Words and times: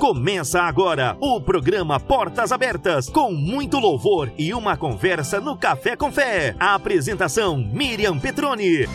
Começa 0.00 0.62
agora 0.62 1.14
o 1.20 1.38
programa 1.42 2.00
Portas 2.00 2.52
Abertas, 2.52 3.10
com 3.10 3.30
muito 3.32 3.78
louvor 3.78 4.32
e 4.38 4.54
uma 4.54 4.74
conversa 4.74 5.42
no 5.42 5.58
Café 5.58 5.94
com 5.94 6.10
Fé. 6.10 6.56
A 6.58 6.74
apresentação 6.74 7.58
Miriam 7.58 8.18
Petroni. 8.18 8.88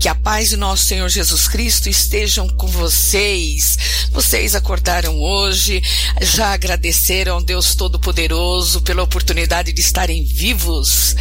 Que 0.00 0.08
a 0.08 0.14
paz 0.14 0.48
de 0.48 0.56
nosso 0.56 0.84
Senhor 0.84 1.08
Jesus 1.08 1.48
Cristo 1.48 1.90
estejam 1.90 2.48
com 2.48 2.68
vocês. 2.68 4.08
Vocês 4.12 4.54
acordaram 4.54 5.20
hoje, 5.20 5.82
já 6.22 6.52
agradeceram 6.52 7.34
ao 7.34 7.42
Deus 7.42 7.74
Todo-Poderoso 7.74 8.80
pela 8.80 9.02
oportunidade 9.02 9.72
de 9.72 9.80
estarem 9.80 10.24
vivos, 10.24 11.14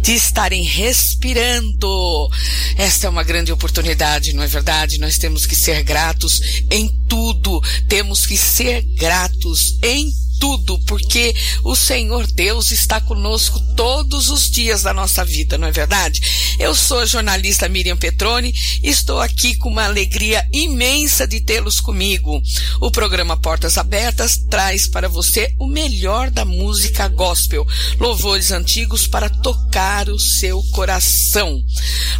de 0.00 0.12
estarem 0.12 0.62
respirando. 0.62 2.28
Esta 2.76 3.06
é 3.06 3.10
uma 3.10 3.22
grande 3.22 3.52
oportunidade, 3.52 4.32
não 4.32 4.42
é 4.42 4.46
verdade? 4.46 4.98
Nós 4.98 5.18
temos 5.18 5.46
que 5.46 5.54
ser 5.54 5.82
gratos 5.82 6.40
em 6.70 6.88
tudo. 7.08 7.60
Temos 7.88 8.26
que 8.26 8.36
ser 8.36 8.82
gratos 8.96 9.78
em 9.82 10.10
tudo 10.10 10.27
tudo, 10.38 10.78
porque 10.80 11.34
o 11.64 11.74
Senhor 11.74 12.26
Deus 12.26 12.70
está 12.70 13.00
conosco 13.00 13.60
todos 13.74 14.30
os 14.30 14.50
dias 14.50 14.82
da 14.82 14.92
nossa 14.92 15.24
vida, 15.24 15.58
não 15.58 15.68
é 15.68 15.72
verdade? 15.72 16.20
Eu 16.58 16.74
sou 16.74 17.00
a 17.00 17.06
jornalista 17.06 17.68
Miriam 17.68 17.96
Petroni 17.96 18.52
e 18.82 18.88
estou 18.88 19.20
aqui 19.20 19.54
com 19.54 19.68
uma 19.68 19.84
alegria 19.84 20.46
imensa 20.52 21.26
de 21.26 21.40
tê-los 21.40 21.80
comigo. 21.80 22.42
O 22.80 22.90
programa 22.90 23.36
Portas 23.36 23.78
Abertas 23.78 24.38
traz 24.50 24.88
para 24.88 25.08
você 25.08 25.54
o 25.58 25.66
melhor 25.66 26.30
da 26.30 26.44
música 26.44 27.06
gospel, 27.08 27.66
louvores 27.98 28.50
antigos 28.50 29.06
para 29.06 29.28
tocar 29.28 30.08
o 30.08 30.18
seu 30.18 30.62
coração. 30.72 31.62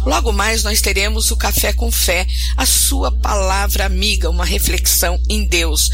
Logo 0.05 0.31
mais 0.31 0.63
nós 0.63 0.81
teremos 0.81 1.31
o 1.31 1.37
Café 1.37 1.73
com 1.73 1.91
Fé, 1.91 2.25
a 2.55 2.65
sua 2.65 3.11
palavra 3.11 3.85
amiga, 3.85 4.29
uma 4.29 4.45
reflexão 4.45 5.19
em 5.29 5.45
Deus. 5.45 5.89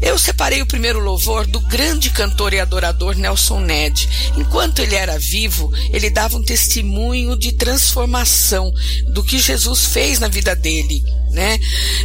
Eu 0.00 0.18
separei 0.18 0.60
o 0.60 0.66
primeiro 0.66 1.00
louvor 1.00 1.45
do 1.46 1.60
grande 1.60 2.10
cantor 2.10 2.52
e 2.52 2.60
adorador 2.60 3.16
Nelson 3.16 3.60
Ned. 3.60 4.08
Enquanto 4.36 4.80
ele 4.80 4.94
era 4.94 5.18
vivo, 5.18 5.72
ele 5.90 6.10
dava 6.10 6.36
um 6.36 6.42
testemunho 6.42 7.36
de 7.36 7.52
transformação 7.52 8.72
do 9.08 9.22
que 9.22 9.38
Jesus 9.38 9.86
fez 9.86 10.18
na 10.18 10.28
vida 10.28 10.54
dele. 10.54 11.02
Né? 11.30 11.58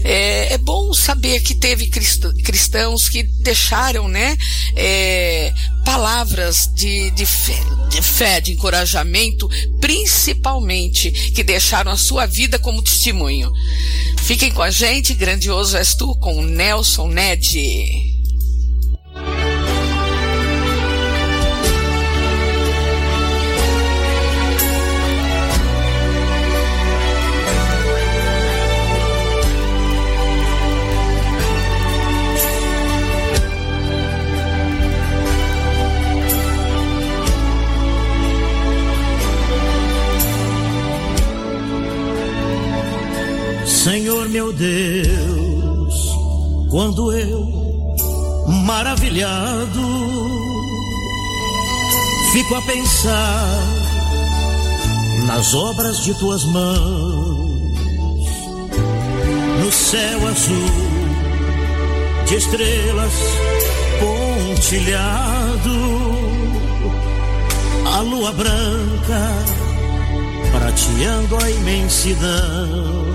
É, 0.03 0.53
é 0.53 0.57
bom 0.57 0.93
saber 0.93 1.41
que 1.41 1.55
teve 1.55 1.87
cristãos 1.87 3.07
que 3.07 3.23
deixaram, 3.23 4.07
né, 4.07 4.35
é, 4.75 5.53
palavras 5.85 6.69
de, 6.73 7.11
de, 7.11 7.25
fé, 7.25 7.59
de 7.89 8.01
fé, 8.01 8.41
de 8.41 8.51
encorajamento, 8.51 9.49
principalmente 9.79 11.11
que 11.31 11.43
deixaram 11.43 11.91
a 11.91 11.97
sua 11.97 12.25
vida 12.25 12.59
como 12.59 12.81
testemunho. 12.81 13.51
Fiquem 14.23 14.51
com 14.51 14.61
a 14.61 14.69
gente, 14.69 15.13
grandioso 15.13 15.77
és 15.77 15.95
tu, 15.95 16.15
com 16.15 16.41
Nelson 16.41 17.07
Ned. 17.07 18.20
Senhor 43.83 44.29
meu 44.29 44.53
Deus, 44.53 45.95
quando 46.69 47.11
eu, 47.13 47.47
maravilhado, 48.63 49.81
fico 52.31 52.53
a 52.53 52.61
pensar 52.61 53.59
nas 55.25 55.55
obras 55.55 56.03
de 56.03 56.13
tuas 56.13 56.43
mãos, 56.43 57.75
no 59.63 59.71
céu 59.71 60.27
azul 60.27 60.69
de 62.27 62.35
estrelas 62.35 63.13
pontilhado, 63.99 65.71
a 67.95 68.01
lua 68.01 68.31
branca 68.31 69.31
prateando 70.51 71.35
a 71.43 71.49
imensidão 71.49 73.10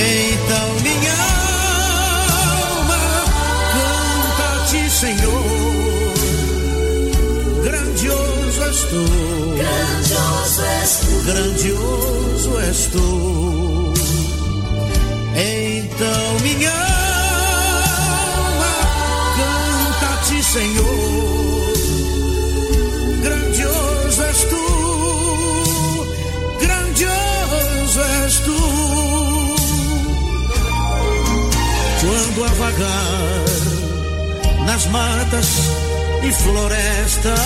então 0.00 0.68
minha 0.82 1.12
alma 2.70 3.00
canta 3.74 4.44
a 4.54 4.64
ti, 4.66 4.82
Senhor. 4.90 5.44
Grandioso 7.62 8.62
és 8.64 8.80
tu. 8.90 9.04
Grandioso 9.56 10.62
és 10.80 10.92
tu. 11.00 11.12
Grandioso 11.24 12.50
és 12.60 12.80
tu. 12.86 13.08
Então 15.36 16.38
minha 16.42 16.72
alma 18.40 18.72
canta 19.36 20.06
a 20.14 20.16
ti, 20.24 20.42
Senhor. 20.42 20.99
Nas 34.66 34.86
matas 34.86 35.46
e 36.22 36.32
florestas, 36.32 37.40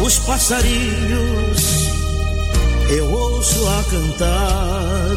os 0.00 0.18
passarinhos 0.20 1.70
eu 2.90 3.10
ouço 3.10 3.68
a 3.68 3.84
cantar, 3.84 5.16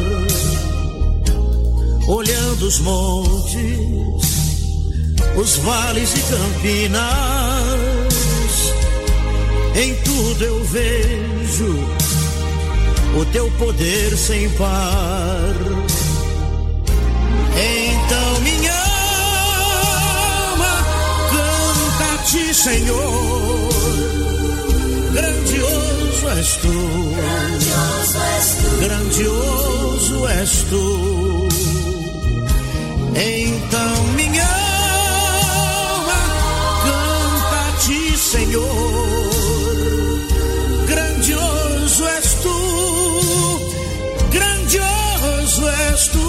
olhando 2.08 2.68
os 2.68 2.80
montes, 2.80 3.62
os 5.36 5.56
vales 5.58 6.14
e 6.16 6.22
campinas, 6.22 7.04
em 9.76 9.96
tudo 10.04 10.44
eu 10.44 10.64
vejo 10.66 12.04
o 13.20 13.26
teu 13.26 13.50
poder 13.52 14.16
sem 14.18 14.50
par 14.52 15.54
Senhor. 22.64 23.70
Grandioso 25.12 26.30
és 26.40 26.52
tu. 26.62 26.72
Grandioso 27.20 28.20
és 28.38 28.48
tu. 28.60 28.70
Grandioso 28.86 30.28
és 30.30 30.52
tu. 30.70 30.86
Então 33.20 34.04
minha 34.16 34.48
alma 35.92 36.22
canta 36.86 37.60
a 37.68 37.72
ti, 37.84 38.18
Senhor. 38.18 39.30
Grandioso 40.88 42.08
és 42.18 42.28
tu. 42.44 42.58
Grandioso 44.32 45.68
és 45.92 46.08
tu. 46.16 46.28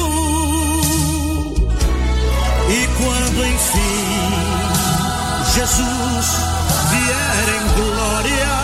E 2.77 2.81
quando 2.99 3.47
enfim 3.47 4.64
Jesus 5.55 6.27
vier 6.91 7.47
em 7.55 7.65
glória, 7.79 8.55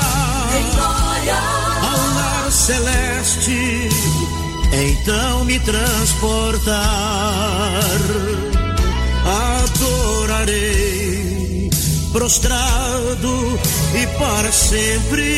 Em 0.59 0.67
glória, 0.75 1.39
ao 1.83 2.01
lar 2.17 2.51
celeste, 2.51 3.89
então 4.73 5.45
me 5.45 5.61
transportar. 5.61 6.75
Adorarei, 10.35 11.71
prostrado 12.13 13.61
e 13.95 14.07
para 14.19 14.51
sempre. 14.51 15.29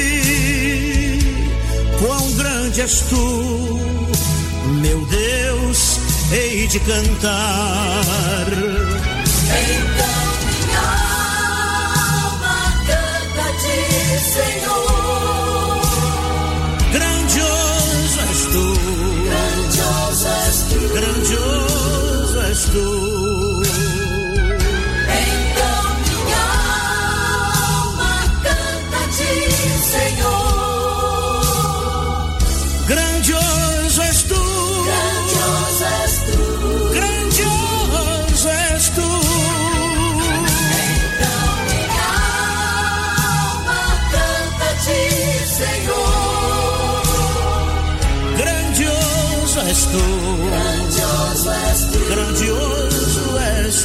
Quão 1.98 2.32
grande 2.32 2.80
és 2.80 3.02
tu, 3.10 3.78
meu 4.80 5.04
Deus, 5.04 6.00
hei 6.32 6.66
de 6.66 6.80
cantar. 6.80 8.46
então 8.48 10.11
Grandioso 16.92 18.20
és 18.30 18.42
tu, 20.68 20.80
Grandioso 20.94 22.40
és 22.50 22.62
tu. 22.72 23.21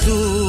És 0.07 0.46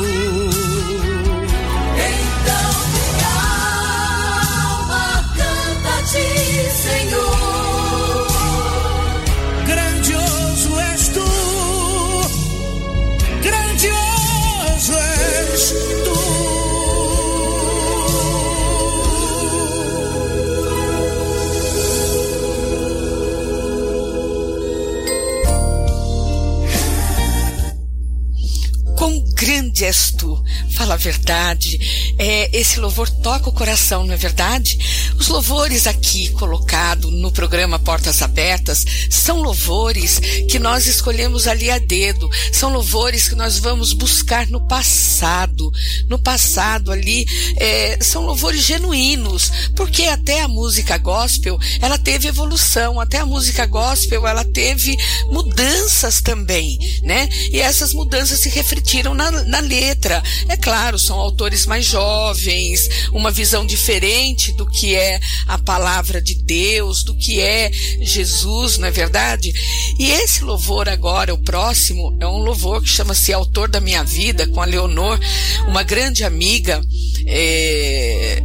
fala 30.89 30.95
a 30.95 30.97
verdade. 30.97 31.79
É, 32.19 32.57
esse 32.57 32.81
louvor 32.81 33.11
toca 33.11 33.51
o 33.51 33.53
coração, 33.53 34.05
não 34.07 34.15
é 34.15 34.17
verdade? 34.17 34.79
Os 35.19 35.27
louvores 35.27 35.87
aqui 35.89 36.29
colocados 36.31 37.13
no 37.13 37.33
programa 37.33 37.79
Portas 37.79 38.23
Abertas 38.23 38.85
são 39.11 39.41
louvores 39.43 40.21
que 40.49 40.61
nós 40.61 40.87
escolhemos 40.87 41.49
ali 41.49 41.71
a 41.71 41.79
dedo, 41.79 42.31
são 42.53 42.73
louvores 42.73 43.29
que 43.29 43.35
nós 43.35 43.59
vamos 43.59 43.93
buscar 43.93 44.47
no 44.47 44.61
passado. 44.61 45.71
No 46.09 46.19
passado 46.19 46.93
ali, 46.93 47.27
é, 47.57 47.99
são 48.01 48.25
louvores 48.25 48.63
genuínos, 48.63 49.51
porque 49.75 50.05
até 50.05 50.41
a 50.43 50.49
música 50.49 50.97
gospel, 50.97 51.59
ela 51.81 51.99
teve 51.99 52.29
evolução, 52.29 53.01
até 53.01 53.19
a 53.19 53.27
música 53.27 53.67
gospel, 53.67 54.27
ela 54.27 54.45
teve 54.45 54.97
mudanças 55.31 56.21
também, 56.23 56.79
né? 57.03 57.29
E 57.51 57.61
essas 57.61 57.93
mudanças 57.93 58.41
se 58.41 58.49
refletiram 58.51 59.15
na, 59.15 59.31
na 59.31 59.61
letra. 59.61 60.23
É 60.49 60.57
claro, 60.57 60.99
são 60.99 61.19
autores 61.19 61.67
mais 61.67 61.85
jovens, 61.85 62.89
uma 63.13 63.31
visão 63.31 63.67
diferente 63.67 64.53
do 64.53 64.65
que 64.65 64.95
é 64.95 65.08
a 65.47 65.59
palavra 65.59 66.21
de 66.21 66.35
Deus, 66.35 67.03
do 67.03 67.15
que 67.15 67.41
é 67.41 67.71
Jesus, 68.01 68.79
não 68.79 68.89
é 68.89 68.91
verdade? 68.91 69.53
E 69.99 70.11
esse 70.11 70.45
louvor 70.45 70.89
agora, 70.89 71.33
o 71.35 71.39
próximo, 71.39 72.17
é 72.21 72.27
um 72.27 72.39
louvor 72.39 72.83
que 72.83 72.89
chama-se 72.89 73.33
Autor 73.33 73.69
da 73.69 73.81
Minha 73.81 74.03
Vida, 74.03 74.47
com 74.47 74.61
a 74.61 74.65
Leonor, 74.65 75.19
uma 75.67 75.83
grande 75.83 76.25
amiga. 76.25 76.83
É, 77.27 78.43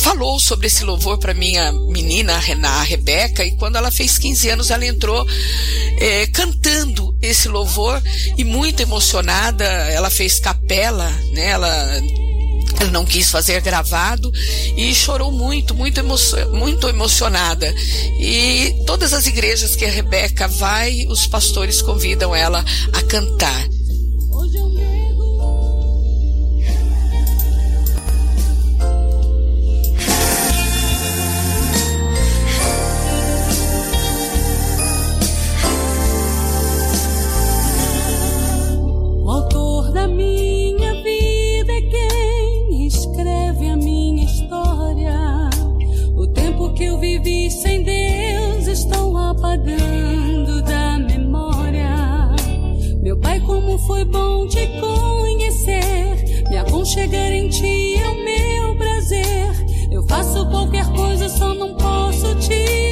falou 0.00 0.38
sobre 0.40 0.66
esse 0.66 0.82
louvor 0.82 1.18
para 1.18 1.34
minha 1.34 1.72
menina, 1.72 2.34
a 2.34 2.82
Rebeca, 2.82 3.44
e 3.44 3.52
quando 3.56 3.76
ela 3.76 3.90
fez 3.90 4.18
15 4.18 4.48
anos, 4.50 4.70
ela 4.70 4.84
entrou 4.86 5.26
é, 5.98 6.26
cantando 6.28 7.16
esse 7.20 7.48
louvor 7.48 8.02
e 8.36 8.42
muito 8.42 8.80
emocionada. 8.80 9.64
Ela 9.64 10.10
fez 10.10 10.38
capela, 10.38 11.08
né? 11.32 11.50
Ela 11.50 12.02
ela 12.80 12.90
não 12.90 13.04
quis 13.04 13.30
fazer 13.30 13.60
gravado 13.60 14.32
e 14.76 14.94
chorou 14.94 15.30
muito, 15.30 15.74
muito, 15.74 16.00
emo 16.00 16.16
muito 16.52 16.88
emocionada. 16.88 17.72
E 18.18 18.82
todas 18.86 19.12
as 19.12 19.26
igrejas 19.26 19.76
que 19.76 19.84
a 19.84 19.90
Rebeca 19.90 20.48
vai, 20.48 21.06
os 21.08 21.26
pastores 21.26 21.82
convidam 21.82 22.34
ela 22.34 22.64
a 22.92 23.02
cantar. 23.02 23.68
Foi 53.90 54.04
bom 54.04 54.46
te 54.46 54.68
conhecer. 54.78 56.44
Me 56.48 56.58
aconchegar 56.58 57.32
em 57.32 57.48
ti 57.48 57.96
é 57.96 58.08
o 58.08 58.24
meu 58.24 58.76
prazer. 58.76 59.90
Eu 59.90 60.04
faço 60.04 60.48
qualquer 60.48 60.86
coisa, 60.92 61.28
só 61.28 61.52
não 61.52 61.74
posso 61.74 62.36
te 62.36 62.89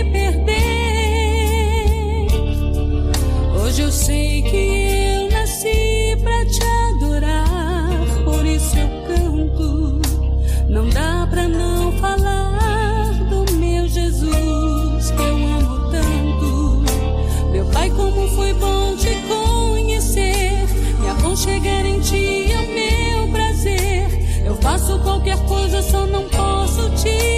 faço 24.88 24.98
qualquer 25.00 25.38
coisa, 25.46 25.82
só 25.82 26.06
não 26.06 26.24
posso 26.28 26.88
te 26.96 27.37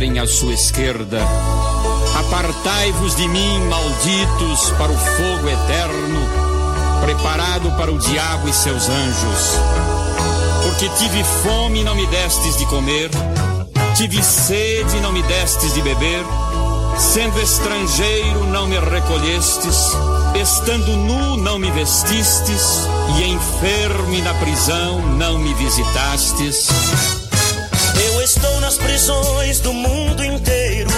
estiverem 0.00 0.18
à 0.18 0.26
sua 0.26 0.54
esquerda: 0.54 1.20
Apartai-vos 2.18 3.14
de 3.16 3.28
mim, 3.28 3.60
malditos, 3.68 4.70
para 4.78 4.90
o 4.90 4.96
fogo 4.96 5.48
eterno, 5.48 6.20
preparado 7.02 7.70
para 7.76 7.92
o 7.92 7.98
diabo 7.98 8.48
e 8.48 8.52
seus 8.52 8.88
anjos. 8.88 9.58
Porque 10.64 10.88
tive 10.98 11.22
fome 11.42 11.80
e 11.80 11.84
não 11.84 11.94
me 11.94 12.06
destes 12.06 12.56
de 12.56 12.66
comer, 12.66 13.10
tive 13.94 14.22
sede 14.22 14.96
e 14.96 15.00
não 15.00 15.12
me 15.12 15.22
destes 15.22 15.74
de 15.74 15.82
beber, 15.82 16.24
sendo 16.98 17.40
estrangeiro 17.40 18.46
não 18.46 18.66
me 18.66 18.78
recolhestes, 18.78 19.96
estando 20.40 20.96
nu 20.96 21.36
não 21.36 21.58
me 21.58 21.70
vestistes, 21.72 22.88
e 23.18 23.24
enfermo 23.24 24.14
e 24.14 24.22
na 24.22 24.34
prisão 24.34 25.00
não 25.16 25.38
me 25.38 25.52
visitastes. 25.54 27.19
Do 29.62 29.74
mundo 29.74 30.24
inteiro, 30.24 30.88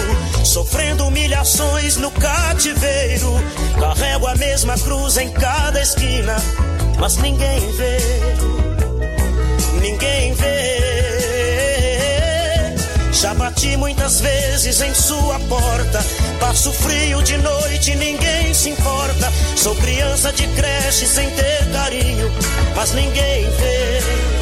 sofrendo 0.45 1.07
humilhações 1.07 1.97
no 1.97 2.11
cativeiro. 2.13 3.43
Carrego 3.81 4.27
a 4.29 4.37
mesma 4.37 4.79
cruz 4.79 5.17
em 5.17 5.31
cada 5.31 5.81
esquina, 5.81 6.37
mas 7.01 7.17
ninguém 7.17 7.61
vê. 7.73 7.99
Ninguém 9.81 10.35
vê. 10.35 10.83
Já 13.11 13.35
bati 13.35 13.77
muitas 13.77 14.21
vezes 14.21 14.81
em 14.81 14.95
sua 14.95 15.41
porta. 15.49 16.05
Passo 16.39 16.73
frio 16.73 17.21
de 17.23 17.39
noite, 17.39 17.97
ninguém 17.97 18.55
se 18.55 18.71
importa. 18.71 19.33
Sou 19.57 19.75
criança 19.77 20.33
de 20.33 20.47
creche 20.49 21.07
sem 21.07 21.29
ter 21.31 21.67
carinho, 21.73 22.31
mas 22.77 22.93
ninguém 22.93 23.51
vê. 23.51 24.42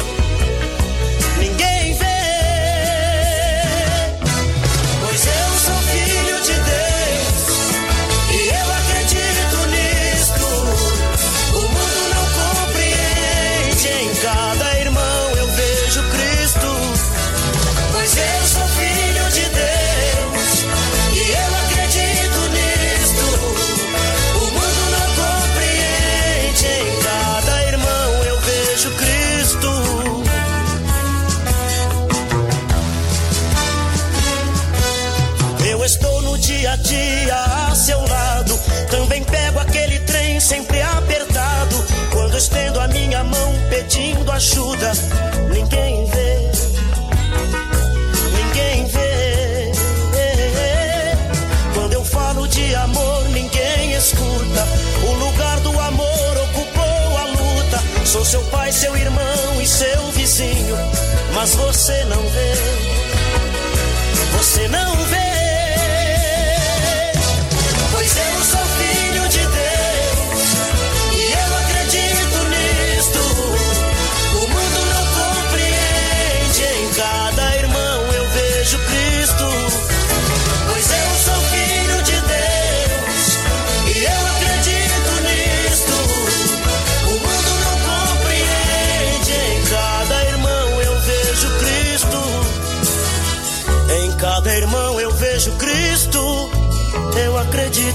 ayuda 44.41 45.20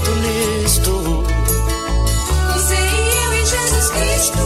acredito 0.07 0.15
nisto. 0.15 1.23
Você 2.53 2.75
e 2.75 3.23
eu 3.25 3.33
em 3.33 3.45
Jesus 3.45 3.89
Cristo. 3.89 4.45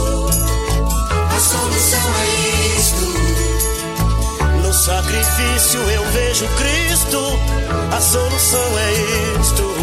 A 1.30 1.40
solução 1.40 2.10
é 2.16 2.26
isto. 2.78 3.06
No 4.64 4.74
sacrifício 4.74 5.80
eu 5.80 6.06
vejo 6.12 6.48
Cristo. 6.58 7.40
A 7.96 8.02
solução 8.02 8.80
é 8.80 8.92
isto. 9.40 9.76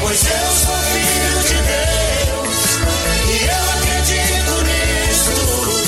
Pois 0.00 0.22
eu 0.24 0.52
sou 0.56 0.76
filho 0.92 1.42
de 1.42 1.58
Deus 1.70 2.58
e 3.28 3.44
eu 3.44 3.64
acredito 3.76 4.52
nisto. 4.64 5.79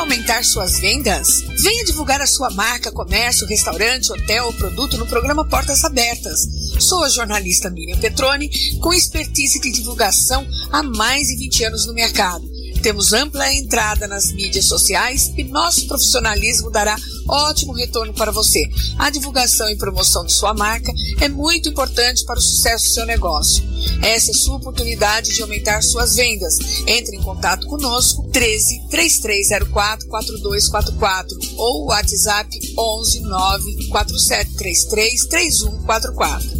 Aumentar 0.00 0.42
suas 0.44 0.80
vendas? 0.80 1.42
Venha 1.62 1.84
divulgar 1.84 2.22
a 2.22 2.26
sua 2.26 2.50
marca, 2.50 2.90
comércio, 2.90 3.46
restaurante, 3.46 4.10
hotel 4.10 4.46
ou 4.46 4.52
produto 4.52 4.96
no 4.96 5.06
programa 5.06 5.46
Portas 5.46 5.84
Abertas. 5.84 6.40
Sou 6.78 7.04
a 7.04 7.08
jornalista 7.08 7.68
Miriam 7.68 7.98
Petroni, 7.98 8.50
com 8.80 8.94
expertise 8.94 9.60
de 9.60 9.70
divulgação 9.70 10.46
há 10.72 10.82
mais 10.82 11.28
de 11.28 11.36
20 11.36 11.64
anos 11.64 11.86
no 11.86 11.92
mercado. 11.92 12.48
Temos 12.82 13.12
ampla 13.12 13.52
entrada 13.52 14.08
nas 14.08 14.32
mídias 14.32 14.64
sociais 14.64 15.32
e 15.36 15.44
nosso 15.44 15.86
profissionalismo 15.86 16.70
dará 16.70 16.96
ótimo 17.28 17.74
retorno 17.74 18.14
para 18.14 18.32
você. 18.32 18.62
A 18.98 19.10
divulgação 19.10 19.68
e 19.68 19.76
promoção 19.76 20.24
de 20.24 20.32
sua 20.32 20.54
marca 20.54 20.90
é 21.20 21.28
muito 21.28 21.68
importante 21.68 22.24
para 22.24 22.38
o 22.38 22.42
sucesso 22.42 22.86
do 22.86 22.94
seu 22.94 23.04
negócio. 23.04 23.69
Essa 24.02 24.30
é 24.30 24.34
sua 24.34 24.56
oportunidade 24.56 25.34
de 25.34 25.42
aumentar 25.42 25.82
suas 25.82 26.16
vendas. 26.16 26.56
Entre 26.86 27.16
em 27.16 27.22
contato 27.22 27.66
conosco 27.66 28.28
13 28.30 28.88
3304 28.88 30.08
4244 30.08 31.38
ou 31.56 31.86
WhatsApp 31.86 32.58
11 32.78 33.20
94733 33.20 35.24
3144. 35.26 36.59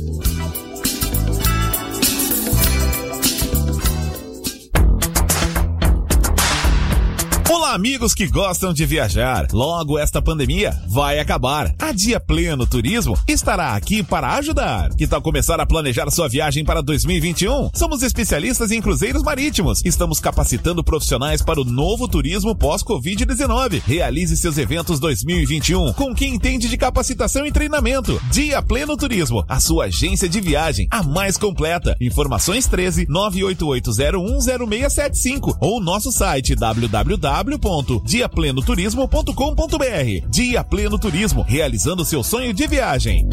Olá, 7.60 7.74
amigos 7.74 8.14
que 8.14 8.26
gostam 8.26 8.72
de 8.72 8.86
viajar. 8.86 9.46
Logo 9.52 9.98
esta 9.98 10.22
pandemia 10.22 10.74
vai 10.88 11.18
acabar. 11.18 11.74
A 11.78 11.92
Dia 11.92 12.18
Pleno 12.18 12.66
Turismo 12.66 13.18
estará 13.28 13.74
aqui 13.74 14.02
para 14.02 14.34
ajudar. 14.36 14.88
Que 14.94 15.06
tal 15.06 15.20
começar 15.20 15.60
a 15.60 15.66
planejar 15.66 16.10
sua 16.10 16.26
viagem 16.26 16.64
para 16.64 16.80
2021? 16.80 17.68
Somos 17.74 18.02
especialistas 18.02 18.70
em 18.70 18.80
cruzeiros 18.80 19.22
marítimos. 19.22 19.82
Estamos 19.84 20.20
capacitando 20.20 20.82
profissionais 20.82 21.42
para 21.42 21.60
o 21.60 21.64
novo 21.64 22.08
turismo 22.08 22.56
pós-Covid-19. 22.56 23.82
Realize 23.84 24.34
seus 24.38 24.56
eventos 24.56 24.98
2021 24.98 25.92
com 25.92 26.14
quem 26.14 26.36
entende 26.36 26.66
de 26.66 26.78
capacitação 26.78 27.44
e 27.44 27.52
treinamento. 27.52 28.18
Dia 28.32 28.62
Pleno 28.62 28.96
Turismo, 28.96 29.44
a 29.46 29.60
sua 29.60 29.84
agência 29.84 30.30
de 30.30 30.40
viagem, 30.40 30.88
a 30.90 31.02
mais 31.02 31.36
completa. 31.36 31.94
Informações 32.00 32.66
13 32.66 33.04
988010675 33.06 35.58
ou 35.60 35.78
nosso 35.78 36.10
site 36.10 36.54
www 36.54 37.49
www.diaplenoturismo.com.br. 37.58 40.28
Dia 40.28 40.64
Pleno 40.64 40.98
Turismo, 40.98 41.42
realizando 41.42 42.04
seu 42.04 42.22
sonho 42.22 42.52
de 42.52 42.66
viagem. 42.66 43.26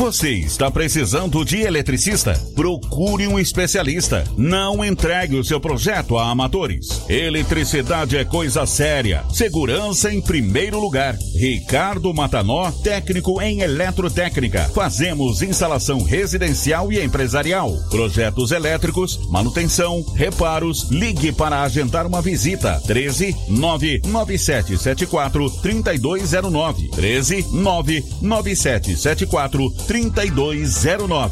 Você 0.00 0.30
está 0.30 0.70
precisando 0.70 1.44
de 1.44 1.60
eletricista? 1.60 2.32
Procure 2.54 3.26
um 3.26 3.38
especialista. 3.38 4.24
Não 4.34 4.82
entregue 4.82 5.36
o 5.36 5.44
seu 5.44 5.60
projeto 5.60 6.16
a 6.16 6.30
amadores. 6.30 7.02
Eletricidade 7.06 8.16
é 8.16 8.24
coisa 8.24 8.64
séria. 8.64 9.22
Segurança 9.30 10.10
em 10.10 10.22
primeiro 10.22 10.80
lugar. 10.80 11.18
Ricardo 11.36 12.14
Matanó, 12.14 12.70
técnico 12.82 13.42
em 13.42 13.60
eletrotécnica. 13.60 14.70
Fazemos 14.74 15.42
instalação 15.42 16.02
residencial 16.02 16.90
e 16.90 17.04
empresarial. 17.04 17.70
Projetos 17.90 18.52
elétricos, 18.52 19.20
manutenção, 19.28 20.02
reparos. 20.14 20.88
Ligue 20.90 21.30
para 21.30 21.60
agendar 21.60 22.06
uma 22.06 22.22
visita. 22.22 22.80
13 22.86 23.36
99774 23.50 25.50
3209. 25.60 26.88
13 26.88 27.46
99774 27.52 29.60
3209. 29.60 29.89
3209. 29.90 31.30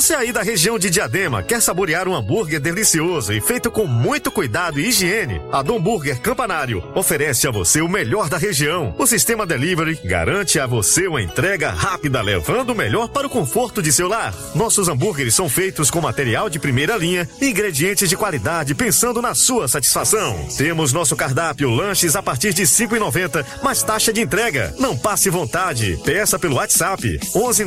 Você 0.00 0.14
aí 0.14 0.32
da 0.32 0.40
região 0.40 0.78
de 0.78 0.88
Diadema 0.88 1.42
quer 1.42 1.60
saborear 1.60 2.08
um 2.08 2.14
hambúrguer 2.16 2.58
delicioso 2.58 3.34
e 3.34 3.40
feito 3.42 3.70
com 3.70 3.86
muito 3.86 4.30
cuidado 4.30 4.80
e 4.80 4.88
higiene? 4.88 5.42
A 5.52 5.60
Dom 5.60 5.78
Burger 5.78 6.18
Campanário 6.22 6.82
oferece 6.94 7.46
a 7.46 7.50
você 7.50 7.82
o 7.82 7.88
melhor 7.88 8.30
da 8.30 8.38
região. 8.38 8.94
O 8.98 9.06
sistema 9.06 9.44
delivery 9.44 10.00
garante 10.02 10.58
a 10.58 10.66
você 10.66 11.06
uma 11.06 11.20
entrega 11.20 11.68
rápida, 11.68 12.22
levando 12.22 12.70
o 12.70 12.74
melhor 12.74 13.10
para 13.10 13.26
o 13.26 13.30
conforto 13.30 13.82
de 13.82 13.92
seu 13.92 14.08
lar. 14.08 14.34
Nossos 14.54 14.88
hambúrgueres 14.88 15.34
são 15.34 15.50
feitos 15.50 15.90
com 15.90 16.00
material 16.00 16.48
de 16.48 16.58
primeira 16.58 16.96
linha 16.96 17.28
e 17.38 17.50
ingredientes 17.50 18.08
de 18.08 18.16
qualidade, 18.16 18.74
pensando 18.74 19.20
na 19.20 19.34
sua 19.34 19.68
satisfação. 19.68 20.48
Temos 20.56 20.94
nosso 20.94 21.14
cardápio 21.14 21.68
lanches 21.68 22.16
a 22.16 22.22
partir 22.22 22.54
de 22.54 22.62
e 22.62 22.98
noventa, 22.98 23.44
mais 23.62 23.82
taxa 23.82 24.14
de 24.14 24.22
entrega. 24.22 24.74
Não 24.78 24.96
passe 24.96 25.28
vontade. 25.28 26.00
Peça 26.02 26.38
pelo 26.38 26.54
WhatsApp 26.54 27.20
11 27.34 27.66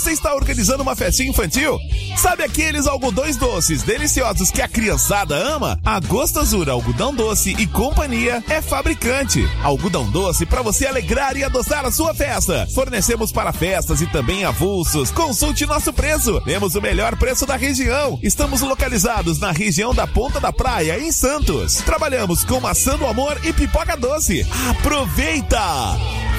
Você 0.00 0.12
está 0.12 0.34
organizando 0.34 0.82
uma 0.82 0.96
festinha 0.96 1.28
infantil? 1.28 1.78
Sabe 2.16 2.42
aqueles 2.42 2.86
algodões 2.86 3.36
doces 3.36 3.82
deliciosos 3.82 4.50
que 4.50 4.62
a 4.62 4.66
criançada 4.66 5.36
ama? 5.36 5.78
A 5.84 6.00
Gostosura 6.00 6.72
Algodão 6.72 7.14
Doce 7.14 7.54
e 7.58 7.66
Companhia 7.66 8.42
é 8.48 8.62
fabricante. 8.62 9.46
Algodão 9.62 10.10
doce 10.10 10.46
para 10.46 10.62
você 10.62 10.86
alegrar 10.86 11.36
e 11.36 11.44
adoçar 11.44 11.84
a 11.84 11.90
sua 11.90 12.14
festa. 12.14 12.66
Fornecemos 12.74 13.30
para 13.30 13.52
festas 13.52 14.00
e 14.00 14.06
também 14.06 14.42
avulsos. 14.42 15.10
Consulte 15.10 15.66
nosso 15.66 15.92
preço. 15.92 16.40
Temos 16.46 16.74
o 16.74 16.80
melhor 16.80 17.14
preço 17.16 17.44
da 17.44 17.56
região. 17.56 18.18
Estamos 18.22 18.62
localizados 18.62 19.38
na 19.38 19.52
região 19.52 19.94
da 19.94 20.06
Ponta 20.06 20.40
da 20.40 20.50
Praia, 20.50 20.98
em 20.98 21.12
Santos. 21.12 21.74
Trabalhamos 21.84 22.42
com 22.42 22.58
maçã 22.58 22.96
do 22.96 23.06
amor 23.06 23.38
e 23.44 23.52
pipoca 23.52 23.98
doce. 23.98 24.46
Aproveita! 24.70 25.60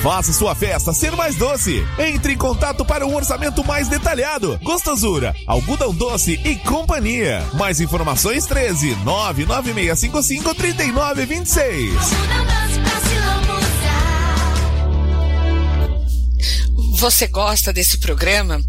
Faça 0.02 0.34
sua 0.34 0.56
festa 0.56 0.94
ser 0.94 1.16
mais 1.16 1.36
doce. 1.36 1.86
Entre 2.00 2.34
em 2.34 2.38
contato 2.38 2.84
para 2.84 3.06
um 3.06 3.14
orçamento 3.14 3.51
mais 3.64 3.88
detalhado. 3.90 4.58
Gostosura, 4.64 5.36
algodão 5.46 5.94
doce 5.94 6.40
e 6.46 6.56
companhia. 6.56 7.44
Mais 7.54 7.82
informações 7.82 8.46
13 8.46 8.96
99655 9.04 10.56
3926. 10.56 11.92
Você 17.02 17.26
gosta 17.26 17.74
desse 17.74 17.98
programa? 17.98 18.64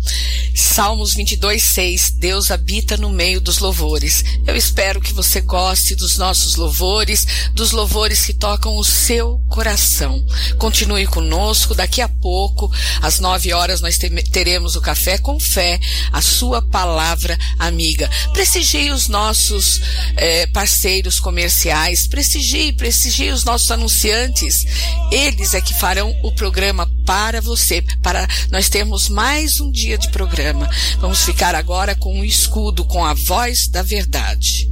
Salmos 0.55 1.12
22, 1.12 1.62
6. 1.62 2.12
Deus 2.12 2.51
habita 2.51 2.97
no 2.97 3.11
meio 3.11 3.42
dos 3.42 3.59
louvores. 3.59 4.25
Eu 4.47 4.57
espero 4.57 5.03
que 5.03 5.12
você 5.12 5.42
goste 5.42 5.95
dos 5.95 6.16
nossos 6.16 6.57
louvores, 6.57 7.27
dos 7.53 7.73
louvores 7.73 8.25
que 8.25 8.33
tocam 8.33 8.75
o 8.79 8.85
seu 8.85 9.38
coração. 9.51 10.25
Continue 10.57 11.07
conosco. 11.07 11.75
Daqui 11.75 12.01
a 12.01 12.09
pouco, 12.09 12.73
às 13.03 13.18
9 13.18 13.53
horas, 13.53 13.83
nós 13.83 13.99
teremos 13.99 14.77
o 14.77 14.81
Café 14.81 15.18
com 15.18 15.38
Fé, 15.38 15.79
a 16.11 16.23
sua 16.23 16.62
palavra 16.62 17.38
amiga. 17.59 18.09
Prestigie 18.33 18.92
os 18.92 19.09
nossos 19.09 19.83
eh, 20.16 20.47
parceiros 20.47 21.21
comerciais. 21.21 22.07
Prestigie, 22.07 22.73
prestigie 22.73 23.31
os 23.31 23.45
nossos 23.45 23.71
anunciantes. 23.71 24.66
Eles 25.11 25.53
é 25.53 25.61
que 25.61 25.75
farão 25.75 26.16
o 26.23 26.33
programa 26.33 26.90
para 27.05 27.41
você, 27.41 27.83
para 28.03 28.27
nós 28.51 28.69
termos 28.69 29.09
mais 29.09 29.61
um 29.61 29.71
dia 29.71 29.99
de 29.99 30.11
programa. 30.11 30.69
Vamos 30.99 31.25
ficar 31.25 31.55
agora 31.55 31.95
com 31.95 32.19
um 32.19 32.25
escudo 32.25 32.85
com 32.85 33.05
a 33.05 33.15
voz 33.15 33.69
da 33.69 33.83
verdade. 33.83 34.71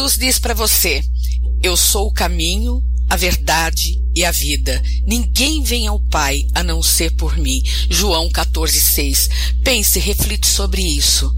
Jesus 0.00 0.16
diz 0.16 0.38
para 0.38 0.54
você: 0.54 1.04
Eu 1.62 1.76
sou 1.76 2.06
o 2.06 2.12
caminho, 2.12 2.82
a 3.10 3.16
verdade 3.16 4.02
e 4.16 4.24
a 4.24 4.30
vida. 4.30 4.82
Ninguém 5.06 5.62
vem 5.62 5.86
ao 5.86 6.00
Pai 6.00 6.46
a 6.54 6.62
não 6.62 6.82
ser 6.82 7.10
por 7.16 7.36
mim. 7.36 7.62
João 7.90 8.30
14,6. 8.30 9.28
Pense, 9.62 9.98
e 9.98 10.02
reflita 10.02 10.48
sobre 10.48 10.80
isso. 10.80 11.30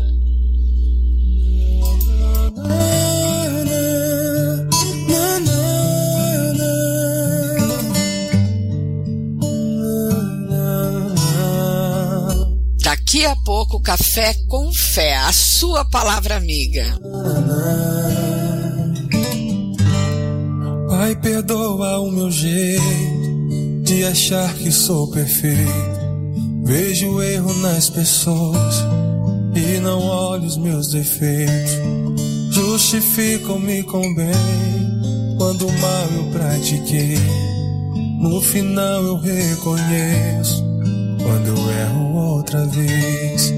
Daqui 12.80 13.26
a 13.26 13.34
pouco, 13.44 13.82
café 13.82 14.34
com 14.46 14.72
fé, 14.72 15.16
a 15.16 15.32
sua 15.32 15.84
palavra 15.84 16.36
amiga. 16.36 16.96
Pai, 21.02 21.16
perdoa 21.16 21.98
o 21.98 22.12
meu 22.12 22.30
jeito 22.30 23.82
de 23.82 24.04
achar 24.04 24.54
que 24.54 24.70
sou 24.70 25.10
perfeito. 25.10 25.68
Vejo 26.62 27.20
erro 27.20 27.52
nas 27.54 27.90
pessoas 27.90 28.76
e 29.52 29.80
não 29.80 29.98
olho 29.98 30.44
os 30.44 30.56
meus 30.56 30.92
defeitos. 30.92 31.72
Justificam-me 32.52 33.82
com 33.82 34.14
bem 34.14 35.36
quando 35.38 35.66
o 35.66 35.78
mal 35.80 36.06
eu 36.14 36.38
pratiquei. 36.38 37.18
No 38.20 38.40
final 38.40 39.02
eu 39.02 39.16
reconheço 39.16 40.64
quando 41.20 41.48
eu 41.48 41.70
erro 41.80 42.14
outra 42.36 42.64
vez. 42.66 43.52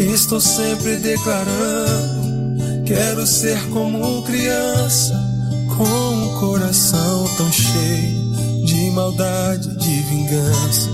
Estou 0.00 0.40
sempre 0.40 0.96
declarando: 0.96 2.82
quero 2.84 3.24
ser 3.24 3.62
como 3.68 4.20
criança 4.24 5.27
com 5.78 5.84
um 5.84 6.40
coração 6.40 7.24
tão 7.36 7.52
cheio 7.52 8.66
de 8.66 8.90
maldade, 8.90 9.78
de 9.78 10.00
vingança. 10.02 10.90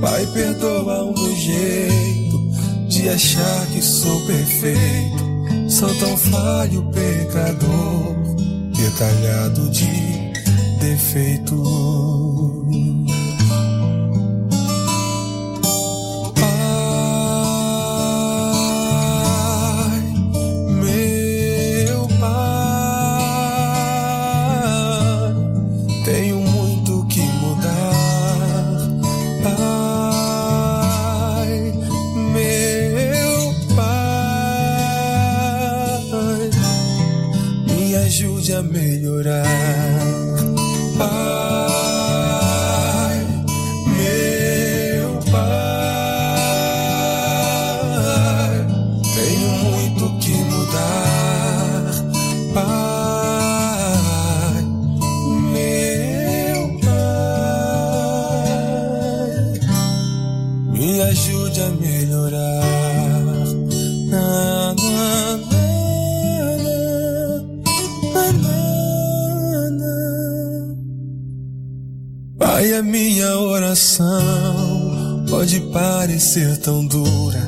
Pai, 0.00 0.26
perdoa 0.32 1.04
o 1.04 1.12
meu 1.12 1.36
jeito 1.36 2.50
de 2.88 3.08
achar 3.10 3.66
que 3.66 3.82
sou 3.82 4.20
perfeito. 4.22 5.24
Sou 5.68 5.94
tão 5.96 6.16
falho, 6.16 6.82
pecador, 6.90 8.16
detalhado 8.74 9.70
de 9.70 10.32
defeitos. 10.80 12.23
a 72.74 72.82
minha 72.82 73.38
oração 73.38 75.24
pode 75.30 75.60
parecer 75.72 76.56
tão 76.58 76.84
dura. 76.84 77.40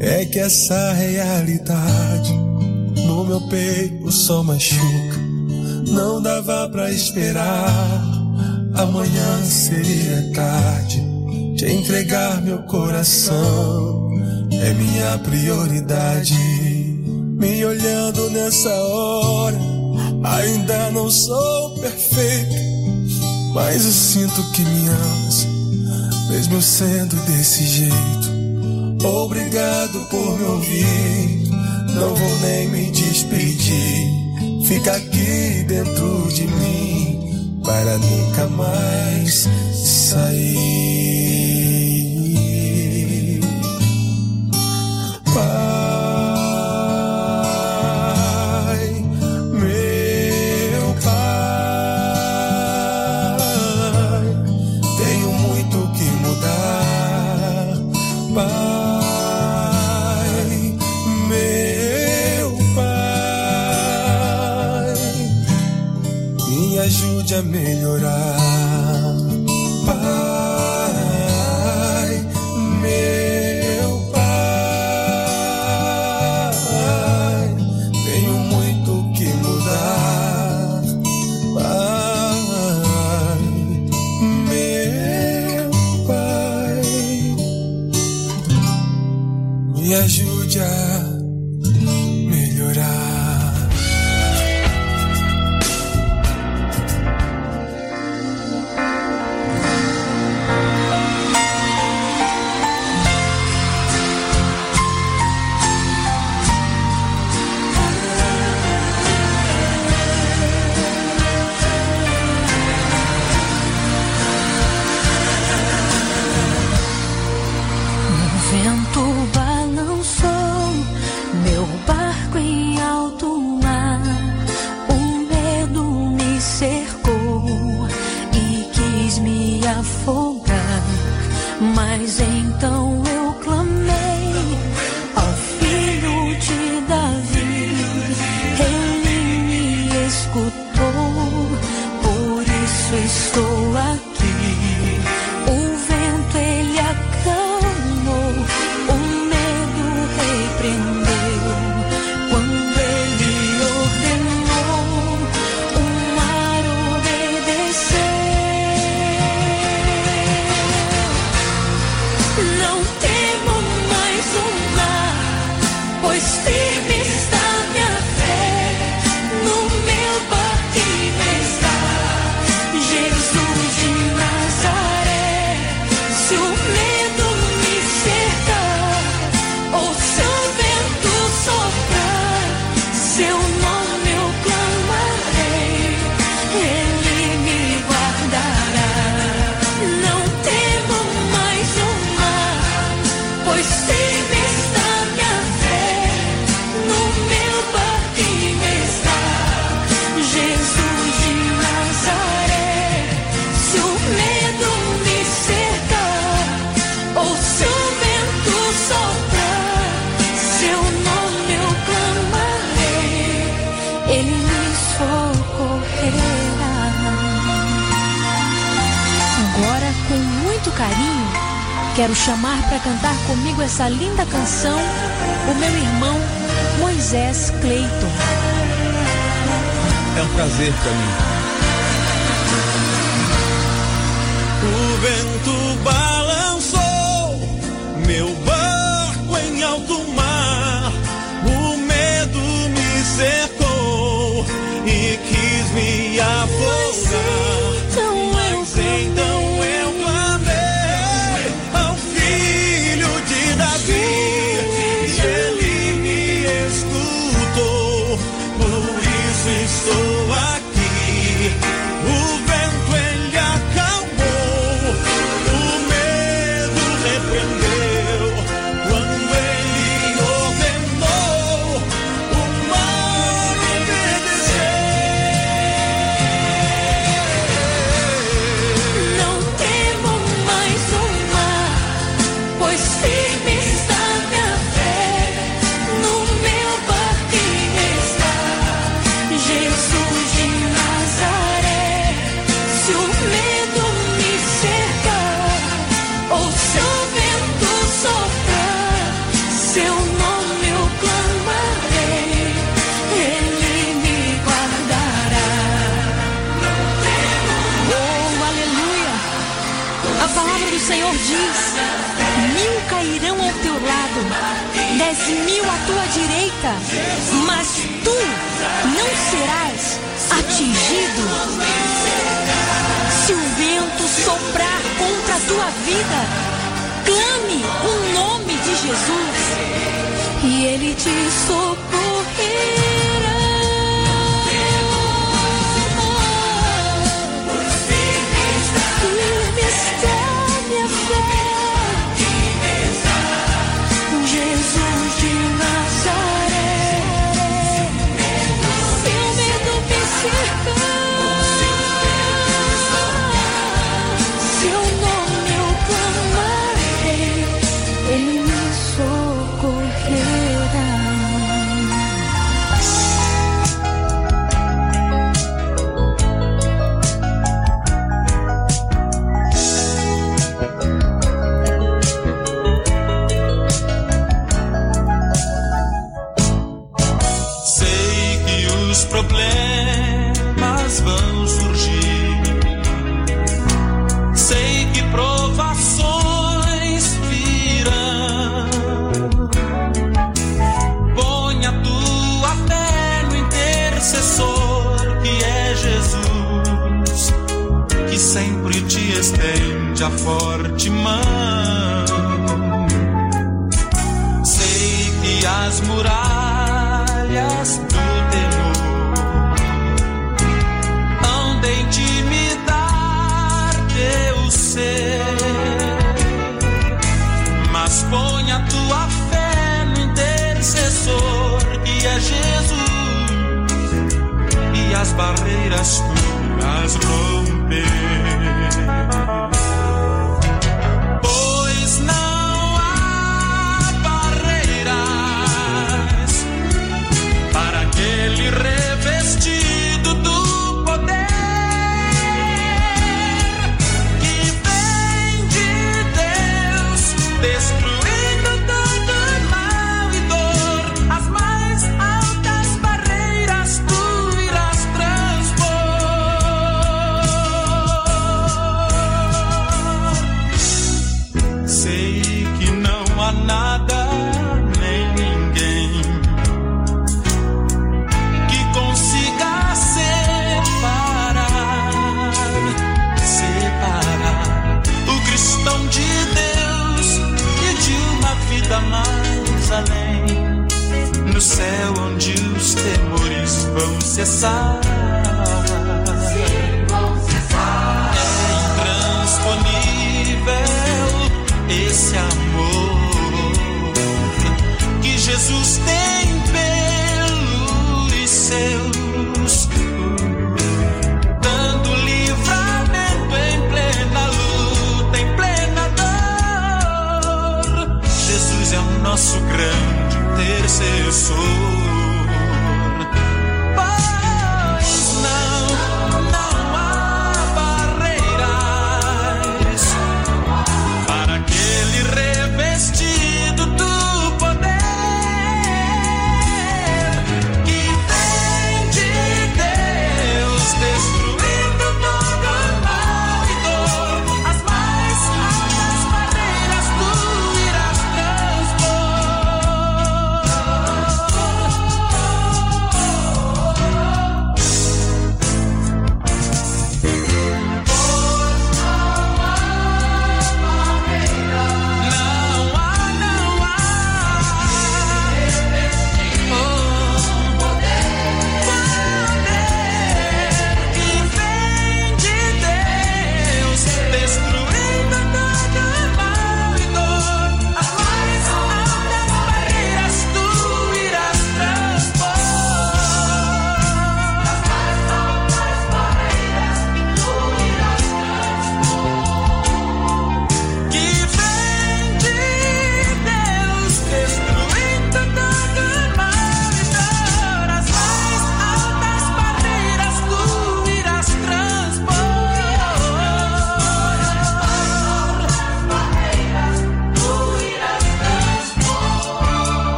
É 0.00 0.24
que 0.24 0.38
essa 0.38 0.92
realidade 0.92 2.32
no 3.06 3.24
meu 3.24 3.40
peito 3.48 4.10
só 4.10 4.42
machuca. 4.42 5.18
Não 5.88 6.20
dava 6.20 6.68
pra 6.68 6.90
esperar. 6.90 8.02
Amanhã 8.74 9.44
seria 9.44 10.32
tarde. 10.34 11.00
Te 11.56 11.66
entregar 11.66 12.42
meu 12.42 12.58
coração 12.64 14.10
é 14.50 14.72
minha 14.74 15.18
prioridade. 15.18 16.34
Me 17.38 17.64
olhando 17.64 18.30
nessa 18.30 18.74
hora, 18.74 19.58
ainda 20.24 20.90
não 20.90 21.10
sou 21.10 21.78
perfeito 21.78 22.65
mas 23.56 23.86
eu 23.86 23.90
sinto 23.90 24.42
que 24.52 24.60
me 24.60 24.86
amas, 24.86 25.46
mesmo 26.28 26.56
eu 26.56 26.60
sendo 26.60 27.16
desse 27.24 27.64
jeito. 27.64 29.02
Obrigado 29.02 29.98
por 30.10 30.38
me 30.38 30.44
ouvir, 30.44 31.48
não 31.94 32.14
vou 32.14 32.38
nem 32.40 32.68
me 32.68 32.90
despedir. 32.90 34.10
Fica 34.62 34.92
aqui 34.92 35.64
dentro 35.66 36.28
de 36.34 36.46
mim 36.46 37.60
para 37.64 37.96
nunca 37.96 38.46
mais 38.48 39.48
sair. 39.72 41.15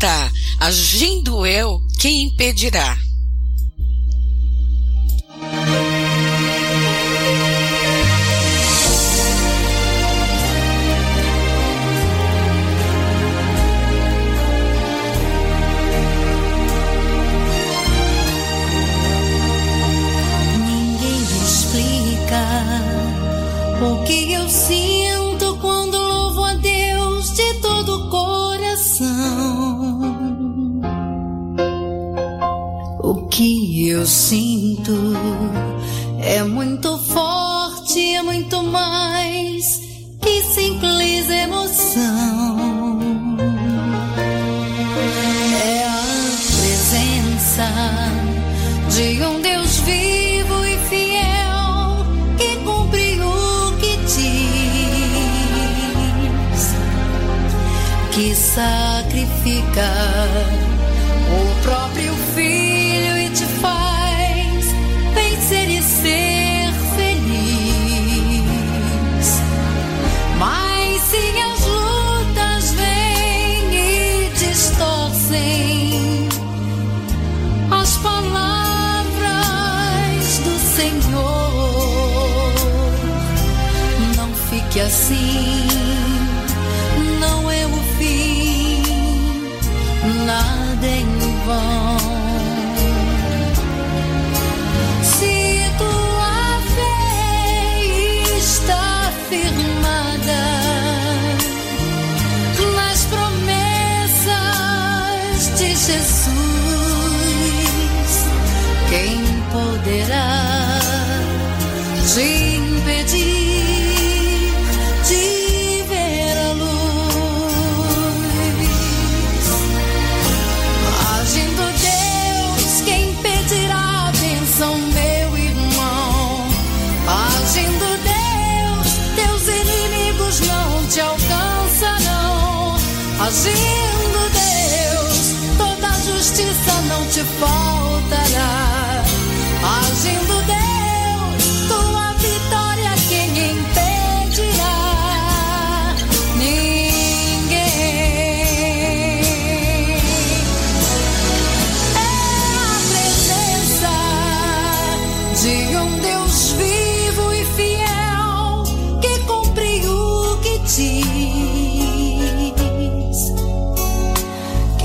Acreditar. 0.00 0.32
Agindo 0.58 1.46
eu, 1.46 1.80
quem 1.98 2.24
impedirá? 2.24 2.96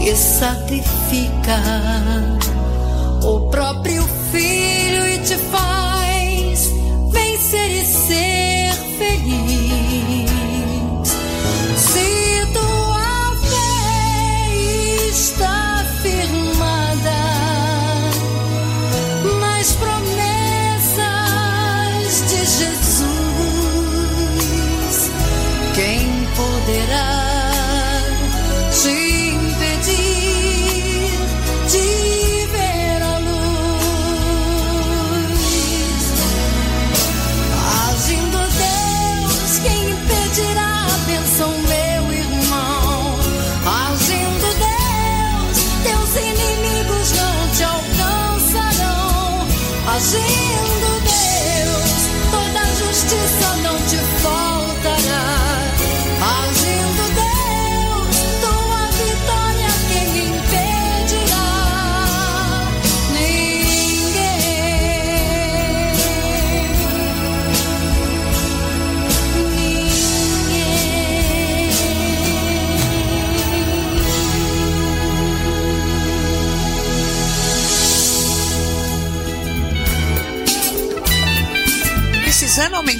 Que 0.05 0.15
sacrifica 0.15 1.59
o 3.23 3.49
próprio 3.49 4.03
filho 4.31 5.07
e 5.07 5.17
te 5.17 5.35
faz 5.35 6.71
vencer 7.11 7.71
e 7.71 7.85
ser 7.85 8.73
feliz. 8.99 10.34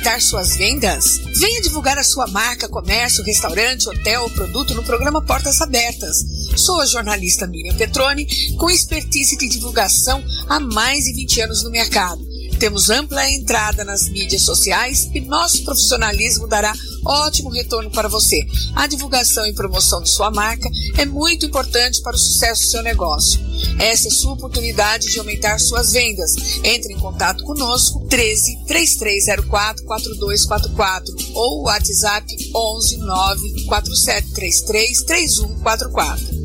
Aumentar 0.06 0.22
suas 0.22 0.56
vendas? 0.56 1.20
Venha 1.40 1.62
divulgar 1.62 1.98
a 1.98 2.04
sua 2.04 2.28
marca, 2.28 2.70
comércio, 2.70 3.24
restaurante, 3.24 3.90
hotel 3.90 4.22
ou 4.24 4.30
produto 4.30 4.76
no 4.76 4.84
programa 4.84 5.22
Portas 5.22 5.60
Abertas. 5.62 6.18
Sou 6.56 6.80
a 6.80 6.86
jornalista 6.86 7.48
Miriam 7.48 7.76
Petroni, 7.76 8.28
com 8.58 8.70
expertise 8.70 9.36
de 9.36 9.50
divulgação 9.50 10.24
há 10.48 10.60
mais 10.60 11.06
de 11.06 11.14
20 11.14 11.42
anos 11.42 11.64
no 11.64 11.72
mercado. 11.72 12.24
Temos 12.60 12.90
ampla 12.90 13.30
entrada 13.30 13.84
nas 13.84 14.08
mídias 14.08 14.44
sociais 14.44 15.10
e 15.14 15.20
nosso 15.20 15.64
profissionalismo 15.64 16.48
dará 16.48 16.74
ótimo 17.04 17.50
retorno 17.50 17.90
para 17.90 18.08
você. 18.08 18.40
A 18.76 18.88
divulgação 18.88 19.46
e 19.48 19.54
promoção 19.54 20.02
de 20.02 20.10
sua 20.10 20.30
marca 20.30 20.70
é 20.98 21.06
muito 21.06 21.48
importante 21.48 22.02
para 22.02 22.16
o 22.16 22.20
sucesso 22.20 22.62
do 22.62 22.70
seu 22.70 22.84
negócio. 22.84 23.40
Essa 23.80 24.08
é 24.08 24.12
sua 24.12 24.34
oportunidade 24.34 25.10
de 25.12 25.20
aumentar 25.20 25.60
suas 25.60 25.92
vendas. 25.92 26.32
Entre 26.64 26.94
em 26.94 27.00
contato 27.00 27.44
conosco 27.44 28.06
13 28.08 28.66
3304 28.68 29.86
4244 29.86 31.16
ou 31.34 31.64
WhatsApp 31.64 32.26
11 32.56 32.98
9 32.98 33.66
4733 33.66 35.04
3144. 35.04 36.45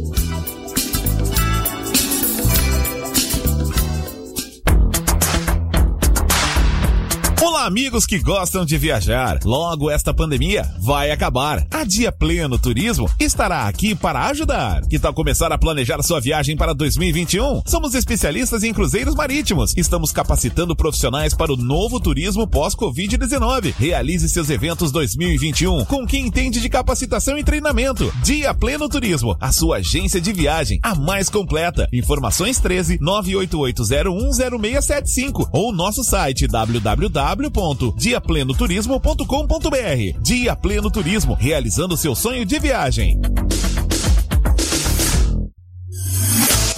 Olá, 7.51 7.66
amigos 7.66 8.07
que 8.07 8.20
gostam 8.20 8.64
de 8.64 8.78
viajar. 8.78 9.40
Logo 9.44 9.90
esta 9.90 10.14
pandemia 10.14 10.72
vai 10.78 11.11
acabar. 11.11 11.66
A 11.72 11.82
Dia 11.82 12.12
Pleno 12.12 12.57
Turismo 12.57 13.11
estará 13.18 13.66
aqui 13.66 13.92
para 13.92 14.28
ajudar. 14.28 14.86
Que 14.86 15.01
tal 15.01 15.12
começar 15.12 15.51
a 15.51 15.59
planejar 15.59 16.01
sua 16.05 16.20
viagem 16.20 16.57
para 16.57 16.72
2021? 16.72 17.62
Somos 17.66 17.96
especialistas 17.96 18.62
em 18.62 18.72
cruzeiros 18.72 19.16
marítimos. 19.16 19.74
Estamos 19.76 20.12
capacitando 20.12 20.76
profissionais 20.76 21.34
para 21.34 21.53
o 21.53 21.57
novo 21.57 21.98
turismo 21.98 22.46
pós-Covid-19. 22.46 23.74
Realize 23.76 24.28
seus 24.28 24.48
eventos 24.48 24.92
2021 24.92 25.86
com 25.86 26.07
quem 26.07 26.28
entende 26.28 26.61
de 26.61 26.68
capacitação 26.68 27.36
e 27.36 27.42
treinamento. 27.42 28.12
Dia 28.22 28.55
Pleno 28.55 28.88
Turismo, 28.88 29.36
a 29.40 29.51
sua 29.51 29.78
agência 29.78 30.20
de 30.20 30.32
viagem, 30.32 30.78
a 30.84 30.94
mais 30.94 31.28
completa. 31.28 31.88
Informações 31.92 32.61
13 32.61 32.98
988010675 32.98 35.48
ou 35.53 35.72
nosso 35.72 36.05
site 36.05 36.46
www 36.46 37.39
www.diaplenoturismo.com.br. 37.49 40.20
Dia 40.20 40.55
Pleno 40.55 40.91
Turismo, 40.91 41.32
realizando 41.34 41.97
seu 41.97 42.14
sonho 42.14 42.45
de 42.45 42.59
viagem. 42.59 43.18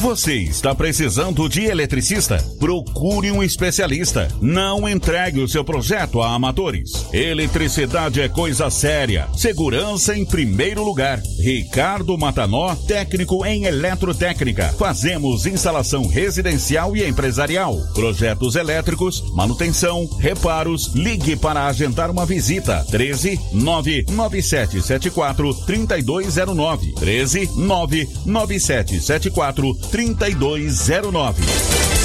Você 0.02 0.34
está 0.34 0.74
precisando 0.74 1.48
de 1.48 1.64
eletricista? 1.66 2.36
Procure 2.58 3.30
um 3.30 3.40
especialista. 3.40 4.26
Não 4.40 4.88
entregue 4.88 5.38
o 5.38 5.46
seu 5.46 5.64
projeto 5.64 6.20
a 6.20 6.34
amadores. 6.34 7.06
Eletricidade 7.12 8.20
é 8.20 8.28
coisa 8.28 8.68
séria. 8.68 9.28
Segurança 9.36 10.18
em 10.18 10.26
primeiro 10.26 10.82
lugar. 10.82 11.22
Ricardo 11.38 12.18
Matanó, 12.18 12.74
técnico 12.74 13.46
em 13.46 13.66
eletrotécnica. 13.66 14.74
Fazemos 14.76 15.46
instalação 15.46 16.08
residencial 16.08 16.96
e 16.96 17.08
empresarial. 17.08 17.78
Projetos 17.94 18.56
elétricos, 18.56 19.22
manutenção, 19.32 20.08
reparos. 20.18 20.92
Ligue 20.96 21.36
para 21.36 21.68
agendar 21.68 22.10
uma 22.10 22.26
visita. 22.26 22.84
13 22.90 23.38
99774 23.52 25.54
3209. 25.64 26.92
13 26.94 27.50
99774 27.54 29.91
3209. 29.92 32.01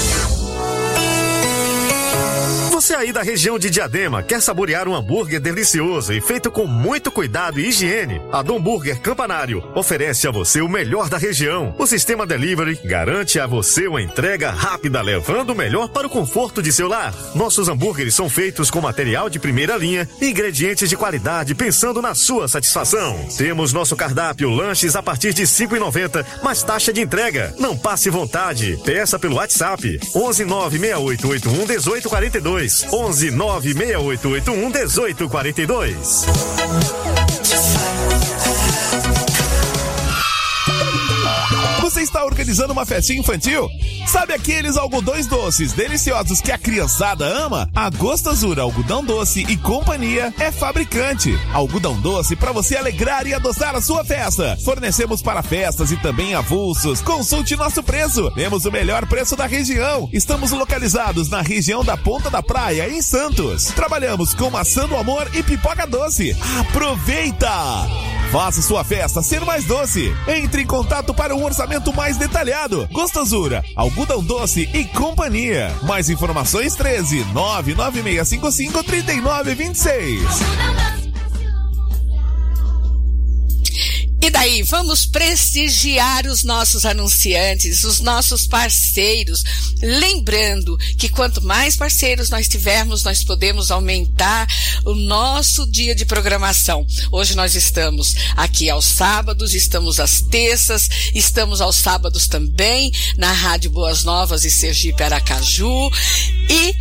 Você 2.78 2.94
aí 2.94 3.12
da 3.12 3.22
região 3.22 3.58
de 3.58 3.70
Diadema 3.70 4.22
quer 4.22 4.40
saborear 4.40 4.86
um 4.86 4.94
hambúrguer 4.94 5.40
delicioso 5.40 6.12
e 6.12 6.20
feito 6.20 6.48
com 6.48 6.64
muito 6.64 7.10
cuidado 7.10 7.58
e 7.58 7.66
higiene? 7.66 8.22
A 8.32 8.40
Dom 8.40 8.62
Burger 8.62 9.00
Campanário 9.00 9.64
oferece 9.74 10.28
a 10.28 10.30
você 10.30 10.60
o 10.60 10.68
melhor 10.68 11.08
da 11.08 11.18
região. 11.18 11.74
O 11.76 11.88
sistema 11.88 12.24
delivery 12.24 12.78
garante 12.84 13.40
a 13.40 13.48
você 13.48 13.88
uma 13.88 14.00
entrega 14.00 14.52
rápida, 14.52 15.02
levando 15.02 15.50
o 15.50 15.56
melhor 15.56 15.88
para 15.88 16.06
o 16.06 16.10
conforto 16.10 16.62
de 16.62 16.72
seu 16.72 16.86
lar. 16.86 17.12
Nossos 17.34 17.68
hambúrgueres 17.68 18.14
são 18.14 18.30
feitos 18.30 18.70
com 18.70 18.80
material 18.80 19.28
de 19.28 19.40
primeira 19.40 19.76
linha 19.76 20.08
e 20.20 20.30
ingredientes 20.30 20.88
de 20.88 20.96
qualidade, 20.96 21.56
pensando 21.56 22.00
na 22.00 22.14
sua 22.14 22.46
satisfação. 22.46 23.26
Temos 23.36 23.72
nosso 23.72 23.96
cardápio 23.96 24.50
lanches 24.50 24.94
a 24.94 25.02
partir 25.02 25.34
de 25.34 25.42
5,90, 25.42 26.24
mais 26.44 26.62
taxa 26.62 26.92
de 26.92 27.00
entrega. 27.00 27.52
Não 27.58 27.76
passe 27.76 28.08
vontade. 28.08 28.78
Peça 28.84 29.18
pelo 29.18 29.34
WhatsApp 29.34 29.98
11 30.14 30.44
96881 32.68 33.96
1842. 33.96 34.54
11 34.54 34.88
96881 34.88 35.48
1842. 35.48 38.37
Você 41.88 42.02
está 42.02 42.22
organizando 42.22 42.74
uma 42.74 42.84
festinha 42.84 43.18
infantil? 43.18 43.66
Sabe 44.06 44.34
aqueles 44.34 44.76
algodões 44.76 45.26
doces 45.26 45.72
deliciosos 45.72 46.38
que 46.38 46.52
a 46.52 46.58
criançada 46.58 47.24
ama? 47.24 47.66
A 47.74 47.88
Gostosura 47.88 48.60
Algodão 48.60 49.02
Doce 49.02 49.40
e 49.48 49.56
Companhia 49.56 50.30
é 50.38 50.52
fabricante. 50.52 51.34
Algodão 51.50 51.98
doce 51.98 52.36
para 52.36 52.52
você 52.52 52.76
alegrar 52.76 53.26
e 53.26 53.32
adoçar 53.32 53.74
a 53.74 53.80
sua 53.80 54.04
festa. 54.04 54.54
Fornecemos 54.62 55.22
para 55.22 55.42
festas 55.42 55.90
e 55.90 55.96
também 55.96 56.34
avulsos. 56.34 57.00
Consulte 57.00 57.56
nosso 57.56 57.82
preço. 57.82 58.30
Temos 58.32 58.66
o 58.66 58.70
melhor 58.70 59.06
preço 59.06 59.34
da 59.34 59.46
região. 59.46 60.10
Estamos 60.12 60.50
localizados 60.50 61.30
na 61.30 61.40
região 61.40 61.82
da 61.82 61.96
Ponta 61.96 62.28
da 62.28 62.42
Praia, 62.42 62.86
em 62.90 63.00
Santos. 63.00 63.68
Trabalhamos 63.68 64.34
com 64.34 64.50
maçã 64.50 64.86
do 64.86 64.94
amor 64.94 65.26
e 65.32 65.42
pipoca 65.42 65.86
doce. 65.86 66.36
Aproveita! 66.60 67.48
Faça 68.30 68.60
sua 68.60 68.84
festa 68.84 69.22
ser 69.22 69.42
mais 69.42 69.64
doce. 69.64 70.14
Entre 70.26 70.62
em 70.62 70.66
contato 70.66 71.14
para 71.14 71.34
um 71.34 71.44
orçamento 71.44 71.94
mais 71.94 72.18
detalhado. 72.18 72.86
Gostosura, 72.92 73.64
algodão 73.74 74.22
doce 74.22 74.68
e 74.74 74.84
companhia. 74.84 75.74
Mais 75.82 76.10
informações 76.10 76.74
13 76.74 77.24
99655 77.32 78.84
3926. 78.84 81.07
E 84.28 84.30
daí, 84.30 84.62
vamos 84.62 85.06
prestigiar 85.06 86.26
os 86.26 86.44
nossos 86.44 86.84
anunciantes, 86.84 87.82
os 87.82 87.98
nossos 87.98 88.46
parceiros. 88.46 89.42
Lembrando 89.80 90.76
que 90.98 91.08
quanto 91.08 91.42
mais 91.42 91.76
parceiros 91.76 92.28
nós 92.28 92.46
tivermos, 92.46 93.02
nós 93.02 93.24
podemos 93.24 93.70
aumentar 93.70 94.46
o 94.84 94.94
nosso 94.94 95.66
dia 95.70 95.94
de 95.94 96.04
programação. 96.04 96.86
Hoje 97.10 97.34
nós 97.34 97.54
estamos 97.54 98.14
aqui 98.36 98.68
aos 98.68 98.84
sábados, 98.84 99.54
estamos 99.54 99.98
às 99.98 100.20
terças, 100.20 100.90
estamos 101.14 101.62
aos 101.62 101.76
sábados 101.76 102.28
também 102.28 102.92
na 103.16 103.32
Rádio 103.32 103.70
Boas 103.70 104.04
Novas 104.04 104.44
e 104.44 104.50
Sergipe 104.50 105.02
Aracaju. 105.02 105.90
E 106.50 106.74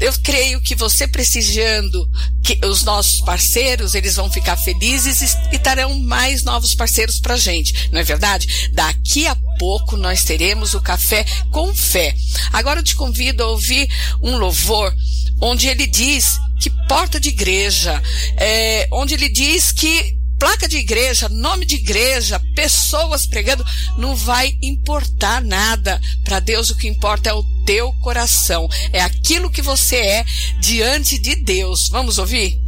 eu 0.00 0.12
creio 0.22 0.60
que 0.60 0.74
você 0.74 1.06
prestigiando 1.06 2.08
que 2.42 2.58
os 2.66 2.82
nossos 2.82 3.20
parceiros, 3.20 3.94
eles 3.94 4.16
vão 4.16 4.30
ficar 4.30 4.56
felizes 4.56 5.36
e, 5.52 5.58
terão 5.58 5.98
mais 6.00 6.44
novos 6.44 6.74
parceiros 6.74 7.18
pra 7.18 7.36
gente, 7.36 7.90
não 7.90 8.00
é 8.00 8.04
verdade? 8.04 8.70
Daqui 8.72 9.26
a 9.26 9.34
pouco 9.58 9.96
nós 9.96 10.24
teremos 10.24 10.74
o 10.74 10.80
café 10.80 11.24
com 11.50 11.74
fé. 11.74 12.14
Agora 12.52 12.80
eu 12.80 12.84
te 12.84 12.94
convido 12.94 13.42
a 13.42 13.48
ouvir 13.48 13.88
um 14.22 14.36
louvor 14.36 14.94
onde 15.40 15.68
ele 15.68 15.86
diz 15.86 16.38
que 16.60 16.70
porta 16.88 17.20
de 17.20 17.28
igreja, 17.28 18.02
é, 18.36 18.88
onde 18.90 19.14
ele 19.14 19.28
diz 19.28 19.72
que 19.72 20.15
placa 20.38 20.68
de 20.68 20.76
igreja, 20.76 21.28
nome 21.28 21.64
de 21.64 21.76
igreja, 21.76 22.40
pessoas 22.54 23.26
pregando, 23.26 23.64
não 23.96 24.14
vai 24.14 24.56
importar 24.62 25.42
nada. 25.42 26.00
Para 26.24 26.40
Deus 26.40 26.70
o 26.70 26.76
que 26.76 26.88
importa 26.88 27.30
é 27.30 27.32
o 27.32 27.44
teu 27.64 27.92
coração, 28.02 28.68
é 28.92 29.00
aquilo 29.00 29.50
que 29.50 29.62
você 29.62 29.96
é 29.96 30.24
diante 30.60 31.18
de 31.18 31.34
Deus. 31.36 31.88
Vamos 31.88 32.18
ouvir? 32.18 32.60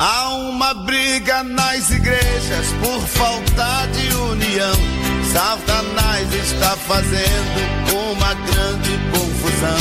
Há 0.00 0.28
uma 0.34 0.74
briga 0.74 1.42
nas 1.42 1.90
igrejas 1.90 2.66
por 2.80 3.00
falta 3.08 3.86
de 3.86 4.14
união. 4.14 4.97
Satanás 5.38 6.34
está 6.34 6.76
fazendo 6.76 7.94
uma 7.94 8.34
grande 8.34 8.98
confusão. 9.12 9.78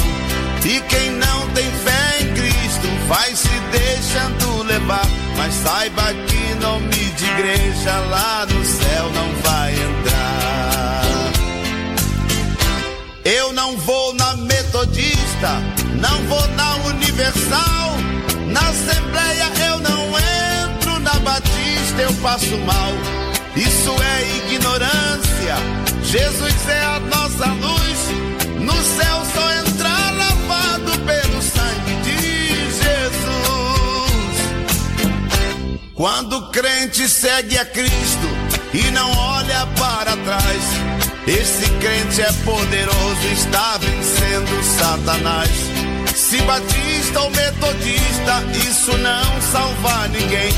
E 0.64 0.80
quem 0.82 1.10
não 1.14 1.50
tem 1.50 1.66
fé 1.72 2.22
em 2.22 2.32
Cristo 2.36 2.88
vai 3.08 3.36
se 3.36 3.50
deixando 3.72 4.62
levar. 4.68 5.08
Mas 5.36 5.56
saiba 5.56 6.14
que 6.28 6.54
nome 6.62 6.88
de 6.90 7.26
igreja 7.26 7.98
lá 8.12 8.46
no 8.46 8.64
céu 8.64 9.12
não 9.16 9.34
vai 9.42 9.74
entrar. 9.74 11.02
Eu 13.26 13.52
não 13.52 13.76
vou 13.78 14.14
na 14.14 14.36
metodista, 14.36 15.60
não 16.00 16.24
vou 16.28 16.48
na 16.50 16.76
universal. 16.86 17.98
Na 18.46 18.60
assembleia 18.60 19.52
eu 19.72 19.80
não 19.80 20.08
entro, 20.70 21.00
na 21.00 21.14
batista 21.16 22.00
eu 22.04 22.14
passo 22.22 22.56
mal. 22.60 23.27
Jesus 26.08 26.70
é 26.70 26.84
a 26.86 27.00
nossa 27.02 27.46
luz. 27.48 28.00
No 28.62 28.82
céu 28.82 29.26
só 29.36 29.52
entrar 29.56 30.14
lavado 30.14 31.00
pelo 31.06 31.42
sangue 31.42 31.96
de 32.04 32.48
Jesus. 32.82 33.12
Quando 35.94 36.38
o 36.38 36.50
crente 36.52 37.10
segue 37.10 37.58
a 37.58 37.66
Cristo 37.66 38.28
e 38.74 38.90
não 38.92 39.12
olha 39.18 39.68
para 39.78 40.16
trás, 40.16 40.64
esse 41.28 41.70
crente 41.72 42.22
é 42.22 42.32
poderoso, 42.46 43.28
está 43.34 43.78
vencendo 43.78 44.64
Satanás. 44.64 45.52
Se 46.16 46.42
batista 46.44 47.20
ou 47.20 47.30
metodista, 47.32 48.46
isso 48.66 48.98
não 48.98 49.42
salva 49.42 50.08
ninguém. 50.08 50.54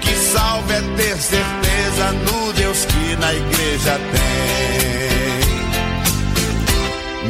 Que 0.00 0.14
salva 0.14 0.74
é 0.74 0.80
ter 0.96 1.16
certeza 1.16 2.12
no 2.12 2.52
Deus 2.52 2.84
que 2.84 3.16
na 3.16 3.34
igreja 3.34 4.00
tem. 4.12 4.48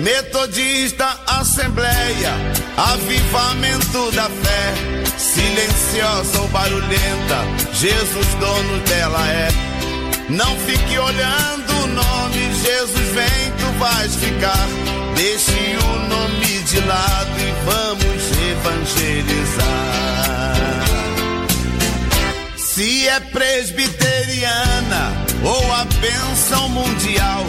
Metodista, 0.03 1.19
Assembleia, 1.27 2.33
avivamento 2.77 4.12
da 4.12 4.31
fé, 4.31 4.75
silenciosa 5.19 6.41
ou 6.41 6.49
barulhenta, 6.49 7.45
Jesus 7.75 8.27
dono 8.41 8.79
dela 8.87 9.27
é. 9.29 9.49
Não 10.31 10.57
fique 10.59 10.99
olhando 10.99 11.73
o 11.83 11.87
nome, 11.89 12.55
Jesus 12.55 13.09
vem, 13.14 13.53
tu 13.59 13.79
vais 13.79 14.14
ficar. 14.14 14.69
Deixe 15.16 15.77
o 15.83 16.09
nome 16.09 16.62
de 16.64 16.81
lado 16.81 17.41
e 17.41 17.53
vamos 17.64 18.23
evangelizar. 18.51 19.88
É 23.19 23.21
presbiteriana 23.21 25.12
ou 25.43 25.73
a 25.75 25.85
bênção 25.85 26.69
mundial, 26.69 27.45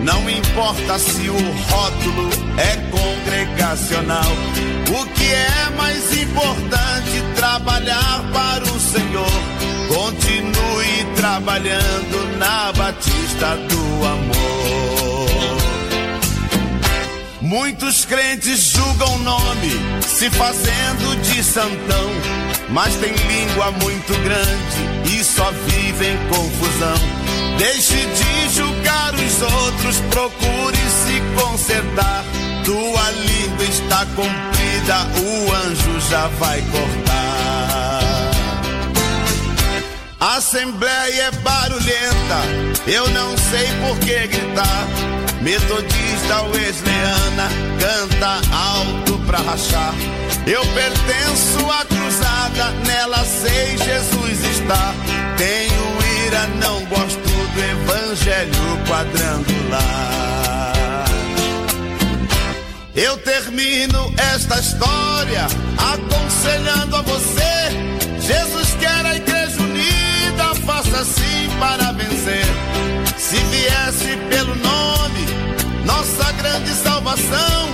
não 0.00 0.30
importa 0.30 0.96
se 0.98 1.28
o 1.28 1.52
rótulo 1.70 2.30
é 2.56 2.76
congregacional. 2.90 4.32
O 4.88 5.06
que 5.06 5.24
é 5.24 5.70
mais 5.76 6.16
importante 6.16 7.22
trabalhar 7.34 8.30
para 8.32 8.64
o 8.64 8.80
Senhor. 8.80 9.26
Continue 9.88 11.14
trabalhando 11.16 12.38
na 12.38 12.72
Batista 12.72 13.56
do 13.56 14.06
Amor. 14.06 15.58
Muitos 17.40 18.04
crentes 18.04 18.60
julgam 18.70 19.14
o 19.14 19.18
nome, 19.18 19.70
se 20.06 20.30
fazendo 20.30 21.22
de 21.22 21.42
santão, 21.42 22.10
mas 22.68 22.94
tem 22.96 23.12
língua 23.14 23.70
muito 23.72 24.12
grande 24.22 24.97
e 25.08 25.24
só 25.24 25.50
vive 25.66 26.06
em 26.06 26.16
confusão. 26.28 26.96
Deixe 27.58 27.96
de 27.96 28.54
julgar 28.54 29.14
os 29.14 29.42
outros, 29.42 30.00
procure 30.10 30.76
se 30.76 31.20
consertar. 31.40 32.24
Tua 32.64 33.10
língua 33.10 33.64
está 33.64 34.06
comprida, 34.14 35.06
o 35.20 35.52
anjo 35.54 36.00
já 36.10 36.28
vai 36.38 36.60
cortar. 36.62 37.98
Assembleia 40.20 41.22
é 41.22 41.30
barulhenta, 41.30 42.38
eu 42.86 43.08
não 43.10 43.36
sei 43.38 43.66
por 43.80 43.98
que 43.98 44.26
gritar. 44.26 44.88
Metodista 45.40 46.42
wesleyana 46.42 47.48
canta 47.78 48.40
alto 48.52 49.18
pra 49.26 49.38
rachar. 49.38 49.94
Eu 50.48 50.64
pertenço 50.64 51.70
à 51.70 51.84
cruzada, 51.84 52.70
nela 52.86 53.22
sei 53.22 53.76
Jesus 53.76 54.44
está. 54.46 54.94
Tenho 55.36 55.98
ira, 56.26 56.46
não 56.56 56.82
gosto 56.86 57.18
do 57.18 57.60
evangelho 57.60 58.78
quadrangular. 58.88 61.04
Eu 62.96 63.18
termino 63.18 64.10
esta 64.16 64.58
história 64.58 65.46
aconselhando 65.92 66.96
a 66.96 67.02
você. 67.02 67.68
Jesus 68.18 68.74
quer 68.80 69.04
a 69.04 69.16
igreja 69.16 69.60
unida, 69.60 70.54
faça 70.64 71.00
assim 71.00 71.50
para 71.60 71.92
vencer. 71.92 72.46
Se 73.18 73.36
viesse 73.36 74.16
pelo 74.30 74.54
nome, 74.56 75.26
nossa 75.84 76.32
grande 76.32 76.70
salvação, 76.70 77.68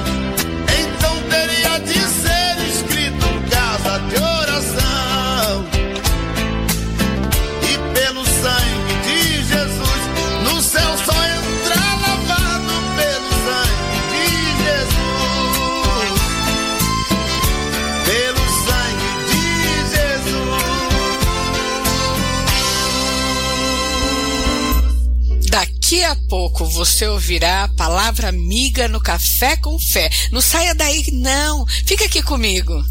Daqui 25.84 26.02
a 26.02 26.16
pouco 26.30 26.64
você 26.64 27.06
ouvirá 27.06 27.64
a 27.64 27.68
palavra 27.68 28.30
amiga 28.30 28.88
no 28.88 28.98
Café 28.98 29.54
com 29.58 29.78
Fé. 29.78 30.08
Não 30.32 30.40
saia 30.40 30.74
daí, 30.74 31.04
não. 31.12 31.66
Fica 31.84 32.06
aqui 32.06 32.22
comigo. 32.22 32.82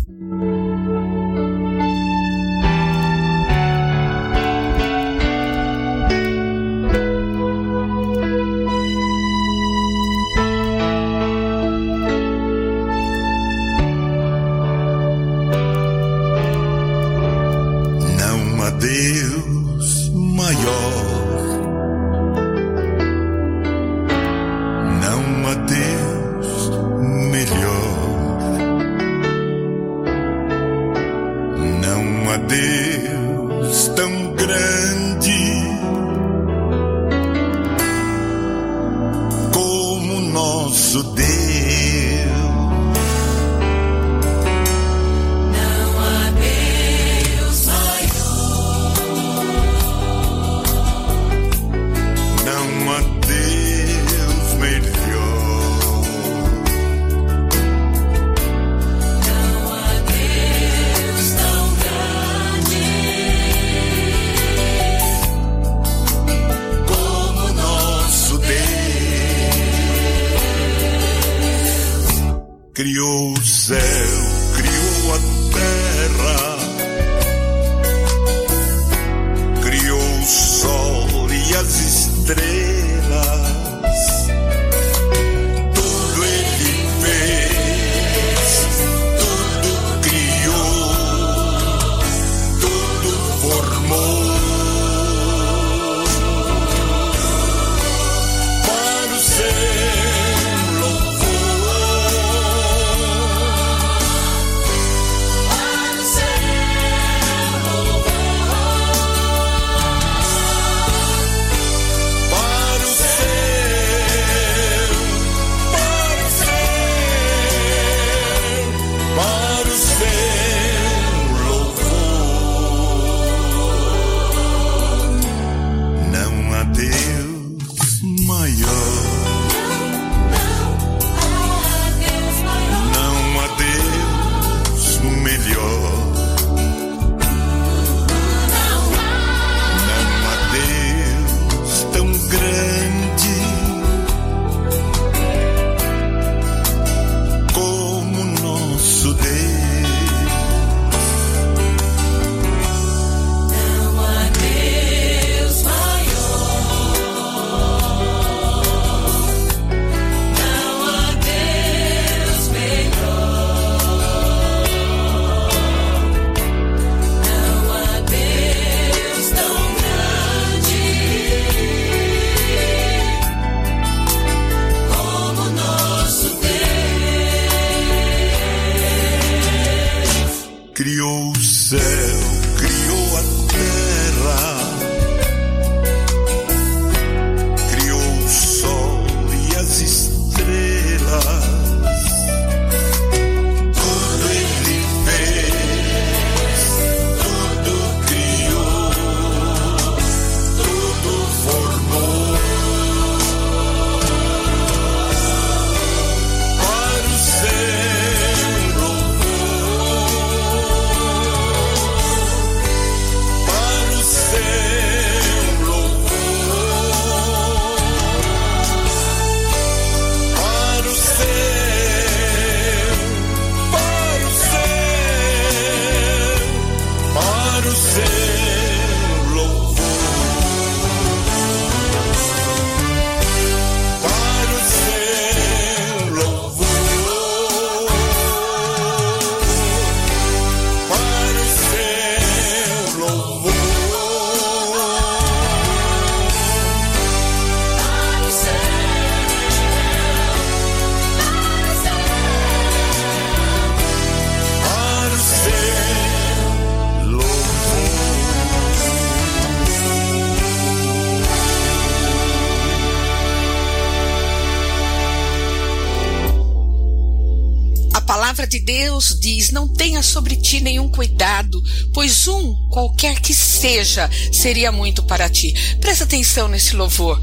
Não 269.53 269.67
tenha 269.67 270.01
sobre 270.01 270.35
ti 270.35 270.59
nenhum 270.59 270.89
cuidado, 270.89 271.61
pois 271.93 272.27
um, 272.27 272.55
qualquer 272.69 273.21
que 273.21 273.35
seja, 273.35 274.09
seria 274.31 274.71
muito 274.71 275.03
para 275.03 275.29
ti. 275.29 275.53
Presta 275.79 276.05
atenção 276.05 276.47
nesse 276.47 276.75
louvor. 276.75 277.21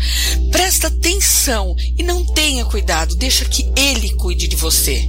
Presta 0.52 0.86
atenção 0.86 1.74
e 1.98 2.04
não 2.04 2.24
tenha 2.24 2.64
cuidado, 2.64 3.16
deixa 3.16 3.44
que 3.44 3.68
Ele 3.74 4.14
cuide 4.14 4.46
de 4.46 4.54
você. 4.54 5.08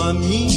a 0.00 0.12
mim, 0.12 0.47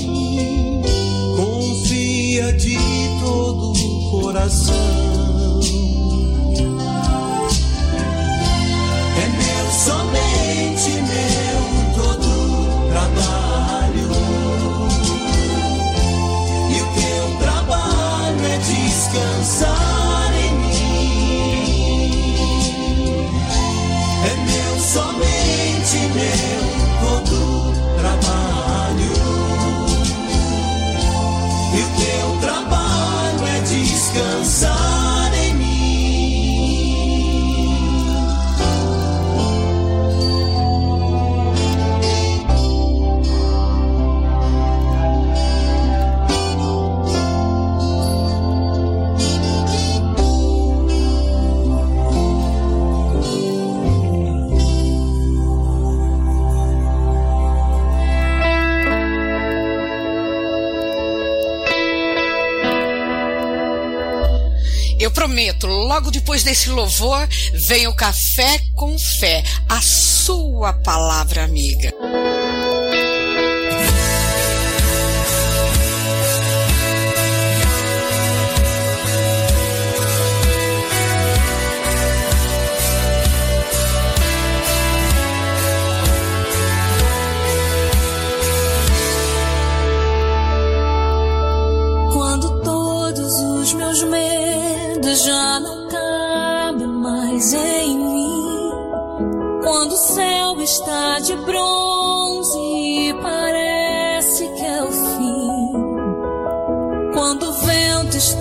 prometo, 65.22 65.67
logo 65.67 66.09
depois 66.09 66.41
desse 66.41 66.72
louvor, 66.72 67.28
vem 67.53 67.86
o 67.86 67.93
Café 67.93 68.59
com 68.74 68.97
Fé, 68.97 69.43
a 69.69 69.80
sua 69.80 70.74
palavra 70.74 71.43
amiga. 71.43 71.93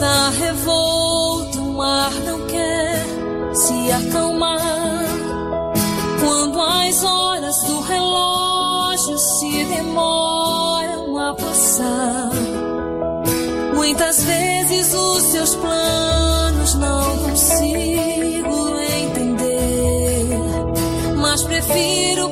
Está 0.00 0.30
revolto, 0.30 1.60
o 1.60 1.74
mar 1.74 2.10
não 2.24 2.46
quer 2.46 3.04
se 3.52 3.92
acalmar. 3.92 5.04
Quando 6.18 6.58
as 6.58 7.04
horas 7.04 7.62
do 7.64 7.80
relógio 7.80 9.18
se 9.18 9.64
demoram 9.64 11.18
a 11.18 11.34
passar. 11.34 12.30
Muitas 13.74 14.24
vezes 14.24 14.94
os 14.94 15.22
seus 15.24 15.54
planos 15.56 16.74
não 16.76 17.18
consigo 17.18 18.80
entender, 19.02 20.24
mas 21.16 21.42
prefiro 21.42 22.30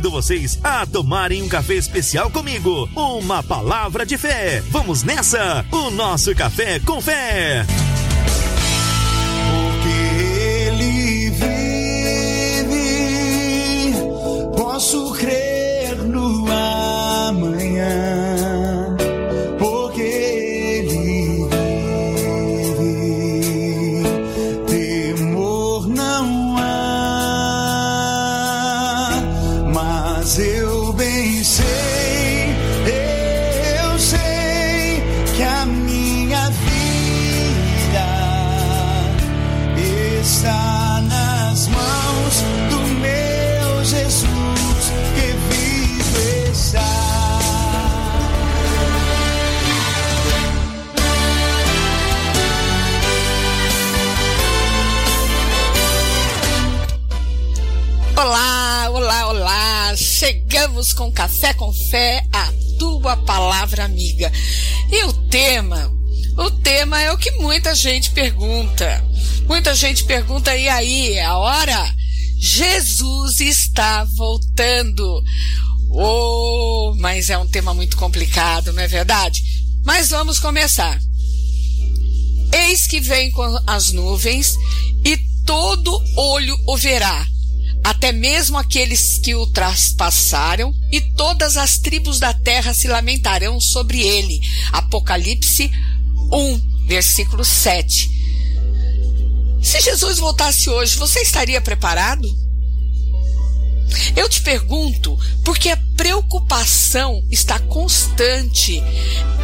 convido 0.00 0.10
vocês 0.10 0.58
a 0.64 0.86
tomarem 0.86 1.42
um 1.42 1.48
café 1.48 1.74
especial 1.74 2.30
comigo. 2.30 2.88
Uma 2.96 3.42
palavra 3.42 4.06
de 4.06 4.16
fé. 4.16 4.62
Vamos 4.70 5.02
nessa! 5.02 5.64
O 5.70 5.90
nosso 5.90 6.34
café 6.34 6.80
com 6.80 7.00
fé. 7.00 7.66
Muita 67.70 67.82
gente 67.82 68.10
pergunta. 68.10 69.04
Muita 69.46 69.74
gente 69.76 70.02
pergunta, 70.02 70.56
e 70.56 70.68
aí, 70.68 71.12
é 71.12 71.24
a 71.24 71.38
hora? 71.38 71.94
Jesus 72.36 73.40
está 73.40 74.02
voltando. 74.16 75.22
Oh, 75.88 76.96
mas 76.98 77.30
é 77.30 77.38
um 77.38 77.46
tema 77.46 77.72
muito 77.72 77.96
complicado, 77.96 78.72
não 78.72 78.82
é 78.82 78.88
verdade? 78.88 79.40
Mas 79.84 80.10
vamos 80.10 80.40
começar. 80.40 81.00
Eis 82.52 82.88
que 82.88 82.98
vem 82.98 83.30
com 83.30 83.44
as 83.68 83.92
nuvens 83.92 84.56
e 85.04 85.16
todo 85.46 86.02
olho 86.16 86.58
o 86.66 86.76
verá, 86.76 87.24
até 87.84 88.10
mesmo 88.10 88.58
aqueles 88.58 89.18
que 89.18 89.36
o 89.36 89.46
traspassaram, 89.46 90.74
e 90.90 91.00
todas 91.00 91.56
as 91.56 91.78
tribos 91.78 92.18
da 92.18 92.34
terra 92.34 92.74
se 92.74 92.88
lamentarão 92.88 93.60
sobre 93.60 94.00
ele. 94.00 94.40
Apocalipse 94.72 95.70
1, 96.32 96.69
versículo 96.90 97.44
7. 97.44 98.10
Se 99.62 99.80
Jesus 99.80 100.18
voltasse 100.18 100.68
hoje, 100.68 100.96
você 100.96 101.20
estaria 101.20 101.60
preparado? 101.60 102.28
Eu 104.16 104.28
te 104.28 104.40
pergunto 104.40 105.16
porque 105.44 105.68
a 105.68 105.76
preocupação 105.96 107.22
está 107.30 107.60
constante 107.60 108.82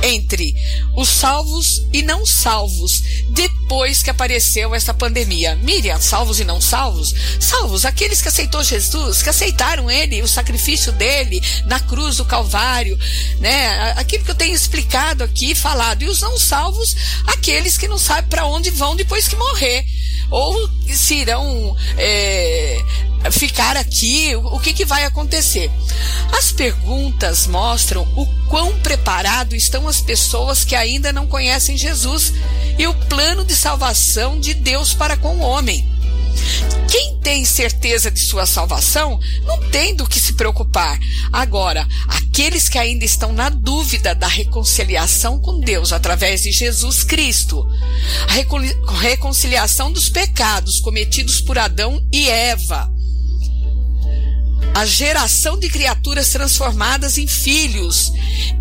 entre 0.03 0.57
os 0.97 1.09
salvos 1.09 1.87
e 1.93 2.03
não 2.03 2.27
salvos 2.27 3.01
depois 3.31 4.03
que 4.03 4.11
apareceu 4.11 4.75
essa 4.75 4.95
pandemia. 4.95 5.57
Miriam, 5.57 6.01
salvos 6.01 6.41
e 6.41 6.45
não 6.45 6.61
salvos? 6.61 7.15
Salvos, 7.41 7.85
aqueles 7.85 8.23
que 8.23 8.29
aceitou 8.29 8.63
Jesus, 8.63 9.23
que 9.23 9.29
aceitaram 9.29 9.91
ele, 9.91 10.23
o 10.23 10.29
sacrifício 10.29 10.93
dele 10.93 11.43
na 11.67 11.81
cruz 11.81 12.17
do 12.17 12.25
Calvário, 12.25 12.99
né? 13.41 13.93
Aquilo 13.97 14.25
que 14.25 14.31
eu 14.31 14.37
tenho 14.37 14.55
explicado 14.55 15.25
aqui, 15.25 15.55
falado. 15.55 16.03
E 16.03 16.09
os 16.09 16.21
não 16.21 16.39
salvos, 16.39 16.97
aqueles 17.27 17.77
que 17.77 17.89
não 17.89 17.99
sabem 17.99 18.29
para 18.31 18.47
onde 18.47 18.71
vão 18.71 18.97
depois 18.97 19.29
que 19.29 19.37
morrer 19.37 19.85
ou 20.31 20.69
se 20.89 21.15
irão 21.15 21.77
é, 21.97 22.79
ficar 23.33 23.77
aqui, 23.77 24.35
o 24.37 24.59
que, 24.59 24.73
que 24.73 24.85
vai 24.85 25.05
acontecer? 25.05 25.71
As 26.37 26.53
perguntas 26.53 27.47
mostram 27.47 28.03
o 28.17 28.27
quão 28.49 28.79
preparado 28.81 29.55
estão 29.55 29.89
as 29.89 30.01
pessoas 30.01 30.65
que 30.65 30.75
ainda 30.75 31.13
não 31.13 31.27
conhecem 31.27 31.77
Jesus 31.77 32.33
e 32.79 32.87
o 32.87 32.95
plano 33.07 33.45
de 33.45 33.55
salvação 33.55 34.39
de 34.39 34.55
Deus 34.55 34.95
para 34.95 35.17
com 35.17 35.37
o 35.37 35.41
homem. 35.41 35.97
Quem 36.89 37.19
tem 37.19 37.45
certeza 37.45 38.11
de 38.11 38.21
sua 38.21 38.47
salvação 38.47 39.19
não 39.45 39.59
tem 39.71 39.95
do 39.95 40.07
que 40.07 40.21
se 40.21 40.35
preocupar. 40.35 40.99
Agora, 41.33 41.87
aqueles 42.07 42.69
que 42.69 42.79
ainda 42.79 43.05
estão 43.05 43.33
na 43.33 43.49
dúvida 43.49 44.15
da 44.15 44.29
reconciliação 44.29 45.39
com 45.39 45.59
Deus 45.59 45.93
através 45.93 46.43
de 46.43 46.53
Jesus 46.53 47.03
Cristo, 47.03 47.67
a 48.29 49.01
reconciliação 49.01 49.91
dos 49.91 50.09
pecados 50.09 50.81
cometidos 50.81 51.41
por 51.41 51.59
Adão 51.59 52.01
e 52.13 52.29
Eva, 52.29 52.91
a 54.75 54.85
geração 54.85 55.59
de 55.59 55.69
criaturas 55.69 56.31
transformadas 56.31 57.17
em 57.19 57.27
filhos. 57.27 58.13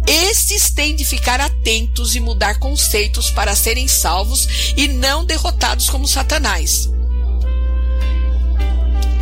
Estes 0.08 0.70
têm 0.70 0.96
de 0.96 1.04
ficar 1.04 1.42
atentos 1.42 2.16
e 2.16 2.20
mudar 2.20 2.60
conceitos 2.60 3.30
para 3.30 3.56
serem 3.56 3.88
salvos 3.88 4.74
e 4.78 4.88
não 4.88 5.26
derrotados 5.26 5.90
como 5.90 6.08
Satanás. 6.08 6.90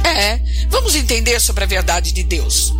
É, 0.04 0.40
vamos 0.70 0.96
entender 0.96 1.40
sobre 1.40 1.64
a 1.64 1.68
verdade 1.68 2.12
de 2.12 2.24
Deus. 2.24 2.74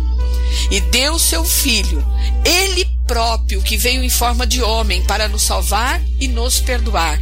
E 0.70 0.80
deu 0.80 1.18
seu 1.18 1.44
filho, 1.44 2.04
ele 2.44 2.84
próprio, 3.06 3.62
que 3.62 3.76
veio 3.76 4.02
em 4.02 4.10
forma 4.10 4.46
de 4.46 4.62
homem 4.62 5.02
para 5.02 5.28
nos 5.28 5.42
salvar 5.42 6.00
e 6.20 6.28
nos 6.28 6.60
perdoar. 6.60 7.18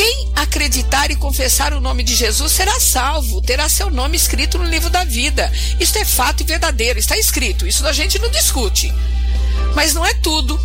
Quem 0.00 0.32
acreditar 0.34 1.10
e 1.10 1.14
confessar 1.14 1.74
o 1.74 1.80
nome 1.80 2.02
de 2.02 2.14
Jesus 2.14 2.52
será 2.52 2.80
salvo, 2.80 3.42
terá 3.42 3.68
seu 3.68 3.90
nome 3.90 4.16
escrito 4.16 4.56
no 4.56 4.64
livro 4.64 4.88
da 4.88 5.04
vida. 5.04 5.52
Isto 5.78 5.98
é 5.98 6.06
fato 6.06 6.40
e 6.40 6.46
verdadeiro, 6.46 6.98
está 6.98 7.18
escrito. 7.18 7.66
Isso 7.66 7.86
a 7.86 7.92
gente 7.92 8.18
não 8.18 8.30
discute. 8.30 8.90
Mas 9.74 9.92
não 9.92 10.02
é 10.06 10.14
tudo. 10.14 10.58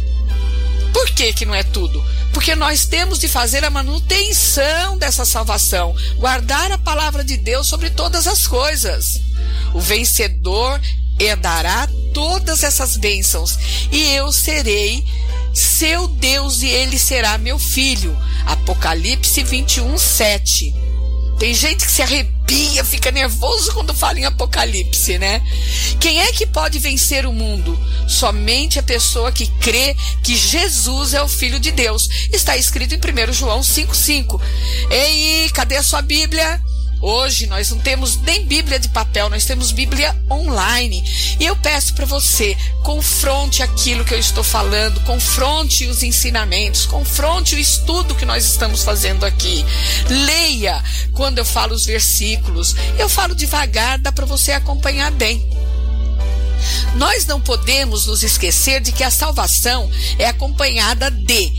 Por 0.94 1.10
que, 1.10 1.34
que 1.34 1.46
não 1.46 1.54
é 1.54 1.64
tudo? 1.64 2.02
Porque 2.32 2.56
nós 2.56 2.86
temos 2.86 3.20
de 3.20 3.28
fazer 3.28 3.66
a 3.66 3.70
manutenção 3.70 4.98
dessa 4.98 5.26
salvação, 5.26 5.94
guardar 6.16 6.72
a 6.72 6.78
palavra 6.78 7.22
de 7.22 7.36
Deus 7.36 7.68
sobre 7.68 7.90
todas 7.90 8.28
as 8.28 8.48
coisas. 8.48 9.20
O 9.74 9.82
vencedor 9.82 10.80
herdará 11.20 11.90
todas 12.14 12.64
essas 12.64 12.96
bênçãos, 12.96 13.60
e 13.92 14.02
eu 14.16 14.32
serei 14.32 15.04
seu 15.56 16.08
Deus 16.08 16.62
e 16.62 16.68
ele 16.68 17.00
será 17.00 17.38
meu 17.38 17.58
filho. 17.58 18.16
Apocalipse 18.46 19.42
21, 19.42 19.98
7. 19.98 20.76
Tem 21.40 21.54
gente 21.54 21.86
que 21.86 21.92
se 21.92 22.02
arrepia, 22.02 22.84
fica 22.84 23.12
nervoso 23.12 23.74
quando 23.74 23.94
fala 23.94 24.20
em 24.20 24.26
Apocalipse, 24.26 25.18
né? 25.18 25.42
Quem 26.00 26.22
é 26.22 26.32
que 26.32 26.46
pode 26.46 26.80
vencer 26.80 27.26
o 27.26 27.34
mundo? 27.34 27.78
Somente 28.08 28.80
a 28.80 28.84
pessoa 28.84 29.32
que 29.32 29.48
crê 29.60 29.96
que 30.24 30.36
Jesus 30.36 31.14
é 31.14 31.22
o 31.22 31.28
Filho 31.28 31.60
de 31.60 31.72
Deus. 31.72 32.08
Está 32.32 32.56
escrito 32.56 32.94
em 32.94 33.00
1 33.30 33.34
João 33.34 33.62
5,5. 33.62 34.40
Ei, 34.90 35.50
cadê 35.50 35.78
a 35.78 35.84
sua 35.84 36.02
Bíblia? 36.02 36.62
Hoje 37.02 37.46
nós 37.48 37.70
não 37.70 37.80
temos 37.80 38.18
nem 38.22 38.46
Bíblia 38.46 38.80
de 38.80 38.90
papel, 38.90 39.30
nós 39.30 39.46
temos 39.46 39.72
Bíblia 39.72 40.16
online. 40.30 41.04
E 41.40 41.46
eu 41.46 41.56
peço 41.56 41.94
para 41.94 42.06
você, 42.06 42.58
confronte 42.84 43.62
aquilo 43.62 44.06
que 44.06 44.14
eu 44.14 44.20
estou 44.20 44.44
falando, 44.44 45.00
confronte 45.02 45.86
os 45.86 46.04
ensinamentos, 46.04 46.86
confronte 46.86 47.56
o 47.56 47.60
estudo 47.60 48.16
que 48.16 48.26
nós 48.26 48.46
estamos 48.46 48.84
fazendo 48.84 49.26
aqui. 49.26 49.66
Leia 50.10 50.84
quando 51.14 51.38
eu 51.38 51.46
falo 51.46 51.74
os 51.74 51.86
versículos. 51.86 52.76
Eu 52.98 53.10
falo 53.10 53.36
devagar, 53.36 54.00
dá 54.00 54.12
para 54.12 54.26
você 54.26 54.52
acompanhar 54.52 55.12
bem. 55.12 55.46
Nós 56.96 57.26
não 57.26 57.42
podemos 57.42 58.06
nos 58.06 58.24
esquecer 58.24 58.82
de 58.82 58.92
que 58.92 59.04
a 59.04 59.12
salvação 59.12 59.90
é 60.18 60.28
acompanhada 60.28 61.12
de 61.12 61.52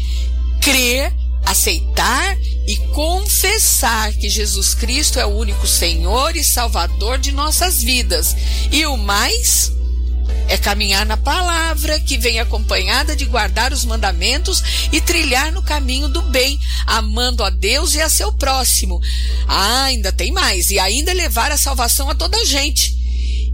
crer, 0.61 1.13
aceitar 1.47 2.37
e 2.67 2.77
confessar 2.93 4.13
que 4.13 4.29
Jesus 4.29 4.75
Cristo 4.75 5.21
é 5.21 5.25
o 5.25 5.37
único 5.37 5.67
Senhor 5.67 6.35
e 6.37 6.43
Salvador 6.43 7.19
de 7.19 7.31
nossas 7.31 7.83
vidas. 7.83 8.37
E 8.73 8.85
o 8.87 8.97
mais 8.97 9.73
é 10.49 10.57
caminhar 10.57 11.07
na 11.07 11.17
palavra, 11.17 11.99
que 12.01 12.19
vem 12.19 12.39
acompanhada 12.39 13.17
de 13.17 13.25
guardar 13.25 13.73
os 13.73 13.85
mandamentos 13.85 14.63
e 14.93 15.01
trilhar 15.01 15.53
no 15.53 15.63
caminho 15.63 16.09
do 16.09 16.23
bem, 16.23 16.59
amando 16.87 17.43
a 17.43 17.51
Deus 17.51 17.95
e 17.95 18.01
a 18.01 18.09
seu 18.09 18.33
próximo. 18.33 19.01
Ah, 19.47 19.85
ainda 19.85 20.13
tem 20.13 20.33
mais, 20.33 20.71
e 20.71 20.79
ainda 20.79 21.13
levar 21.13 21.51
a 21.51 21.57
salvação 21.57 22.11
a 22.11 22.15
toda 22.15 22.37
a 22.37 22.45
gente. 22.45 22.95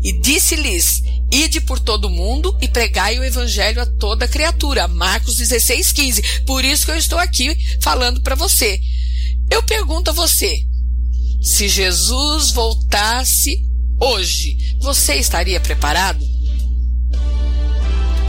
E 0.03 0.13
disse-lhes: 0.21 1.03
Ide 1.33 1.63
por 1.63 1.81
todo 1.81 2.11
mundo 2.11 2.55
e 2.61 2.69
pregai 2.69 3.19
o 3.19 3.25
evangelho 3.25 3.81
a 3.81 3.87
toda 3.87 4.29
criatura. 4.29 4.87
Marcos 4.87 5.37
16, 5.37 5.91
15. 5.91 6.23
Por 6.45 6.63
isso 6.63 6.85
que 6.85 6.91
eu 6.91 6.97
estou 6.97 7.19
aqui 7.19 7.57
falando 7.81 8.21
para 8.21 8.35
você. 8.35 8.79
Eu 9.51 9.63
pergunto 9.63 10.11
a 10.11 10.13
você: 10.13 10.61
se 11.41 11.71
Jesus 11.71 12.51
voltasse 12.51 13.65
hoje, 13.99 14.59
você 14.79 15.15
estaria 15.15 15.59
preparado? 15.59 16.23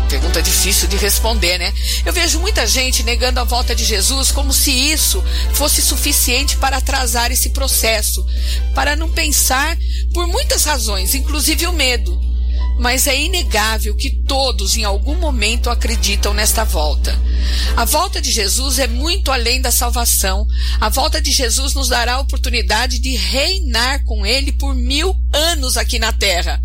Pergunta 0.09 0.41
difícil 0.41 0.87
de 0.87 0.95
responder, 0.95 1.57
né? 1.57 1.73
Eu 2.05 2.13
vejo 2.13 2.39
muita 2.39 2.65
gente 2.65 3.03
negando 3.03 3.41
a 3.41 3.43
volta 3.43 3.75
de 3.75 3.83
Jesus 3.83 4.31
como 4.31 4.53
se 4.53 4.71
isso 4.71 5.21
fosse 5.51 5.81
suficiente 5.81 6.55
para 6.55 6.77
atrasar 6.77 7.33
esse 7.33 7.49
processo, 7.49 8.25
para 8.73 8.95
não 8.95 9.11
pensar 9.11 9.77
por 10.13 10.25
muitas 10.25 10.63
razões, 10.63 11.13
inclusive 11.13 11.67
o 11.67 11.73
medo 11.73 12.32
mas 12.79 13.07
é 13.07 13.19
inegável 13.19 13.95
que 13.95 14.09
todos 14.09 14.75
em 14.75 14.83
algum 14.83 15.15
momento 15.15 15.69
acreditam 15.69 16.33
nesta 16.33 16.63
volta. 16.63 17.17
A 17.77 17.85
volta 17.85 18.21
de 18.21 18.31
Jesus 18.31 18.79
é 18.79 18.87
muito 18.87 19.31
além 19.31 19.61
da 19.61 19.71
salvação. 19.71 20.47
A 20.79 20.89
volta 20.89 21.21
de 21.21 21.31
Jesus 21.31 21.73
nos 21.73 21.89
dará 21.89 22.15
a 22.15 22.19
oportunidade 22.19 22.99
de 22.99 23.15
reinar 23.15 24.03
com 24.03 24.25
Ele 24.25 24.51
por 24.51 24.75
mil 24.75 25.15
anos 25.31 25.77
aqui 25.77 25.99
na 25.99 26.11
terra. 26.11 26.61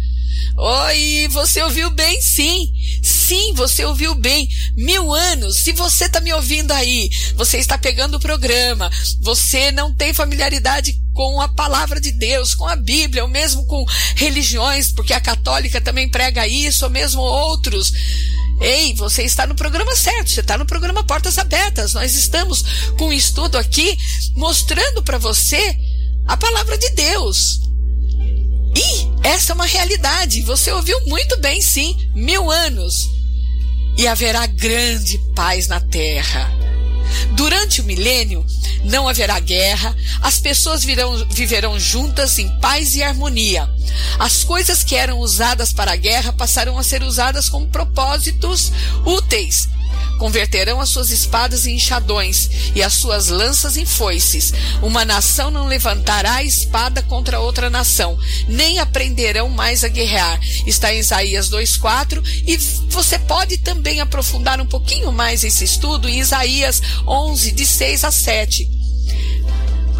Oi, 0.56 1.28
você 1.30 1.62
ouviu 1.62 1.88
bem, 1.90 2.20
sim. 2.20 2.72
Sim, 3.00 3.52
você 3.54 3.84
ouviu 3.84 4.14
bem. 4.14 4.48
Mil 4.76 5.12
anos. 5.14 5.62
Se 5.62 5.72
você 5.72 6.06
está 6.06 6.20
me 6.20 6.32
ouvindo 6.32 6.72
aí, 6.72 7.08
você 7.36 7.58
está 7.58 7.78
pegando 7.78 8.16
o 8.16 8.20
programa, 8.20 8.90
você 9.20 9.70
não 9.70 9.94
tem 9.94 10.12
familiaridade 10.12 11.00
com 11.18 11.40
a 11.40 11.48
palavra 11.48 12.00
de 12.00 12.12
Deus, 12.12 12.54
com 12.54 12.64
a 12.64 12.76
Bíblia, 12.76 13.24
ou 13.24 13.28
mesmo 13.28 13.66
com 13.66 13.84
religiões, 14.14 14.92
porque 14.92 15.12
a 15.12 15.20
católica 15.20 15.80
também 15.80 16.08
prega 16.08 16.46
isso, 16.46 16.84
ou 16.84 16.90
mesmo 16.92 17.20
outros. 17.20 17.92
Ei, 18.60 18.94
você 18.94 19.24
está 19.24 19.44
no 19.44 19.56
programa 19.56 19.96
certo, 19.96 20.30
você 20.30 20.42
está 20.42 20.56
no 20.56 20.64
programa 20.64 21.02
Portas 21.02 21.36
Abertas. 21.36 21.92
Nós 21.92 22.14
estamos 22.14 22.64
com 22.96 23.06
um 23.06 23.12
estudo 23.12 23.58
aqui 23.58 23.98
mostrando 24.36 25.02
para 25.02 25.18
você 25.18 25.76
a 26.24 26.36
palavra 26.36 26.78
de 26.78 26.90
Deus. 26.90 27.62
E 28.76 29.26
essa 29.26 29.50
é 29.50 29.54
uma 29.56 29.66
realidade. 29.66 30.42
Você 30.42 30.70
ouviu 30.70 31.04
muito 31.06 31.36
bem, 31.40 31.60
sim. 31.60 31.96
Mil 32.14 32.48
anos. 32.48 33.10
E 33.96 34.06
haverá 34.06 34.46
grande 34.46 35.18
paz 35.34 35.66
na 35.66 35.80
terra. 35.80 36.67
Durante 37.32 37.80
o 37.80 37.84
milênio, 37.84 38.44
não 38.84 39.08
haverá 39.08 39.38
guerra, 39.40 39.94
as 40.20 40.40
pessoas 40.40 40.84
virão, 40.84 41.26
viverão 41.30 41.78
juntas 41.78 42.38
em 42.38 42.48
paz 42.60 42.94
e 42.94 43.02
harmonia. 43.02 43.68
As 44.18 44.44
coisas 44.44 44.82
que 44.82 44.94
eram 44.94 45.18
usadas 45.18 45.72
para 45.72 45.92
a 45.92 45.96
guerra 45.96 46.32
passarão 46.32 46.78
a 46.78 46.82
ser 46.82 47.02
usadas 47.02 47.48
com 47.48 47.66
propósitos 47.66 48.72
úteis. 49.04 49.68
Converterão 50.18 50.80
as 50.80 50.88
suas 50.88 51.10
espadas 51.10 51.66
em 51.66 51.76
enxadões 51.76 52.50
e 52.74 52.82
as 52.82 52.94
suas 52.94 53.28
lanças 53.28 53.76
em 53.76 53.86
foices. 53.86 54.52
Uma 54.82 55.04
nação 55.04 55.50
não 55.50 55.66
levantará 55.66 56.34
a 56.34 56.42
espada 56.42 57.02
contra 57.02 57.40
outra 57.40 57.70
nação, 57.70 58.18
nem 58.48 58.78
aprenderão 58.78 59.48
mais 59.48 59.84
a 59.84 59.88
guerrear. 59.88 60.40
Está 60.66 60.92
em 60.92 60.98
Isaías 60.98 61.48
2:4 61.48 62.22
e 62.46 62.56
você 62.88 63.18
pode 63.18 63.58
também 63.58 64.00
aprofundar 64.00 64.60
um 64.60 64.66
pouquinho 64.66 65.12
mais 65.12 65.44
esse 65.44 65.64
estudo 65.64 66.08
em 66.08 66.18
Isaías 66.18 66.82
11 67.06 67.52
de 67.52 67.64
6 67.64 68.04
a 68.04 68.10
7. 68.10 68.68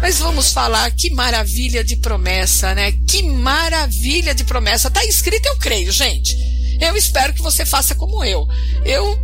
Mas 0.01 0.17
vamos 0.17 0.51
falar 0.51 0.89
que 0.91 1.09
maravilha 1.11 1.83
de 1.83 1.97
promessa, 1.97 2.73
né? 2.73 2.93
Que 3.07 3.23
maravilha 3.23 4.33
de 4.33 4.43
promessa. 4.43 4.89
Tá 4.89 5.03
escrito, 5.03 5.45
eu 5.45 5.57
creio, 5.57 5.91
gente. 5.91 6.37
Eu 6.79 6.95
espero 6.95 7.33
que 7.33 7.41
você 7.41 7.65
faça 7.65 7.93
como 7.93 8.23
eu. 8.23 8.47
Eu 8.85 9.19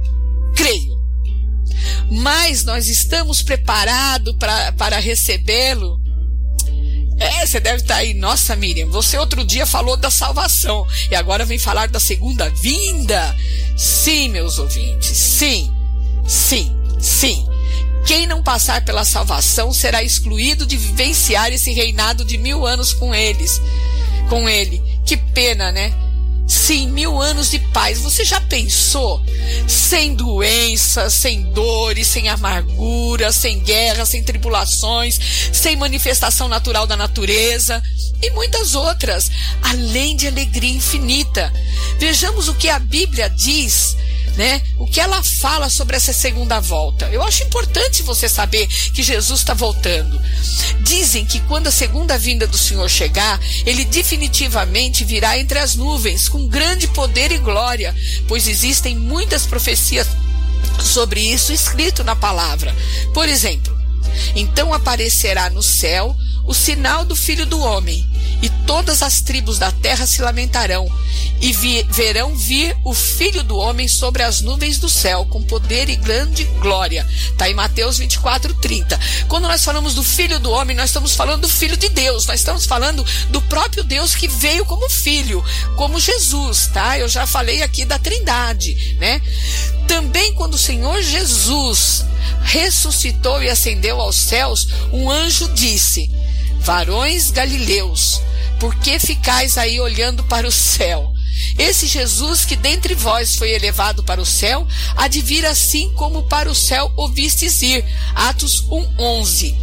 creio. 0.55 0.95
Mas 2.09 2.63
nós 2.63 2.87
estamos 2.87 3.41
preparados 3.43 4.35
para 4.35 4.97
recebê-lo? 4.97 5.99
É, 7.17 7.45
você 7.45 7.59
deve 7.59 7.77
estar 7.77 7.97
aí. 7.97 8.13
Nossa, 8.13 8.55
Miriam, 8.55 8.89
você 8.89 9.17
outro 9.17 9.43
dia 9.43 9.65
falou 9.65 9.95
da 9.95 10.11
salvação 10.11 10.85
e 11.09 11.15
agora 11.15 11.45
vem 11.45 11.57
falar 11.57 11.87
da 11.87 11.99
segunda 11.99 12.49
vinda. 12.49 13.35
Sim, 13.77 14.29
meus 14.29 14.59
ouvintes, 14.59 15.17
sim, 15.17 15.71
sim, 16.27 16.75
sim. 16.99 17.45
Quem 18.05 18.27
não 18.27 18.43
passar 18.43 18.83
pela 18.85 19.03
salvação 19.03 19.73
será 19.73 20.03
excluído 20.03 20.65
de 20.65 20.77
vivenciar 20.77 21.51
esse 21.51 21.71
reinado 21.73 22.23
de 22.23 22.37
mil 22.37 22.65
anos 22.65 22.93
com 22.93 23.15
eles, 23.15 23.59
com 24.29 24.47
ele. 24.47 24.81
Que 25.05 25.17
pena, 25.17 25.71
né? 25.71 25.93
Sim, 26.47 26.89
mil 26.89 27.19
anos 27.19 27.49
de 27.49 27.59
paz. 27.59 27.99
Você 28.01 28.23
já 28.23 28.39
pensou? 28.41 29.21
Sem 29.67 30.13
doenças, 30.15 31.13
sem 31.13 31.41
dores, 31.51 32.07
sem 32.07 32.29
amargura, 32.29 33.31
sem 33.31 33.59
guerra, 33.59 34.05
sem 34.05 34.23
tribulações, 34.23 35.19
sem 35.51 35.75
manifestação 35.75 36.47
natural 36.47 36.85
da 36.85 36.95
natureza 36.95 37.81
e 38.21 38.29
muitas 38.31 38.75
outras, 38.75 39.29
além 39.61 40.15
de 40.15 40.27
alegria 40.27 40.75
infinita. 40.75 41.51
Vejamos 41.97 42.47
o 42.47 42.53
que 42.55 42.69
a 42.69 42.79
Bíblia 42.79 43.29
diz 43.29 43.95
né? 44.35 44.61
O 44.77 44.85
que 44.85 44.99
ela 44.99 45.23
fala 45.23 45.69
sobre 45.69 45.95
essa 45.95 46.13
segunda 46.13 46.59
volta. 46.59 47.07
Eu 47.07 47.23
acho 47.23 47.43
importante 47.43 48.03
você 48.03 48.27
saber 48.27 48.67
que 48.67 49.03
Jesus 49.03 49.39
está 49.39 49.53
voltando. 49.53 50.21
Dizem 50.81 51.25
que 51.25 51.39
quando 51.41 51.67
a 51.67 51.71
segunda 51.71 52.17
vinda 52.17 52.45
do 52.45 52.57
Senhor 52.57 52.89
chegar, 52.89 53.39
ele 53.65 53.85
definitivamente 53.85 55.03
virá 55.03 55.37
entre 55.37 55.59
as 55.59 55.75
nuvens 55.75 56.27
com 56.27 56.47
grande 56.47 56.87
poder 56.87 57.31
e 57.31 57.37
glória, 57.37 57.95
pois 58.27 58.47
existem 58.47 58.95
muitas 58.95 59.45
profecias 59.45 60.07
sobre 60.83 61.21
isso 61.21 61.53
escrito 61.53 62.03
na 62.03 62.15
palavra. 62.15 62.75
Por 63.13 63.27
exemplo, 63.29 63.75
então 64.35 64.73
aparecerá 64.73 65.49
no 65.49 65.63
céu 65.63 66.15
o 66.45 66.53
sinal 66.53 67.05
do 67.05 67.15
Filho 67.15 67.45
do 67.45 67.59
Homem, 67.59 68.05
e 68.41 68.49
todas 68.67 69.01
as 69.01 69.21
tribos 69.21 69.57
da 69.57 69.71
terra 69.71 70.05
se 70.05 70.21
lamentarão, 70.21 70.87
e 71.41 71.51
vi, 71.51 71.83
verão 71.89 72.35
vir 72.35 72.75
o 72.83 72.93
Filho 72.93 73.43
do 73.43 73.57
Homem 73.57 73.87
sobre 73.87 74.23
as 74.23 74.41
nuvens 74.41 74.77
do 74.77 74.89
céu, 74.89 75.25
com 75.25 75.41
poder 75.41 75.89
e 75.89 75.95
grande 75.95 76.43
glória. 76.59 77.05
Está 77.31 77.49
em 77.49 77.53
Mateus 77.53 77.97
24, 77.97 78.53
30. 78.55 78.99
Quando 79.27 79.47
nós 79.47 79.63
falamos 79.63 79.93
do 79.93 80.03
Filho 80.03 80.39
do 80.39 80.51
Homem, 80.51 80.75
nós 80.75 80.89
estamos 80.89 81.15
falando 81.15 81.41
do 81.41 81.49
Filho 81.49 81.75
de 81.75 81.89
Deus, 81.89 82.25
nós 82.25 82.39
estamos 82.39 82.65
falando 82.65 83.05
do 83.29 83.41
próprio 83.41 83.83
Deus 83.83 84.15
que 84.15 84.27
veio 84.27 84.65
como 84.65 84.89
Filho, 84.89 85.43
como 85.75 85.99
Jesus, 85.99 86.67
tá? 86.67 86.97
Eu 86.97 87.09
já 87.09 87.27
falei 87.27 87.61
aqui 87.61 87.85
da 87.85 87.99
Trindade, 87.99 88.95
né? 88.99 89.21
Também 89.87 90.33
quando 90.33 90.55
o 90.55 90.59
Senhor 90.59 91.01
Jesus 91.01 92.05
ressuscitou 92.41 93.41
e 93.43 93.49
ascendeu 93.49 93.99
aos 93.99 94.15
céus, 94.15 94.67
um 94.91 95.09
anjo 95.09 95.47
disse: 95.53 96.09
Varões 96.65 97.29
galileus, 97.29 98.19
por 98.59 98.73
que 98.75 98.97
ficais 98.97 99.55
aí 99.55 99.79
olhando 99.79 100.23
para 100.23 100.47
o 100.47 100.51
céu? 100.51 101.13
Esse 101.59 101.85
Jesus 101.85 102.43
que 102.43 102.55
dentre 102.55 102.95
vós 102.95 103.35
foi 103.35 103.51
elevado 103.51 104.03
para 104.03 104.19
o 104.19 104.25
céu, 104.25 104.67
há 104.95 105.07
de 105.07 105.21
vir 105.21 105.45
assim 105.45 105.91
como 105.93 106.23
para 106.23 106.49
o 106.49 106.55
céu 106.55 106.91
o 106.97 107.07
vistes 107.07 107.61
ir. 107.61 107.85
Atos 108.15 108.63
1:11. 108.67 109.55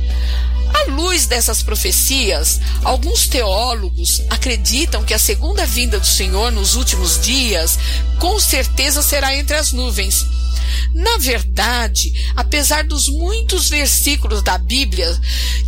À 0.73 0.91
luz 0.93 1.27
dessas 1.27 1.61
profecias, 1.61 2.61
alguns 2.85 3.27
teólogos 3.27 4.23
acreditam 4.31 5.05
que 5.05 5.12
a 5.12 5.19
segunda 5.19 5.66
vinda 5.66 5.99
do 5.99 6.07
Senhor 6.07 6.53
nos 6.53 6.77
últimos 6.77 7.20
dias 7.20 7.81
com 8.20 8.39
certeza 8.39 9.03
será 9.03 9.35
entre 9.35 9.57
as 9.57 9.73
nuvens. 9.73 10.24
Na 10.94 11.19
verdade, 11.19 12.12
apesar 12.36 12.85
dos 12.85 13.09
muitos 13.09 13.69
versículos 13.69 14.43
da 14.43 14.59
Bíblia 14.59 15.19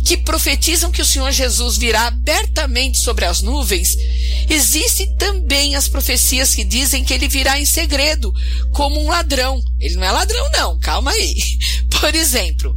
que 0.03 0.17
profetizam 0.17 0.91
que 0.91 1.01
o 1.01 1.05
Senhor 1.05 1.31
Jesus 1.31 1.77
virá 1.77 2.07
abertamente 2.07 2.99
sobre 2.99 3.25
as 3.25 3.41
nuvens, 3.41 3.97
existem 4.49 5.15
também 5.15 5.75
as 5.75 5.87
profecias 5.87 6.53
que 6.53 6.63
dizem 6.63 7.03
que 7.03 7.13
ele 7.13 7.27
virá 7.27 7.59
em 7.59 7.65
segredo, 7.65 8.33
como 8.71 9.01
um 9.01 9.09
ladrão. 9.09 9.61
Ele 9.79 9.95
não 9.95 10.03
é 10.03 10.11
ladrão, 10.11 10.51
não, 10.51 10.79
calma 10.79 11.11
aí. 11.11 11.35
Por 11.99 12.13
exemplo, 12.13 12.75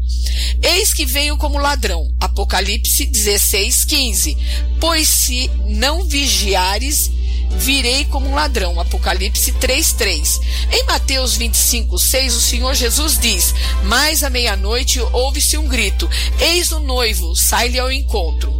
eis 0.62 0.94
que 0.94 1.04
venho 1.04 1.36
como 1.36 1.58
ladrão, 1.58 2.14
Apocalipse 2.20 3.04
16, 3.04 3.84
15. 3.84 4.36
Pois 4.80 5.08
se 5.08 5.50
não 5.66 6.04
vigiares, 6.04 7.10
virei 7.50 8.04
como 8.06 8.28
um 8.28 8.34
ladrão. 8.34 8.80
Apocalipse 8.80 9.52
3:3. 9.52 10.40
Em 10.70 10.84
Mateus 10.84 11.36
25:6, 11.36 12.34
o 12.34 12.40
Senhor 12.40 12.74
Jesus 12.74 13.18
diz: 13.18 13.54
"Mais 13.84 14.22
à 14.22 14.30
meia-noite 14.30 15.00
ouve-se 15.00 15.56
um 15.56 15.68
grito: 15.68 16.08
Eis 16.38 16.72
o 16.72 16.80
noivo, 16.80 17.34
sai-lhe 17.34 17.78
ao 17.78 17.90
encontro." 17.90 18.52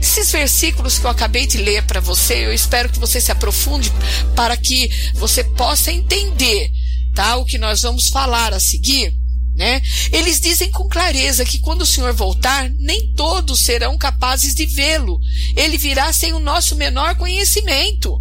Esses 0.00 0.30
versículos 0.30 0.98
que 0.98 1.04
eu 1.04 1.10
acabei 1.10 1.46
de 1.46 1.58
ler 1.58 1.82
para 1.82 2.00
você, 2.00 2.46
eu 2.46 2.54
espero 2.54 2.88
que 2.88 3.00
você 3.00 3.20
se 3.20 3.32
aprofunde 3.32 3.92
para 4.34 4.56
que 4.56 4.88
você 5.14 5.42
possa 5.42 5.90
entender, 5.92 6.70
tá? 7.14 7.36
O 7.36 7.44
que 7.44 7.58
nós 7.58 7.82
vamos 7.82 8.08
falar 8.08 8.52
a 8.52 8.60
seguir. 8.60 9.17
Né? 9.58 9.82
Eles 10.12 10.40
dizem 10.40 10.70
com 10.70 10.88
clareza 10.88 11.44
que 11.44 11.58
quando 11.58 11.82
o 11.82 11.86
Senhor 11.86 12.14
voltar, 12.14 12.70
nem 12.78 13.12
todos 13.14 13.58
serão 13.58 13.98
capazes 13.98 14.54
de 14.54 14.64
vê-lo. 14.64 15.18
Ele 15.56 15.76
virá 15.76 16.12
sem 16.12 16.32
o 16.32 16.38
nosso 16.38 16.76
menor 16.76 17.16
conhecimento. 17.16 18.16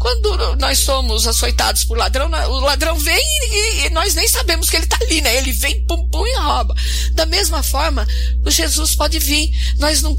Quando 0.00 0.56
nós 0.56 0.80
somos 0.80 1.28
açoitados 1.28 1.84
por 1.84 1.96
ladrão, 1.96 2.28
o 2.28 2.58
ladrão 2.58 2.98
vem 2.98 3.22
e, 3.22 3.86
e 3.86 3.90
nós 3.90 4.16
nem 4.16 4.26
sabemos 4.26 4.68
que 4.68 4.74
ele 4.74 4.84
está 4.84 4.98
ali, 5.00 5.20
né? 5.20 5.36
Ele 5.36 5.52
vem, 5.52 5.80
pum, 5.86 6.08
pum 6.08 6.26
e 6.26 6.36
rouba. 6.40 6.74
Da 7.12 7.24
mesma 7.24 7.62
forma, 7.62 8.04
o 8.44 8.50
Jesus 8.50 8.96
pode 8.96 9.20
vir. 9.20 9.48
Nós 9.78 10.02
não, 10.02 10.18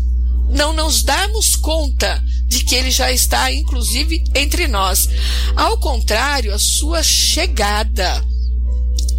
não 0.51 0.71
nos 0.71 1.03
darmos 1.03 1.57
conta 1.57 2.23
de 2.47 2.63
que 2.63 2.75
ele 2.75 2.91
já 2.91 3.11
está, 3.11 3.51
inclusive, 3.51 4.23
entre 4.33 4.69
nós. 4.69 5.09
Ao 5.53 5.77
contrário, 5.79 6.53
a 6.53 6.59
sua 6.59 7.03
chegada 7.03 8.23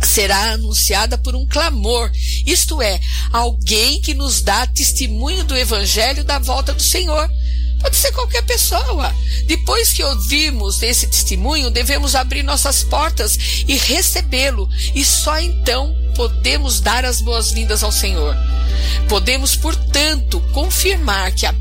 será 0.07 0.53
anunciada 0.53 1.17
por 1.17 1.35
um 1.35 1.47
clamor, 1.47 2.11
isto 2.47 2.83
é, 2.83 3.01
alguém 3.33 4.01
que 4.01 4.15
nos 4.15 4.43
dá 4.43 4.67
testemunho 4.67 5.45
do 5.45 5.57
evangelho 5.57 6.25
da 6.25 6.39
volta 6.39 6.73
do 6.73 6.83
Senhor. 6.83 7.29
Pode 7.81 7.97
ser 7.97 8.13
qualquer 8.13 8.43
pessoa. 8.43 9.13
Depois 9.47 9.93
que 9.93 10.05
ouvirmos 10.05 10.81
esse 10.83 11.07
testemunho, 11.07 11.69
devemos 11.69 12.15
abrir 12.15 12.45
nossas 12.45 12.85
portas 12.85 13.37
e 13.67 13.77
recebê-lo, 13.77 14.69
e 14.95 15.05
só 15.05 15.41
então 15.41 15.93
podemos 16.15 16.81
dar 16.81 17.05
as 17.05 17.21
boas-vindas 17.21 17.83
ao 17.83 17.91
Senhor. 17.91 18.37
Podemos, 19.09 19.57
portanto, 19.57 20.41
confirmar 20.53 21.33
que 21.33 21.45
a 21.45 21.53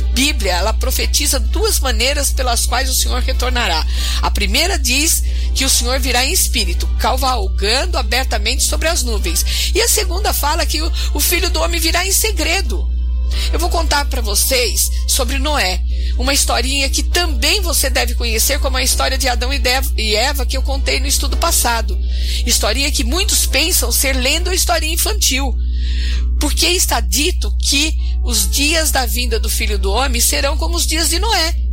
Bíblia, 0.00 0.52
ela 0.52 0.72
profetiza 0.72 1.38
duas 1.38 1.80
maneiras 1.80 2.32
pelas 2.32 2.66
quais 2.66 2.88
o 2.90 2.94
Senhor 2.94 3.22
retornará. 3.22 3.86
A 4.22 4.30
primeira 4.30 4.78
diz 4.78 5.22
que 5.54 5.64
o 5.64 5.70
Senhor 5.70 5.98
virá 6.00 6.24
em 6.24 6.32
espírito, 6.32 6.88
cavalgando 6.98 7.98
abertamente 7.98 8.64
sobre 8.64 8.88
as 8.88 9.02
nuvens. 9.02 9.72
E 9.74 9.80
a 9.80 9.88
segunda 9.88 10.32
fala 10.32 10.66
que 10.66 10.80
o, 10.82 10.92
o 11.14 11.20
Filho 11.20 11.50
do 11.50 11.60
Homem 11.60 11.80
virá 11.80 12.06
em 12.06 12.12
segredo. 12.12 12.97
Eu 13.52 13.58
vou 13.58 13.68
contar 13.68 14.04
para 14.06 14.20
vocês 14.20 14.90
sobre 15.06 15.38
Noé, 15.38 15.80
uma 16.18 16.34
historinha 16.34 16.88
que 16.88 17.02
também 17.02 17.60
você 17.60 17.88
deve 17.88 18.14
conhecer 18.14 18.58
como 18.58 18.76
a 18.76 18.82
história 18.82 19.16
de 19.16 19.28
Adão 19.28 19.50
e 19.52 20.14
Eva 20.14 20.46
que 20.46 20.56
eu 20.56 20.62
contei 20.62 21.00
no 21.00 21.06
estudo 21.06 21.36
passado. 21.36 21.98
Historinha 22.46 22.92
que 22.92 23.04
muitos 23.04 23.46
pensam 23.46 23.90
ser 23.92 24.14
lendo 24.14 24.50
a 24.50 24.54
historinha 24.54 24.94
infantil. 24.94 25.56
Porque 26.40 26.66
está 26.66 27.00
dito 27.00 27.54
que 27.58 27.94
os 28.22 28.48
dias 28.50 28.90
da 28.90 29.06
vinda 29.06 29.38
do 29.40 29.48
filho 29.48 29.78
do 29.78 29.92
homem 29.92 30.20
serão 30.20 30.56
como 30.56 30.76
os 30.76 30.86
dias 30.86 31.08
de 31.08 31.18
Noé. 31.18 31.67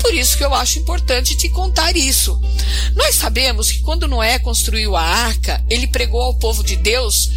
Por 0.00 0.14
isso 0.14 0.36
que 0.36 0.44
eu 0.44 0.54
acho 0.54 0.78
importante 0.78 1.36
te 1.36 1.48
contar 1.48 1.96
isso. 1.96 2.40
Nós 2.94 3.14
sabemos 3.14 3.70
que 3.70 3.80
quando 3.80 4.08
Noé 4.08 4.38
construiu 4.38 4.96
a 4.96 5.02
arca, 5.02 5.62
ele 5.68 5.86
pregou 5.86 6.22
ao 6.22 6.34
povo 6.34 6.64
de 6.64 6.76
Deus 6.76 7.30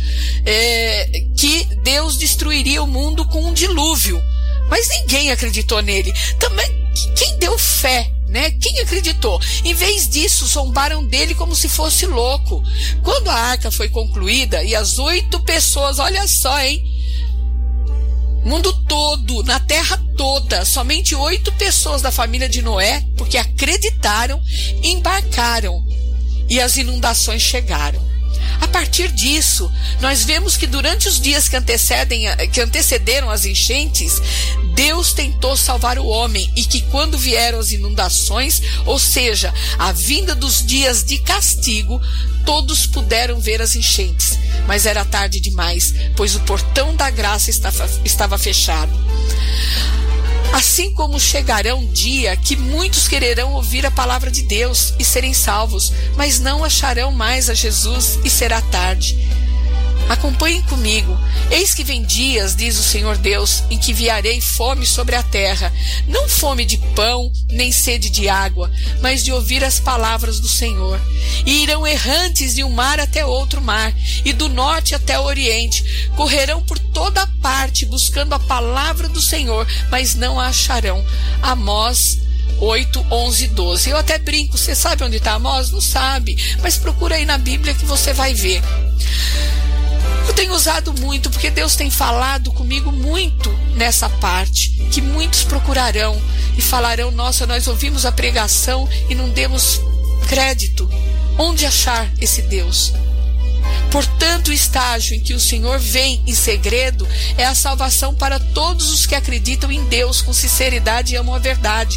é, 0.45 1.25
que 1.35 1.65
Deus 1.83 2.17
destruiria 2.17 2.81
o 2.81 2.87
mundo 2.87 3.25
com 3.25 3.43
um 3.43 3.53
dilúvio. 3.53 4.21
Mas 4.69 4.87
ninguém 4.89 5.31
acreditou 5.31 5.81
nele. 5.81 6.13
Também 6.39 6.67
quem 7.15 7.37
deu 7.37 7.57
fé 7.57 8.11
né? 8.33 8.49
Quem 8.49 8.79
acreditou? 8.79 9.39
Em 9.63 9.75
vez 9.75 10.09
disso, 10.09 10.47
zombaram 10.47 11.05
dele 11.05 11.35
como 11.35 11.55
se 11.55 11.69
fosse 11.69 12.07
louco. 12.07 12.63
Quando 13.03 13.29
a 13.29 13.35
arca 13.35 13.69
foi 13.69 13.89
concluída 13.89 14.63
e 14.63 14.75
as 14.75 14.97
oito 14.97 15.39
pessoas, 15.41 15.99
olha 15.99 16.27
só, 16.27 16.59
hein? 16.59 16.83
Mundo 18.43 18.73
todo, 18.87 19.43
na 19.43 19.59
terra 19.59 19.97
toda, 20.17 20.65
somente 20.65 21.15
oito 21.15 21.51
pessoas 21.53 22.01
da 22.01 22.11
família 22.11 22.49
de 22.49 22.61
Noé, 22.61 23.03
porque 23.15 23.37
acreditaram, 23.37 24.41
embarcaram 24.83 25.83
e 26.49 26.59
as 26.59 26.77
inundações 26.77 27.41
chegaram. 27.41 28.12
A 28.61 28.67
partir 28.67 29.11
disso, 29.11 29.71
nós 29.99 30.23
vemos 30.23 30.57
que 30.57 30.65
durante 30.67 31.07
os 31.07 31.19
dias 31.19 31.47
que, 31.47 31.55
antecedem, 31.55 32.25
que 32.51 32.61
antecederam 32.61 33.29
as 33.29 33.45
enchentes, 33.45 34.21
Deus 34.73 35.13
tentou 35.13 35.55
salvar 35.55 35.99
o 35.99 36.07
homem 36.07 36.51
e 36.55 36.65
que 36.65 36.81
quando 36.83 37.17
vieram 37.17 37.59
as 37.59 37.71
inundações, 37.71 38.61
ou 38.85 38.97
seja, 38.97 39.53
a 39.77 39.91
vinda 39.91 40.33
dos 40.33 40.65
dias 40.65 41.03
de 41.03 41.19
castigo, 41.19 42.01
todos 42.45 42.85
puderam 42.85 43.39
ver 43.39 43.61
as 43.61 43.75
enchentes. 43.75 44.39
Mas 44.67 44.85
era 44.85 45.05
tarde 45.05 45.39
demais, 45.39 45.93
pois 46.15 46.35
o 46.35 46.39
portão 46.41 46.95
da 46.95 47.09
graça 47.09 47.49
estava, 47.49 47.89
estava 48.03 48.37
fechado. 48.37 48.91
Assim 50.53 50.93
como 50.93 51.19
chegará 51.19 51.73
um 51.73 51.87
dia 51.87 52.37
que 52.37 52.55
muitos 52.55 53.07
quererão 53.07 53.53
ouvir 53.53 53.87
a 53.87 53.91
palavra 53.91 54.29
de 54.29 54.43
Deus 54.43 54.93
e 54.99 55.03
serem 55.03 55.33
salvos, 55.33 55.91
mas 56.15 56.39
não 56.39 56.63
acharão 56.63 57.11
mais 57.11 57.49
a 57.49 57.55
Jesus 57.55 58.19
e 58.23 58.29
será 58.29 58.61
tarde. 58.61 59.17
Acompanhem 60.09 60.61
comigo. 60.63 61.17
Eis 61.49 61.73
que 61.73 61.83
vem 61.83 62.03
dias, 62.03 62.55
diz 62.55 62.77
o 62.77 62.83
Senhor 62.83 63.17
Deus, 63.17 63.63
em 63.69 63.77
que 63.77 63.91
enviarei 63.91 64.39
fome 64.41 64.85
sobre 64.85 65.15
a 65.15 65.23
terra, 65.23 65.71
não 66.07 66.27
fome 66.27 66.65
de 66.65 66.77
pão, 66.95 67.31
nem 67.49 67.71
sede 67.71 68.09
de 68.09 68.27
água, 68.27 68.71
mas 69.01 69.23
de 69.23 69.31
ouvir 69.31 69.63
as 69.63 69.79
palavras 69.79 70.39
do 70.39 70.47
Senhor. 70.47 70.99
E 71.45 71.63
irão 71.63 71.85
errantes 71.85 72.55
de 72.55 72.63
um 72.63 72.69
mar 72.69 72.99
até 72.99 73.25
outro 73.25 73.61
mar, 73.61 73.93
e 74.23 74.33
do 74.33 74.49
norte 74.49 74.95
até 74.95 75.19
o 75.19 75.23
oriente, 75.23 76.09
correrão 76.15 76.61
por 76.61 76.77
toda 76.79 77.27
parte 77.41 77.85
buscando 77.85 78.33
a 78.33 78.39
palavra 78.39 79.07
do 79.07 79.21
Senhor, 79.21 79.67
mas 79.89 80.15
não 80.15 80.39
a 80.39 80.47
acharão. 80.47 81.03
Amós 81.41 82.19
8, 82.59 83.05
11, 83.11 83.47
12. 83.47 83.89
Eu 83.89 83.97
até 83.97 84.17
brinco, 84.17 84.57
você 84.57 84.73
sabe 84.73 85.03
onde 85.03 85.17
está 85.17 85.33
Amós? 85.33 85.71
Não 85.71 85.81
sabe, 85.81 86.37
mas 86.61 86.77
procura 86.77 87.15
aí 87.15 87.25
na 87.25 87.37
Bíblia 87.37 87.73
que 87.73 87.85
você 87.85 88.13
vai 88.13 88.33
ver. 88.33 88.61
Eu 90.27 90.33
tenho 90.33 90.53
usado 90.53 90.93
muito 90.93 91.29
porque 91.29 91.49
Deus 91.49 91.75
tem 91.75 91.91
falado 91.91 92.51
comigo 92.51 92.91
muito 92.91 93.49
nessa 93.75 94.09
parte, 94.09 94.69
que 94.91 95.01
muitos 95.01 95.43
procurarão 95.43 96.19
e 96.57 96.61
falarão: 96.61 97.11
"Nossa, 97.11 97.45
nós 97.45 97.67
ouvimos 97.67 98.05
a 98.05 98.11
pregação 98.11 98.87
e 99.09 99.15
não 99.15 99.29
demos 99.29 99.79
crédito. 100.27 100.89
Onde 101.37 101.65
achar 101.65 102.11
esse 102.19 102.41
Deus?" 102.43 102.93
Portanto, 103.91 104.47
o 104.47 104.53
estágio 104.53 105.15
em 105.15 105.19
que 105.19 105.33
o 105.33 105.39
Senhor 105.39 105.77
vem 105.77 106.23
em 106.25 106.33
segredo 106.33 107.07
é 107.37 107.45
a 107.45 107.53
salvação 107.53 108.13
para 108.13 108.39
todos 108.39 108.91
os 108.91 109.05
que 109.05 109.15
acreditam 109.15 109.71
em 109.71 109.83
Deus 109.85 110.21
com 110.21 110.33
sinceridade 110.33 111.13
e 111.13 111.15
amam 111.15 111.35
a 111.35 111.39
verdade. 111.39 111.95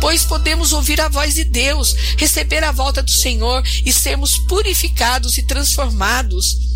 Pois 0.00 0.24
podemos 0.24 0.72
ouvir 0.72 1.00
a 1.00 1.08
voz 1.08 1.34
de 1.34 1.44
Deus, 1.44 1.94
receber 2.18 2.64
a 2.64 2.72
volta 2.72 3.02
do 3.02 3.10
Senhor 3.10 3.62
e 3.84 3.92
sermos 3.92 4.36
purificados 4.48 5.38
e 5.38 5.42
transformados 5.42 6.75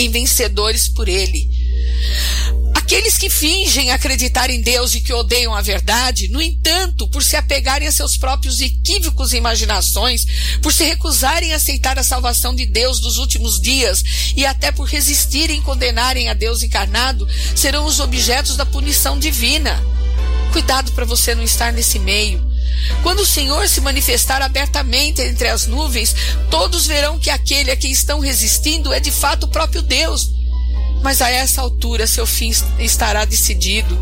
em 0.00 0.10
vencedores 0.10 0.88
por 0.88 1.08
Ele. 1.08 1.48
Aqueles 2.74 3.18
que 3.18 3.30
fingem 3.30 3.92
acreditar 3.92 4.50
em 4.50 4.60
Deus 4.60 4.94
e 4.94 5.00
que 5.00 5.12
odeiam 5.12 5.54
a 5.54 5.60
verdade, 5.60 6.28
no 6.28 6.42
entanto, 6.42 7.06
por 7.08 7.22
se 7.22 7.36
apegarem 7.36 7.86
a 7.86 7.92
seus 7.92 8.16
próprios 8.16 8.60
equívocos 8.60 9.32
e 9.32 9.36
imaginações, 9.36 10.26
por 10.60 10.72
se 10.72 10.84
recusarem 10.84 11.52
a 11.52 11.56
aceitar 11.56 11.98
a 11.98 12.02
salvação 12.02 12.54
de 12.54 12.66
Deus 12.66 12.98
dos 12.98 13.18
últimos 13.18 13.60
dias 13.60 14.02
e 14.36 14.44
até 14.44 14.72
por 14.72 14.88
resistirem 14.88 15.58
e 15.58 15.62
condenarem 15.62 16.28
a 16.28 16.34
Deus 16.34 16.62
encarnado, 16.62 17.28
serão 17.54 17.84
os 17.84 18.00
objetos 18.00 18.56
da 18.56 18.66
punição 18.66 19.18
divina. 19.18 19.80
Cuidado 20.52 20.90
para 20.92 21.04
você 21.04 21.32
não 21.34 21.44
estar 21.44 21.72
nesse 21.72 21.98
meio. 21.98 22.49
Quando 23.02 23.20
o 23.20 23.26
Senhor 23.26 23.68
se 23.68 23.80
manifestar 23.80 24.42
abertamente 24.42 25.22
entre 25.22 25.48
as 25.48 25.66
nuvens, 25.66 26.14
todos 26.50 26.86
verão 26.86 27.18
que 27.18 27.30
aquele 27.30 27.70
a 27.70 27.76
quem 27.76 27.90
estão 27.90 28.20
resistindo 28.20 28.92
é 28.92 29.00
de 29.00 29.10
fato 29.10 29.44
o 29.44 29.48
próprio 29.48 29.82
Deus. 29.82 30.30
Mas 31.02 31.22
a 31.22 31.30
essa 31.30 31.62
altura 31.62 32.06
seu 32.06 32.26
fim 32.26 32.52
estará 32.78 33.24
decidido, 33.24 33.98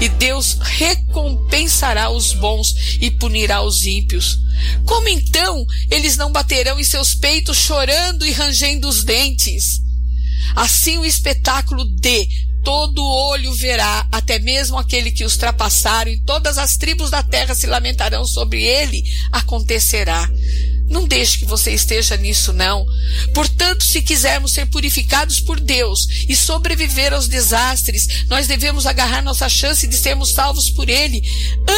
e 0.00 0.08
Deus 0.08 0.58
recompensará 0.60 2.10
os 2.10 2.32
bons 2.32 2.74
e 3.00 3.10
punirá 3.10 3.62
os 3.62 3.86
ímpios. 3.86 4.38
Como 4.84 5.08
então 5.08 5.64
eles 5.90 6.16
não 6.16 6.32
baterão 6.32 6.80
em 6.80 6.84
seus 6.84 7.14
peitos 7.14 7.56
chorando 7.56 8.26
e 8.26 8.32
rangendo 8.32 8.88
os 8.88 9.04
dentes? 9.04 9.80
Assim 10.56 10.98
o 10.98 11.04
espetáculo 11.04 11.84
de 11.84 12.28
todo 12.62 13.04
olho 13.04 13.52
verá, 13.54 14.06
até 14.12 14.38
mesmo 14.38 14.78
aquele 14.78 15.10
que 15.10 15.24
os 15.24 15.36
trapassaram, 15.36 16.10
e 16.10 16.20
todas 16.20 16.58
as 16.58 16.76
tribos 16.76 17.10
da 17.10 17.22
terra 17.22 17.54
se 17.54 17.66
lamentarão 17.66 18.24
sobre 18.24 18.62
ele, 18.62 19.02
acontecerá. 19.32 20.28
Não 20.90 21.06
deixe 21.06 21.38
que 21.38 21.44
você 21.44 21.70
esteja 21.70 22.16
nisso, 22.16 22.52
não. 22.52 22.84
Portanto, 23.32 23.84
se 23.84 24.02
quisermos 24.02 24.52
ser 24.52 24.66
purificados 24.66 25.40
por 25.40 25.60
Deus 25.60 26.06
e 26.28 26.34
sobreviver 26.34 27.12
aos 27.12 27.28
desastres, 27.28 28.24
nós 28.26 28.48
devemos 28.48 28.86
agarrar 28.86 29.22
nossa 29.22 29.48
chance 29.48 29.86
de 29.86 29.96
sermos 29.96 30.32
salvos 30.32 30.68
por 30.68 30.88
Ele 30.88 31.22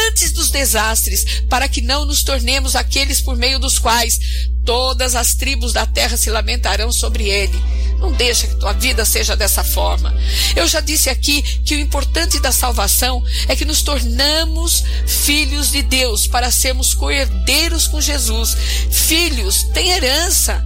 antes 0.07 0.31
dos 0.31 0.49
desastres, 0.49 1.43
para 1.47 1.67
que 1.67 1.79
não 1.79 2.05
nos 2.05 2.23
tornemos 2.23 2.75
aqueles 2.75 3.21
por 3.21 3.37
meio 3.37 3.59
dos 3.59 3.77
quais 3.77 4.19
todas 4.65 5.13
as 5.13 5.35
tribos 5.35 5.73
da 5.73 5.85
terra 5.85 6.17
se 6.17 6.29
lamentarão 6.29 6.91
sobre 6.91 7.29
Ele. 7.29 7.61
Não 7.99 8.11
deixa 8.11 8.47
que 8.47 8.55
tua 8.55 8.73
vida 8.73 9.05
seja 9.05 9.35
dessa 9.35 9.63
forma. 9.63 10.13
Eu 10.55 10.67
já 10.67 10.81
disse 10.81 11.09
aqui 11.09 11.41
que 11.41 11.75
o 11.75 11.79
importante 11.79 12.39
da 12.39 12.51
salvação 12.51 13.23
é 13.47 13.55
que 13.55 13.63
nos 13.63 13.81
tornamos 13.81 14.83
filhos 15.07 15.71
de 15.71 15.81
Deus 15.81 16.27
para 16.27 16.51
sermos 16.51 16.93
coerdeiros 16.93 17.87
com 17.87 18.01
Jesus. 18.01 18.57
Filhos 19.05 19.63
têm 19.73 19.89
herança. 19.91 20.65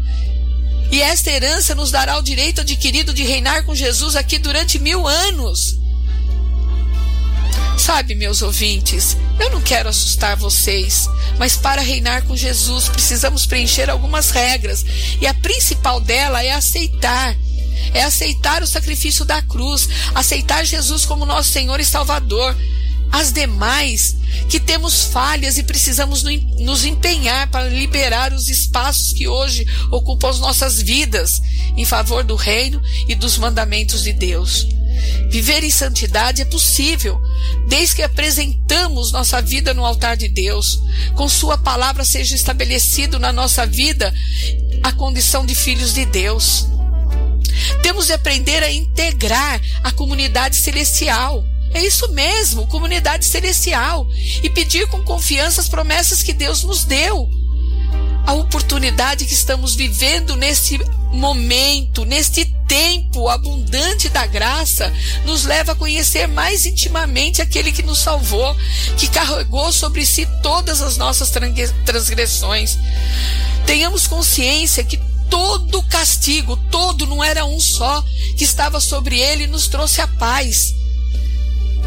E 0.91 1.01
esta 1.01 1.31
herança 1.31 1.75
nos 1.75 1.91
dará 1.91 2.17
o 2.17 2.21
direito 2.21 2.61
adquirido 2.61 3.13
de 3.13 3.23
reinar 3.23 3.63
com 3.65 3.75
Jesus 3.75 4.15
aqui 4.15 4.37
durante 4.37 4.79
mil 4.79 5.07
anos. 5.07 5.77
Sabe, 7.77 8.15
meus 8.15 8.41
ouvintes, 8.41 9.17
eu 9.39 9.49
não 9.51 9.61
quero 9.61 9.89
assustar 9.89 10.35
vocês, 10.35 11.09
mas 11.37 11.55
para 11.55 11.81
reinar 11.81 12.23
com 12.23 12.35
Jesus 12.35 12.89
precisamos 12.89 13.45
preencher 13.45 13.89
algumas 13.89 14.31
regras, 14.31 14.85
e 15.21 15.27
a 15.27 15.33
principal 15.33 15.99
dela 15.99 16.43
é 16.43 16.51
aceitar. 16.51 17.35
É 17.93 18.03
aceitar 18.03 18.63
o 18.63 18.67
sacrifício 18.67 19.23
da 19.23 19.41
cruz, 19.41 19.87
aceitar 20.13 20.65
Jesus 20.65 21.05
como 21.05 21.25
nosso 21.25 21.49
Senhor 21.49 21.79
e 21.79 21.85
Salvador. 21.85 22.55
As 23.11 23.31
demais, 23.31 24.15
que 24.49 24.59
temos 24.59 25.05
falhas 25.05 25.57
e 25.57 25.63
precisamos 25.63 26.23
nos 26.23 26.85
empenhar 26.85 27.49
para 27.49 27.69
liberar 27.69 28.33
os 28.33 28.47
espaços 28.47 29.13
que 29.13 29.27
hoje 29.27 29.65
ocupam 29.91 30.29
as 30.29 30.39
nossas 30.39 30.81
vidas 30.81 31.41
em 31.75 31.85
favor 31.85 32.23
do 32.23 32.35
reino 32.35 32.81
e 33.07 33.15
dos 33.15 33.37
mandamentos 33.37 34.03
de 34.03 34.13
Deus. 34.13 34.67
Viver 35.29 35.63
em 35.63 35.69
santidade 35.69 36.41
é 36.41 36.45
possível, 36.45 37.19
desde 37.67 37.95
que 37.95 38.01
apresentamos 38.03 39.11
nossa 39.11 39.41
vida 39.41 39.73
no 39.73 39.85
altar 39.85 40.15
de 40.17 40.27
Deus, 40.27 40.79
com 41.15 41.27
Sua 41.27 41.57
palavra 41.57 42.03
seja 42.03 42.35
estabelecido 42.35 43.19
na 43.19 43.31
nossa 43.31 43.65
vida 43.65 44.13
a 44.83 44.91
condição 44.91 45.45
de 45.45 45.53
filhos 45.53 45.93
de 45.93 46.05
Deus. 46.05 46.65
Temos 47.81 48.07
de 48.07 48.13
aprender 48.13 48.63
a 48.63 48.71
integrar 48.71 49.61
a 49.83 49.91
comunidade 49.91 50.55
celestial. 50.55 51.43
É 51.73 51.85
isso 51.85 52.11
mesmo, 52.11 52.67
comunidade 52.67 53.25
celestial. 53.25 54.07
E 54.43 54.49
pedir 54.49 54.87
com 54.87 55.03
confiança 55.03 55.61
as 55.61 55.69
promessas 55.69 56.23
que 56.23 56.33
Deus 56.33 56.63
nos 56.63 56.83
deu. 56.83 57.29
A 58.25 58.33
oportunidade 58.33 59.25
que 59.25 59.33
estamos 59.33 59.75
vivendo 59.75 60.35
nesse 60.35 60.77
momento, 61.13 62.03
neste 62.03 62.45
tempo 62.67 63.29
abundante 63.29 64.09
da 64.09 64.25
graça, 64.25 64.91
nos 65.23 65.45
leva 65.45 65.71
a 65.71 65.75
conhecer 65.75 66.27
mais 66.27 66.65
intimamente 66.65 67.41
aquele 67.41 67.71
que 67.71 67.81
nos 67.81 67.99
salvou, 67.99 68.53
que 68.97 69.07
carregou 69.07 69.71
sobre 69.71 70.05
si 70.05 70.25
todas 70.43 70.81
as 70.81 70.97
nossas 70.97 71.31
transgressões. 71.85 72.77
Tenhamos 73.65 74.07
consciência 74.07 74.83
que 74.83 74.99
todo 75.29 75.83
castigo, 75.83 76.57
todo 76.69 77.05
não 77.05 77.23
era 77.23 77.45
um 77.45 77.59
só, 77.59 78.03
que 78.37 78.43
estava 78.43 78.79
sobre 78.79 79.19
ele 79.19 79.43
e 79.43 79.47
nos 79.47 79.67
trouxe 79.67 80.01
a 80.01 80.07
paz. 80.07 80.73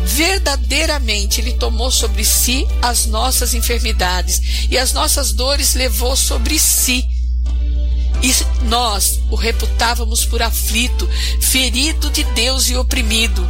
Verdadeiramente 0.05 1.40
ele 1.40 1.52
tomou 1.52 1.90
sobre 1.90 2.24
si 2.24 2.66
as 2.82 3.06
nossas 3.06 3.55
enfermidades 3.55 4.68
e 4.70 4.77
as 4.78 4.93
nossas 4.93 5.32
dores 5.32 5.74
levou 5.74 6.16
sobre 6.16 6.59
si. 6.59 7.06
E 8.22 8.64
nós 8.64 9.20
o 9.31 9.35
reputávamos 9.35 10.24
por 10.24 10.43
aflito, 10.43 11.09
ferido 11.40 12.10
de 12.10 12.22
Deus 12.24 12.68
e 12.68 12.77
oprimido. 12.77 13.47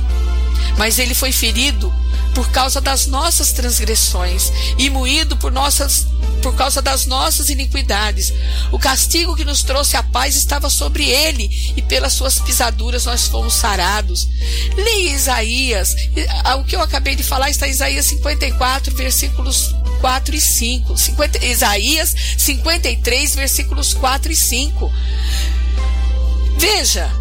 Mas 0.81 0.98
ele 0.98 1.12
foi 1.12 1.31
ferido 1.31 1.93
por 2.35 2.51
causa 2.51 2.81
das 2.81 3.07
nossas 3.07 3.52
transgressões 3.52 4.51
e 4.78 4.89
moído 4.89 5.36
por 5.36 5.52
nossas 5.52 6.07
por 6.40 6.55
causa 6.55 6.81
das 6.81 7.05
nossas 7.05 7.51
iniquidades. 7.51 8.32
O 8.73 8.78
castigo 8.78 9.36
que 9.36 9.44
nos 9.44 9.62
trouxe 9.62 9.98
a 9.98 10.02
paz 10.02 10.35
estava 10.36 10.70
sobre 10.70 11.07
ele, 11.07 11.51
e 11.77 11.82
pelas 11.82 12.15
suas 12.15 12.39
pisaduras 12.39 13.05
nós 13.05 13.28
fomos 13.28 13.52
sarados. 13.52 14.27
Leia 14.74 15.12
Isaías, 15.12 15.94
o 16.59 16.65
que 16.65 16.74
eu 16.74 16.81
acabei 16.81 17.15
de 17.15 17.23
falar 17.23 17.51
está 17.51 17.69
em 17.69 17.73
Isaías 17.73 18.07
54, 18.07 18.94
versículos 18.97 19.74
4 20.01 20.35
e 20.35 20.40
5. 20.40 20.97
50, 20.97 21.44
Isaías 21.44 22.16
53, 22.39 23.35
versículos 23.35 23.93
4 23.93 24.32
e 24.32 24.36
5. 24.36 24.90
Veja, 26.57 27.12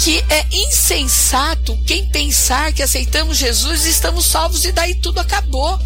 que 0.00 0.24
é 0.30 0.46
insensato 0.50 1.76
quem 1.86 2.06
pensar 2.06 2.72
que 2.72 2.82
aceitamos 2.82 3.36
Jesus 3.36 3.84
e 3.84 3.90
estamos 3.90 4.24
salvos 4.24 4.64
e 4.64 4.72
daí 4.72 4.94
tudo 4.94 5.20
acabou. 5.20 5.78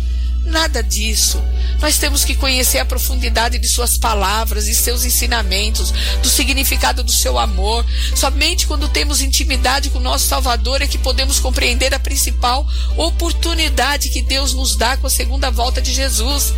Nada 0.44 0.82
disso. 0.84 1.42
Nós 1.80 1.98
temos 1.98 2.22
que 2.24 2.36
conhecer 2.36 2.78
a 2.78 2.84
profundidade 2.84 3.58
de 3.58 3.66
Suas 3.66 3.98
palavras 3.98 4.68
e 4.68 4.74
seus 4.74 5.04
ensinamentos, 5.04 5.90
do 6.22 6.28
significado 6.28 7.02
do 7.02 7.10
seu 7.10 7.38
amor. 7.38 7.84
Somente 8.14 8.68
quando 8.68 8.88
temos 8.88 9.20
intimidade 9.20 9.90
com 9.90 9.98
o 9.98 10.02
nosso 10.02 10.28
Salvador 10.28 10.80
é 10.80 10.86
que 10.86 10.98
podemos 10.98 11.40
compreender 11.40 11.92
a 11.92 11.98
principal 11.98 12.64
oportunidade 12.96 14.10
que 14.10 14.22
Deus 14.22 14.54
nos 14.54 14.76
dá 14.76 14.96
com 14.96 15.08
a 15.08 15.10
segunda 15.10 15.50
volta 15.50 15.82
de 15.82 15.92
Jesus. 15.92 16.54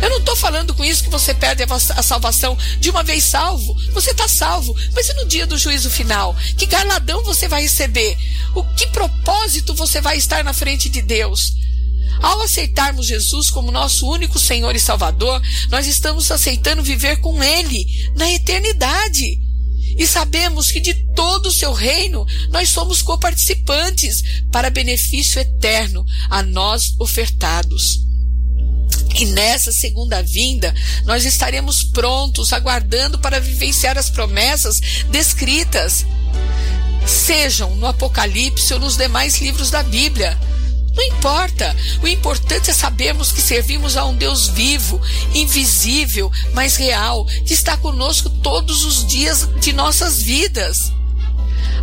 Eu 0.00 0.10
não 0.10 0.18
estou 0.18 0.34
falando 0.34 0.74
com 0.74 0.84
isso 0.84 1.04
que 1.04 1.10
você 1.10 1.32
perde 1.32 1.62
a 1.62 2.02
salvação 2.02 2.58
de 2.80 2.90
uma 2.90 3.02
vez 3.04 3.22
salvo. 3.22 3.74
Você 3.92 4.10
está 4.10 4.26
salvo. 4.26 4.74
Mas 4.94 5.08
e 5.08 5.14
no 5.14 5.26
dia 5.26 5.46
do 5.46 5.56
juízo 5.56 5.88
final? 5.88 6.36
Que 6.56 6.66
galadão 6.66 7.22
você 7.22 7.46
vai 7.46 7.62
receber? 7.62 8.18
O 8.54 8.64
que 8.74 8.88
propósito 8.88 9.74
você 9.74 10.00
vai 10.00 10.16
estar 10.16 10.42
na 10.42 10.52
frente 10.52 10.88
de 10.88 11.00
Deus? 11.02 11.52
Ao 12.20 12.40
aceitarmos 12.42 13.06
Jesus 13.06 13.50
como 13.50 13.70
nosso 13.70 14.08
único 14.10 14.38
Senhor 14.38 14.74
e 14.74 14.80
Salvador, 14.80 15.40
nós 15.70 15.86
estamos 15.86 16.30
aceitando 16.30 16.82
viver 16.82 17.16
com 17.20 17.42
Ele 17.42 17.86
na 18.16 18.30
eternidade. 18.30 19.40
E 19.96 20.06
sabemos 20.06 20.70
que 20.70 20.80
de 20.80 20.94
todo 21.14 21.46
o 21.46 21.52
seu 21.52 21.72
reino 21.72 22.26
nós 22.50 22.70
somos 22.70 23.02
coparticipantes 23.02 24.22
para 24.50 24.70
benefício 24.70 25.40
eterno 25.40 26.04
a 26.30 26.42
nós 26.42 26.94
ofertados. 26.98 28.11
E 29.14 29.26
nessa 29.26 29.72
segunda 29.72 30.22
vinda, 30.22 30.74
nós 31.04 31.24
estaremos 31.24 31.84
prontos, 31.84 32.52
aguardando 32.52 33.18
para 33.18 33.40
vivenciar 33.40 33.98
as 33.98 34.08
promessas 34.08 34.80
descritas, 35.10 36.06
sejam 37.06 37.74
no 37.76 37.86
Apocalipse 37.86 38.72
ou 38.72 38.80
nos 38.80 38.96
demais 38.96 39.40
livros 39.40 39.70
da 39.70 39.82
Bíblia. 39.82 40.38
Não 40.94 41.04
importa. 41.04 41.74
O 42.02 42.08
importante 42.08 42.70
é 42.70 42.74
sabermos 42.74 43.32
que 43.32 43.40
servimos 43.40 43.96
a 43.96 44.04
um 44.04 44.14
Deus 44.14 44.48
vivo, 44.48 45.00
invisível, 45.34 46.30
mas 46.52 46.76
real, 46.76 47.24
que 47.46 47.54
está 47.54 47.76
conosco 47.76 48.28
todos 48.28 48.84
os 48.84 49.06
dias 49.06 49.48
de 49.60 49.72
nossas 49.72 50.22
vidas. 50.22 50.92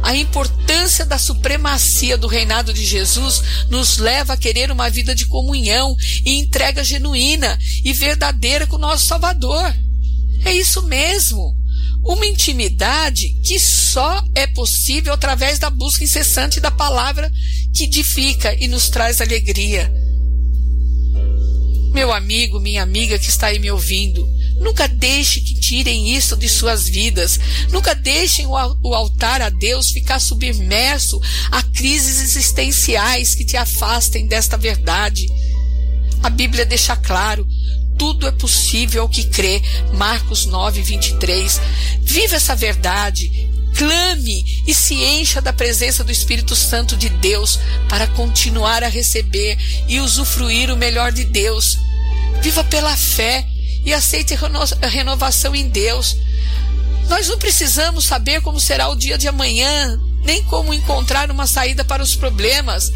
A 0.02 0.16
importância 0.16 1.06
da 1.06 1.18
supremacia 1.18 2.18
do 2.18 2.28
reinado 2.28 2.74
de 2.74 2.86
Jesus 2.86 3.42
nos 3.70 3.98
leva 3.98 4.34
a 4.34 4.38
querer 4.38 4.72
uma 4.72 4.90
vida 4.90 5.14
de 5.14 5.26
comunhão 5.26 5.96
e 6.26 6.40
entrega 6.40 6.84
genuína 6.84 7.58
e 7.84 7.94
verdadeira 7.94 8.66
com 8.66 8.78
o 8.78 8.80
nosso 8.80 9.06
Salvador. 9.06 9.74
É 10.46 10.54
isso 10.54 10.84
mesmo. 10.84 11.56
Uma 12.04 12.26
intimidade 12.26 13.30
que 13.44 13.60
só 13.60 14.24
é 14.34 14.48
possível 14.48 15.14
através 15.14 15.60
da 15.60 15.70
busca 15.70 16.04
incessante 16.04 16.60
da 16.60 16.72
palavra 16.72 17.30
que 17.74 17.84
edifica 17.84 18.56
e 18.60 18.68
nos 18.68 18.90
traz 18.90 19.20
alegria. 19.20 19.92
Meu 21.92 22.14
amigo, 22.14 22.60
minha 22.60 22.84
amiga 22.84 23.20
que 23.20 23.30
está 23.30 23.48
aí 23.48 23.60
me 23.60 23.70
ouvindo, 23.70 24.28
nunca 24.60 24.88
deixe 24.88 25.42
que 25.42 25.60
tirem 25.60 26.16
isso 26.16 26.36
de 26.36 26.48
suas 26.48 26.88
vidas. 26.88 27.40
Nunca 27.72 27.96
deixem 27.96 28.46
o, 28.46 28.56
altar 28.94 29.42
a 29.42 29.50
Deus 29.50 29.92
ficar 29.92 30.20
submerso 30.20 31.20
a 31.52 31.64
crises 31.64 32.22
existenciais 32.22 33.36
que 33.36 33.46
te 33.46 33.58
afastem 33.58 34.28
desta 34.28 34.58
verdade. 34.58 35.28
A 36.22 36.30
Bíblia 36.30 36.66
deixa 36.66 36.96
claro, 36.96 37.48
tudo 37.98 38.28
é 38.28 38.32
possível 38.32 39.04
ao 39.04 39.10
que 39.10 39.26
crê. 39.26 39.62
Marcos 39.94 40.46
9, 40.46 40.82
23. 40.82 41.62
Viva 42.02 42.36
essa 42.36 42.56
verdade. 42.56 43.50
Clame 43.76 44.64
e 44.68 44.74
se 44.74 44.96
encha 44.96 45.42
da 45.42 45.54
presença 45.54 46.04
do 46.04 46.12
Espírito 46.12 46.56
Santo 46.56 46.98
de 46.98 47.08
Deus 47.08 47.60
para 47.88 48.08
continuar 48.08 48.84
a 48.84 48.90
receber 48.90 49.58
e 49.88 50.00
usufruir 50.00 50.72
o 50.72 50.78
melhor 50.78 51.12
de 51.12 51.24
Deus. 51.24 51.78
Viva 52.42 52.64
pela 52.64 52.96
fé 52.98 53.48
e 53.86 53.94
aceite 53.94 54.34
a 54.82 54.88
renovação 54.88 55.56
em 55.56 55.70
Deus. 55.70 56.16
Nós 57.08 57.28
não 57.28 57.38
precisamos 57.38 58.06
saber 58.06 58.42
como 58.42 58.60
será 58.60 58.88
o 58.90 58.96
dia 58.96 59.18
de 59.18 59.28
amanhã, 59.28 60.00
nem 60.24 60.44
como 60.44 60.74
encontrar 60.74 61.32
uma 61.32 61.48
saída 61.48 61.84
para 61.84 62.04
os 62.04 62.16
problemas. 62.16 62.92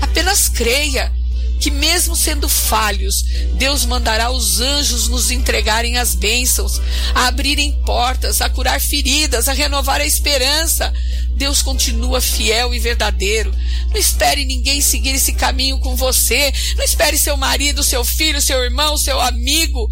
Apenas 0.00 0.48
creia 0.48 1.12
que, 1.60 1.70
mesmo 1.70 2.16
sendo 2.16 2.48
falhos, 2.48 3.22
Deus 3.54 3.84
mandará 3.84 4.30
os 4.30 4.60
anjos 4.60 5.08
nos 5.08 5.30
entregarem 5.30 5.98
as 5.98 6.14
bênçãos, 6.14 6.80
a 7.14 7.26
abrirem 7.26 7.72
portas, 7.84 8.40
a 8.40 8.48
curar 8.48 8.80
feridas, 8.80 9.46
a 9.46 9.52
renovar 9.52 10.00
a 10.00 10.06
esperança. 10.06 10.90
Deus 11.36 11.60
continua 11.60 12.20
fiel 12.20 12.74
e 12.74 12.78
verdadeiro. 12.78 13.54
Não 13.90 14.00
espere 14.00 14.46
ninguém 14.46 14.80
seguir 14.80 15.14
esse 15.14 15.34
caminho 15.34 15.78
com 15.78 15.94
você. 15.94 16.50
Não 16.76 16.84
espere 16.84 17.18
seu 17.18 17.36
marido, 17.36 17.82
seu 17.82 18.04
filho, 18.04 18.40
seu 18.40 18.64
irmão, 18.64 18.96
seu 18.96 19.20
amigo. 19.20 19.86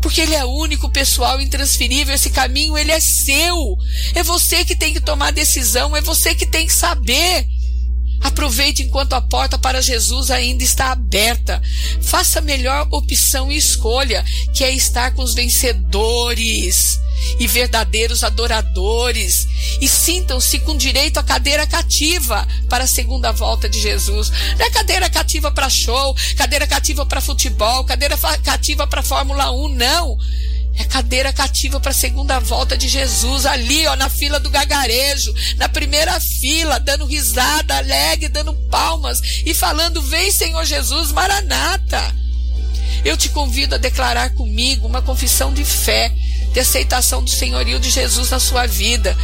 Porque 0.00 0.20
ele 0.20 0.34
é 0.34 0.44
único, 0.44 0.90
pessoal, 0.90 1.40
intransferível. 1.40 2.14
Esse 2.14 2.30
caminho, 2.30 2.76
ele 2.76 2.90
é 2.90 3.00
seu. 3.00 3.76
É 4.14 4.22
você 4.22 4.64
que 4.64 4.74
tem 4.74 4.92
que 4.92 5.00
tomar 5.00 5.30
decisão. 5.30 5.96
É 5.96 6.00
você 6.00 6.34
que 6.34 6.46
tem 6.46 6.66
que 6.66 6.72
saber. 6.72 7.46
Aproveite 8.22 8.82
enquanto 8.82 9.14
a 9.14 9.20
porta 9.20 9.58
para 9.58 9.80
Jesus 9.80 10.30
ainda 10.30 10.62
está 10.62 10.92
aberta. 10.92 11.60
Faça 12.02 12.38
a 12.38 12.42
melhor 12.42 12.86
opção 12.90 13.50
e 13.50 13.56
escolha, 13.56 14.24
que 14.54 14.62
é 14.62 14.72
estar 14.72 15.12
com 15.12 15.22
os 15.22 15.34
vencedores 15.34 16.98
e 17.38 17.46
verdadeiros 17.46 18.22
adoradores. 18.22 19.48
E 19.80 19.88
sintam-se 19.88 20.58
com 20.60 20.76
direito 20.76 21.18
à 21.18 21.22
cadeira 21.22 21.66
cativa 21.66 22.46
para 22.68 22.84
a 22.84 22.88
segunda 22.88 23.32
volta 23.32 23.68
de 23.68 23.80
Jesus. 23.80 24.30
Não 24.58 24.66
é 24.66 24.70
cadeira 24.70 25.08
cativa 25.08 25.50
para 25.50 25.70
show, 25.70 26.14
cadeira 26.36 26.66
cativa 26.66 27.06
para 27.06 27.20
futebol, 27.20 27.84
cadeira 27.84 28.16
cativa 28.42 28.86
para 28.86 29.02
Fórmula 29.02 29.50
1, 29.50 29.68
não. 29.70 30.18
É 30.76 30.84
cadeira 30.84 31.32
cativa 31.32 31.78
para 31.80 31.90
a 31.90 31.94
segunda 31.94 32.38
volta 32.38 32.76
de 32.76 32.88
Jesus, 32.88 33.44
ali, 33.44 33.86
ó, 33.86 33.96
na 33.96 34.08
fila 34.08 34.40
do 34.40 34.50
gagarejo, 34.50 35.34
na 35.56 35.68
primeira 35.68 36.18
fila, 36.20 36.78
dando 36.78 37.04
risada, 37.04 37.76
alegre, 37.76 38.28
dando 38.28 38.54
palmas. 38.70 39.20
E 39.44 39.52
falando: 39.52 40.00
Vem, 40.02 40.30
Senhor 40.30 40.64
Jesus, 40.64 41.12
Maranata. 41.12 42.14
Eu 43.04 43.16
te 43.16 43.28
convido 43.30 43.74
a 43.74 43.78
declarar 43.78 44.30
comigo 44.34 44.86
uma 44.86 45.02
confissão 45.02 45.52
de 45.52 45.64
fé 45.64 46.12
de 46.52 46.60
aceitação 46.60 47.22
do 47.22 47.30
senhorio 47.30 47.78
de 47.78 47.90
Jesus 47.90 48.30
na 48.30 48.40
sua 48.40 48.66
vida. 48.66 49.16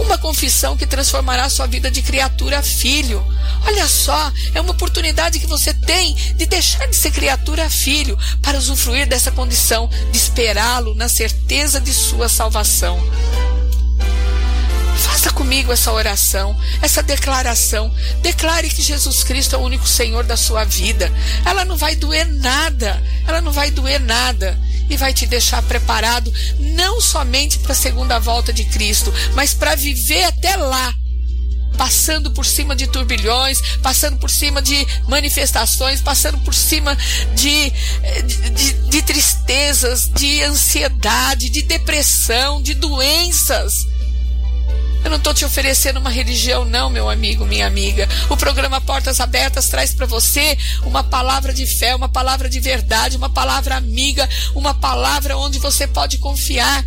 Uma 0.00 0.18
confissão 0.18 0.76
que 0.76 0.86
transformará 0.86 1.44
a 1.44 1.50
sua 1.50 1.66
vida 1.66 1.90
de 1.90 2.02
criatura 2.02 2.58
a 2.58 2.62
filho. 2.62 3.24
Olha 3.64 3.86
só, 3.88 4.32
é 4.54 4.60
uma 4.60 4.72
oportunidade 4.72 5.38
que 5.38 5.46
você 5.46 5.72
tem 5.72 6.14
de 6.14 6.46
deixar 6.46 6.86
de 6.86 6.96
ser 6.96 7.10
criatura 7.12 7.66
a 7.66 7.70
filho 7.70 8.18
para 8.40 8.58
usufruir 8.58 9.06
dessa 9.06 9.30
condição 9.30 9.88
de 10.10 10.16
esperá-lo 10.16 10.94
na 10.94 11.08
certeza 11.08 11.80
de 11.80 11.92
sua 11.92 12.28
salvação. 12.28 13.00
Faça 14.96 15.30
comigo 15.30 15.72
essa 15.72 15.92
oração, 15.92 16.56
essa 16.80 17.02
declaração. 17.02 17.92
Declare 18.22 18.68
que 18.68 18.82
Jesus 18.82 19.24
Cristo 19.24 19.54
é 19.54 19.58
o 19.58 19.62
único 19.62 19.86
Senhor 19.86 20.24
da 20.24 20.36
sua 20.36 20.64
vida. 20.64 21.12
Ela 21.44 21.64
não 21.64 21.76
vai 21.76 21.96
doer 21.96 22.26
nada. 22.26 23.02
Ela 23.26 23.40
não 23.40 23.52
vai 23.52 23.70
doer 23.70 24.00
nada 24.00 24.58
e 24.92 24.96
vai 24.96 25.12
te 25.12 25.26
deixar 25.26 25.62
preparado 25.62 26.32
não 26.58 27.00
somente 27.00 27.58
para 27.58 27.72
a 27.72 27.76
segunda 27.76 28.18
volta 28.18 28.52
de 28.52 28.64
Cristo, 28.64 29.12
mas 29.34 29.54
para 29.54 29.74
viver 29.74 30.24
até 30.24 30.56
lá. 30.56 30.94
Passando 31.76 32.30
por 32.32 32.44
cima 32.44 32.76
de 32.76 32.86
turbilhões, 32.86 33.60
passando 33.82 34.18
por 34.18 34.30
cima 34.30 34.60
de 34.60 34.86
manifestações, 35.08 36.02
passando 36.02 36.38
por 36.40 36.54
cima 36.54 36.94
de, 37.34 37.72
de, 38.50 38.72
de 38.90 39.02
tristezas, 39.02 40.10
de 40.10 40.42
ansiedade, 40.42 41.48
de 41.48 41.62
depressão, 41.62 42.60
de 42.60 42.74
doenças 42.74 43.86
eu 45.04 45.10
não 45.10 45.18
estou 45.18 45.34
te 45.34 45.44
oferecendo 45.44 45.98
uma 45.98 46.10
religião, 46.10 46.64
não, 46.64 46.88
meu 46.88 47.10
amigo, 47.10 47.44
minha 47.44 47.66
amiga. 47.66 48.08
O 48.28 48.36
programa 48.36 48.80
Portas 48.80 49.20
Abertas 49.20 49.68
traz 49.68 49.94
para 49.94 50.06
você 50.06 50.56
uma 50.84 51.02
palavra 51.02 51.52
de 51.52 51.66
fé, 51.66 51.94
uma 51.94 52.08
palavra 52.08 52.48
de 52.48 52.60
verdade, 52.60 53.16
uma 53.16 53.30
palavra 53.30 53.76
amiga, 53.76 54.28
uma 54.54 54.74
palavra 54.74 55.36
onde 55.36 55.58
você 55.58 55.86
pode 55.86 56.18
confiar. 56.18 56.84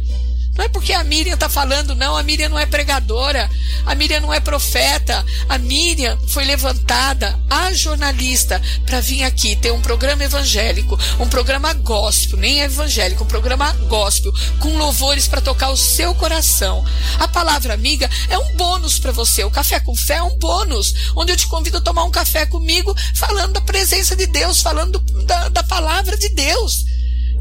Não 0.57 0.63
é 0.63 0.69
porque 0.69 0.93
a 0.93 1.03
Miriam 1.03 1.33
está 1.33 1.49
falando, 1.49 1.93
não. 1.95 2.15
A 2.15 2.23
Miriam 2.23 2.49
não 2.49 2.59
é 2.59 2.65
pregadora. 2.65 3.49
A 3.85 3.93
Miriam 3.93 4.21
não 4.21 4.33
é 4.33 4.39
profeta. 4.39 5.25
A 5.49 5.57
Miriam 5.57 6.17
foi 6.27 6.45
levantada, 6.45 7.37
a 7.49 7.73
jornalista, 7.73 8.61
para 8.85 9.01
vir 9.01 9.23
aqui 9.23 9.55
ter 9.55 9.71
um 9.71 9.81
programa 9.81 10.23
evangélico, 10.23 10.97
um 11.19 11.27
programa 11.27 11.73
gospel, 11.73 12.39
nem 12.39 12.61
evangélico, 12.61 13.25
um 13.25 13.27
programa 13.27 13.71
gospel, 13.89 14.31
com 14.59 14.77
louvores 14.77 15.27
para 15.27 15.41
tocar 15.41 15.69
o 15.71 15.77
seu 15.77 16.15
coração. 16.15 16.85
A 17.19 17.27
palavra 17.27 17.73
amiga 17.73 18.09
é 18.29 18.37
um 18.37 18.55
bônus 18.55 18.97
para 18.97 19.11
você. 19.11 19.43
O 19.43 19.51
café 19.51 19.79
com 19.81 19.95
fé 19.95 20.15
é 20.15 20.23
um 20.23 20.37
bônus, 20.37 21.11
onde 21.15 21.33
eu 21.33 21.37
te 21.37 21.47
convido 21.47 21.77
a 21.77 21.81
tomar 21.81 22.05
um 22.05 22.11
café 22.11 22.45
comigo, 22.45 22.95
falando 23.13 23.53
da 23.53 23.61
presença 23.61 24.15
de 24.15 24.25
Deus, 24.25 24.61
falando 24.61 24.99
da, 25.25 25.49
da 25.49 25.63
palavra 25.63 26.17
de 26.17 26.29
Deus. 26.29 26.85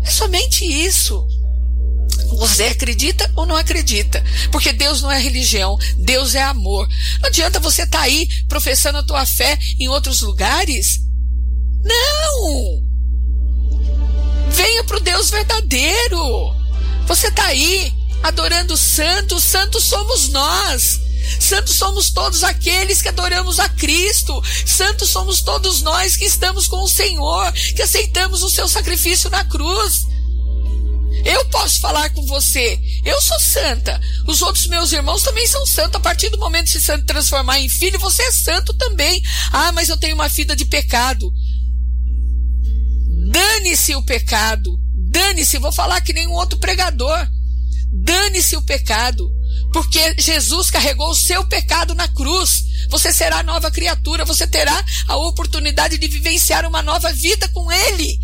É 0.02 0.10
somente 0.10 0.64
isso. 0.64 1.26
Você 2.36 2.64
acredita 2.64 3.30
ou 3.36 3.46
não 3.46 3.56
acredita? 3.56 4.22
Porque 4.50 4.72
Deus 4.72 5.02
não 5.02 5.10
é 5.10 5.18
religião, 5.18 5.78
Deus 5.96 6.34
é 6.34 6.42
amor. 6.42 6.88
Não 7.20 7.28
adianta 7.28 7.60
você 7.60 7.82
estar 7.82 7.98
tá 7.98 8.04
aí 8.04 8.28
professando 8.48 8.98
a 8.98 9.02
tua 9.02 9.24
fé 9.26 9.58
em 9.78 9.88
outros 9.88 10.20
lugares. 10.20 11.00
Não! 11.82 12.82
Venha 14.50 14.84
para 14.84 14.96
o 14.96 15.00
Deus 15.00 15.30
verdadeiro. 15.30 16.54
Você 17.06 17.28
está 17.28 17.46
aí 17.46 17.92
adorando 18.22 18.74
o 18.74 18.78
santo, 18.78 19.38
santos 19.38 19.84
somos 19.84 20.28
nós. 20.28 21.00
Santos 21.40 21.76
somos 21.76 22.10
todos 22.10 22.44
aqueles 22.44 23.02
que 23.02 23.08
adoramos 23.08 23.58
a 23.58 23.68
Cristo. 23.68 24.42
Santos 24.66 25.10
somos 25.10 25.40
todos 25.40 25.82
nós 25.82 26.16
que 26.16 26.24
estamos 26.24 26.66
com 26.66 26.82
o 26.82 26.88
Senhor, 26.88 27.52
que 27.52 27.82
aceitamos 27.82 28.42
o 28.42 28.50
seu 28.50 28.68
sacrifício 28.68 29.30
na 29.30 29.44
cruz. 29.44 30.06
Eu 31.24 31.44
posso 31.46 31.80
falar 31.80 32.10
com 32.10 32.24
você. 32.26 32.78
Eu 33.04 33.20
sou 33.22 33.40
santa. 33.40 34.00
Os 34.26 34.42
outros 34.42 34.66
meus 34.66 34.92
irmãos 34.92 35.22
também 35.22 35.46
são 35.46 35.64
santos. 35.66 35.96
A 35.96 36.00
partir 36.00 36.28
do 36.28 36.38
momento 36.38 36.66
de 36.66 36.80
se 36.80 36.98
transformar 37.04 37.58
em 37.60 37.68
filho, 37.68 37.98
você 37.98 38.22
é 38.22 38.30
santo 38.30 38.74
também. 38.74 39.22
Ah, 39.50 39.72
mas 39.72 39.88
eu 39.88 39.96
tenho 39.96 40.14
uma 40.14 40.28
vida 40.28 40.54
de 40.54 40.66
pecado. 40.66 41.32
Dane-se 43.30 43.94
o 43.96 44.02
pecado. 44.02 44.78
Dane-se, 45.10 45.58
vou 45.58 45.72
falar 45.72 46.00
que 46.02 46.12
nem 46.12 46.26
um 46.26 46.32
outro 46.32 46.58
pregador. 46.58 47.26
Dane-se 47.90 48.56
o 48.56 48.62
pecado. 48.62 49.30
Porque 49.72 50.14
Jesus 50.18 50.70
carregou 50.70 51.10
o 51.10 51.14
seu 51.14 51.44
pecado 51.46 51.94
na 51.94 52.06
cruz. 52.06 52.64
Você 52.90 53.12
será 53.12 53.42
nova 53.42 53.70
criatura, 53.70 54.24
você 54.24 54.46
terá 54.46 54.84
a 55.08 55.16
oportunidade 55.16 55.96
de 55.96 56.06
vivenciar 56.06 56.66
uma 56.66 56.82
nova 56.82 57.12
vida 57.12 57.48
com 57.48 57.72
Ele. 57.72 58.18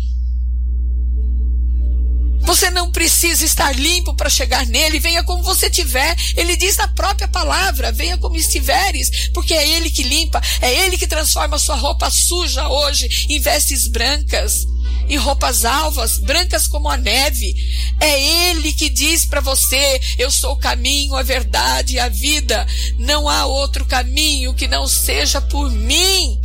Você 2.43 2.69
não 2.71 2.91
precisa 2.91 3.45
estar 3.45 3.71
limpo 3.75 4.13
para 4.15 4.29
chegar 4.29 4.65
nele, 4.65 4.99
venha 4.99 5.23
como 5.23 5.43
você 5.43 5.69
tiver. 5.69 6.15
Ele 6.35 6.55
diz 6.55 6.77
na 6.77 6.87
própria 6.87 7.27
palavra: 7.27 7.91
venha 7.91 8.17
como 8.17 8.35
estiveres, 8.35 9.29
porque 9.33 9.53
é 9.53 9.67
ele 9.67 9.89
que 9.89 10.03
limpa, 10.03 10.41
é 10.61 10.73
ele 10.73 10.97
que 10.97 11.07
transforma 11.07 11.55
a 11.55 11.59
sua 11.59 11.75
roupa 11.75 12.09
suja 12.09 12.67
hoje 12.67 13.27
em 13.29 13.39
vestes 13.39 13.87
brancas, 13.87 14.65
em 15.07 15.17
roupas 15.17 15.65
alvas, 15.65 16.17
brancas 16.17 16.67
como 16.67 16.89
a 16.89 16.97
neve. 16.97 17.55
É 17.99 18.49
ele 18.49 18.73
que 18.73 18.89
diz 18.89 19.25
para 19.25 19.41
você: 19.41 20.01
eu 20.17 20.31
sou 20.31 20.53
o 20.53 20.59
caminho, 20.59 21.15
a 21.15 21.23
verdade 21.23 21.95
e 21.95 21.99
a 21.99 22.09
vida. 22.09 22.65
Não 22.97 23.29
há 23.29 23.45
outro 23.45 23.85
caminho 23.85 24.53
que 24.53 24.67
não 24.67 24.87
seja 24.87 25.39
por 25.41 25.69
mim. 25.69 26.39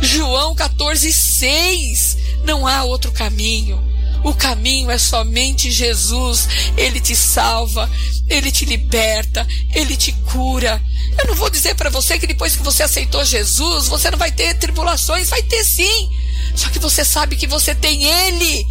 João 0.00 0.54
14, 0.54 1.12
6. 1.12 2.16
Não 2.44 2.66
há 2.66 2.82
outro 2.82 3.12
caminho. 3.12 3.92
O 4.24 4.34
caminho 4.34 4.90
é 4.90 4.98
somente 4.98 5.70
Jesus. 5.70 6.48
Ele 6.76 7.00
te 7.00 7.16
salva, 7.16 7.90
ele 8.28 8.50
te 8.52 8.64
liberta, 8.64 9.46
ele 9.74 9.96
te 9.96 10.12
cura. 10.12 10.80
Eu 11.18 11.26
não 11.26 11.34
vou 11.34 11.50
dizer 11.50 11.74
para 11.74 11.90
você 11.90 12.18
que 12.18 12.26
depois 12.26 12.56
que 12.56 12.62
você 12.62 12.82
aceitou 12.82 13.24
Jesus, 13.24 13.88
você 13.88 14.10
não 14.10 14.18
vai 14.18 14.30
ter 14.30 14.54
tribulações, 14.54 15.28
vai 15.28 15.42
ter 15.42 15.64
sim. 15.64 16.10
Só 16.54 16.68
que 16.68 16.78
você 16.78 17.04
sabe 17.04 17.36
que 17.36 17.46
você 17.46 17.74
tem 17.74 18.04
ele 18.04 18.66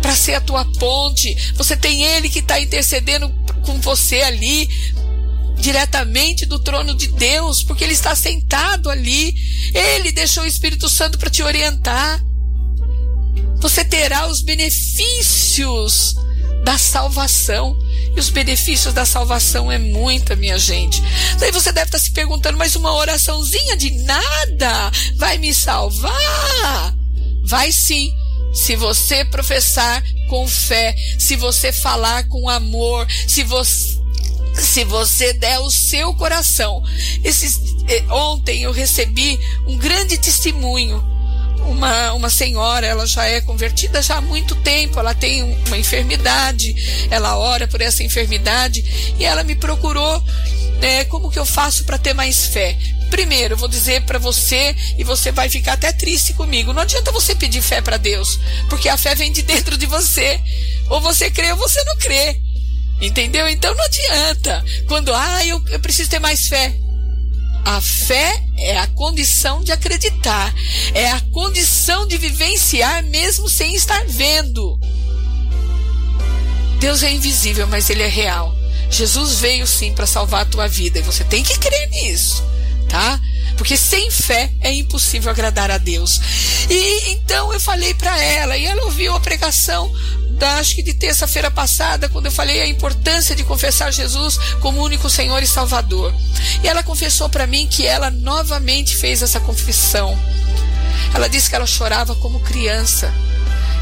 para 0.00 0.14
ser 0.14 0.34
a 0.34 0.40
tua 0.40 0.64
ponte. 0.64 1.34
Você 1.54 1.76
tem 1.76 2.02
ele 2.04 2.28
que 2.28 2.38
está 2.38 2.60
intercedendo 2.60 3.28
com 3.64 3.80
você 3.80 4.22
ali 4.22 4.68
diretamente 5.58 6.46
do 6.46 6.60
trono 6.60 6.94
de 6.94 7.08
Deus, 7.08 7.64
porque 7.64 7.82
ele 7.82 7.92
está 7.92 8.14
sentado 8.14 8.88
ali. 8.88 9.34
Ele 9.74 10.12
deixou 10.12 10.44
o 10.44 10.46
Espírito 10.46 10.88
Santo 10.88 11.18
para 11.18 11.30
te 11.30 11.42
orientar 11.42 12.22
você 13.60 13.84
terá 13.84 14.26
os 14.28 14.42
benefícios 14.42 16.14
da 16.64 16.78
salvação. 16.78 17.76
E 18.16 18.20
os 18.20 18.30
benefícios 18.30 18.92
da 18.92 19.04
salvação 19.04 19.70
é 19.70 19.78
muita, 19.78 20.36
minha 20.36 20.58
gente. 20.58 21.02
Daí 21.38 21.52
você 21.52 21.72
deve 21.72 21.86
estar 21.86 21.98
se 21.98 22.10
perguntando, 22.10 22.58
mas 22.58 22.76
uma 22.76 22.94
oraçãozinha 22.94 23.76
de 23.76 23.90
nada 24.02 24.90
vai 25.16 25.38
me 25.38 25.54
salvar? 25.54 26.94
Vai 27.44 27.72
sim. 27.72 28.12
Se 28.52 28.76
você 28.76 29.24
professar 29.24 30.02
com 30.28 30.48
fé, 30.48 30.94
se 31.18 31.36
você 31.36 31.72
falar 31.72 32.26
com 32.28 32.48
amor, 32.48 33.06
se 33.26 33.42
você 33.44 33.98
se 34.54 34.82
você 34.84 35.32
der 35.32 35.60
o 35.60 35.70
seu 35.70 36.12
coração. 36.14 36.82
Eh, 37.22 38.04
ontem 38.10 38.64
eu 38.64 38.72
recebi 38.72 39.38
um 39.66 39.76
grande 39.76 40.18
testemunho 40.18 41.17
uma, 41.66 42.12
uma 42.12 42.30
senhora, 42.30 42.86
ela 42.86 43.06
já 43.06 43.24
é 43.24 43.40
convertida 43.40 44.02
já 44.02 44.16
há 44.16 44.20
muito 44.20 44.54
tempo, 44.56 44.98
ela 44.98 45.14
tem 45.14 45.42
uma 45.66 45.78
enfermidade, 45.78 46.74
ela 47.10 47.38
ora 47.38 47.66
por 47.68 47.80
essa 47.80 48.02
enfermidade 48.02 48.84
e 49.18 49.24
ela 49.24 49.44
me 49.44 49.54
procurou, 49.54 50.22
né, 50.80 51.04
como 51.04 51.30
que 51.30 51.38
eu 51.38 51.46
faço 51.46 51.84
para 51.84 51.98
ter 51.98 52.14
mais 52.14 52.46
fé? 52.46 52.76
Primeiro, 53.10 53.54
eu 53.54 53.58
vou 53.58 53.68
dizer 53.68 54.02
para 54.02 54.18
você 54.18 54.74
e 54.98 55.04
você 55.04 55.32
vai 55.32 55.48
ficar 55.48 55.74
até 55.74 55.92
triste 55.92 56.34
comigo. 56.34 56.72
Não 56.72 56.82
adianta 56.82 57.10
você 57.10 57.34
pedir 57.34 57.62
fé 57.62 57.80
para 57.80 57.96
Deus, 57.96 58.38
porque 58.68 58.88
a 58.88 58.98
fé 58.98 59.14
vem 59.14 59.32
de 59.32 59.42
dentro 59.42 59.78
de 59.78 59.86
você. 59.86 60.38
Ou 60.90 61.00
você 61.00 61.30
crê 61.30 61.50
ou 61.52 61.56
você 61.56 61.82
não 61.84 61.96
crê. 61.96 62.38
Entendeu? 63.00 63.48
Então 63.48 63.74
não 63.74 63.84
adianta. 63.84 64.64
Quando, 64.86 65.14
ah, 65.14 65.46
eu, 65.46 65.62
eu 65.70 65.80
preciso 65.80 66.10
ter 66.10 66.18
mais 66.18 66.48
fé. 66.48 66.74
A 67.64 67.80
fé 67.80 68.42
é 68.56 68.78
a 68.78 68.86
condição 68.88 69.62
de 69.62 69.72
acreditar, 69.72 70.54
é 70.94 71.10
a 71.10 71.20
condição 71.32 72.06
de 72.06 72.16
vivenciar 72.16 73.04
mesmo 73.04 73.48
sem 73.48 73.74
estar 73.74 74.04
vendo. 74.06 74.78
Deus 76.78 77.02
é 77.02 77.10
invisível, 77.10 77.66
mas 77.66 77.90
ele 77.90 78.02
é 78.02 78.08
real. 78.08 78.54
Jesus 78.90 79.34
veio 79.34 79.66
sim 79.66 79.92
para 79.92 80.06
salvar 80.06 80.42
a 80.42 80.46
tua 80.46 80.66
vida 80.66 80.98
e 80.98 81.02
você 81.02 81.24
tem 81.24 81.42
que 81.42 81.58
crer 81.58 81.90
nisso, 81.90 82.42
tá? 82.88 83.20
Porque 83.56 83.76
sem 83.76 84.10
fé 84.10 84.50
é 84.60 84.72
impossível 84.72 85.30
agradar 85.30 85.70
a 85.70 85.78
Deus. 85.78 86.20
E 86.70 87.10
então 87.10 87.52
eu 87.52 87.60
falei 87.60 87.92
para 87.94 88.22
ela 88.22 88.56
e 88.56 88.64
ela 88.64 88.84
ouviu 88.84 89.14
a 89.14 89.20
pregação 89.20 89.92
da, 90.38 90.58
acho 90.58 90.76
que 90.76 90.82
de 90.82 90.94
terça-feira 90.94 91.50
passada, 91.50 92.08
quando 92.08 92.26
eu 92.26 92.32
falei 92.32 92.62
a 92.62 92.66
importância 92.66 93.34
de 93.34 93.42
confessar 93.44 93.92
Jesus 93.92 94.38
como 94.60 94.82
único 94.82 95.10
Senhor 95.10 95.42
e 95.42 95.46
Salvador. 95.46 96.14
E 96.62 96.68
ela 96.68 96.82
confessou 96.82 97.28
para 97.28 97.46
mim 97.46 97.66
que 97.66 97.86
ela 97.86 98.10
novamente 98.10 98.96
fez 98.96 99.22
essa 99.22 99.40
confissão. 99.40 100.16
Ela 101.14 101.28
disse 101.28 101.50
que 101.50 101.56
ela 101.56 101.66
chorava 101.66 102.14
como 102.16 102.40
criança. 102.40 103.12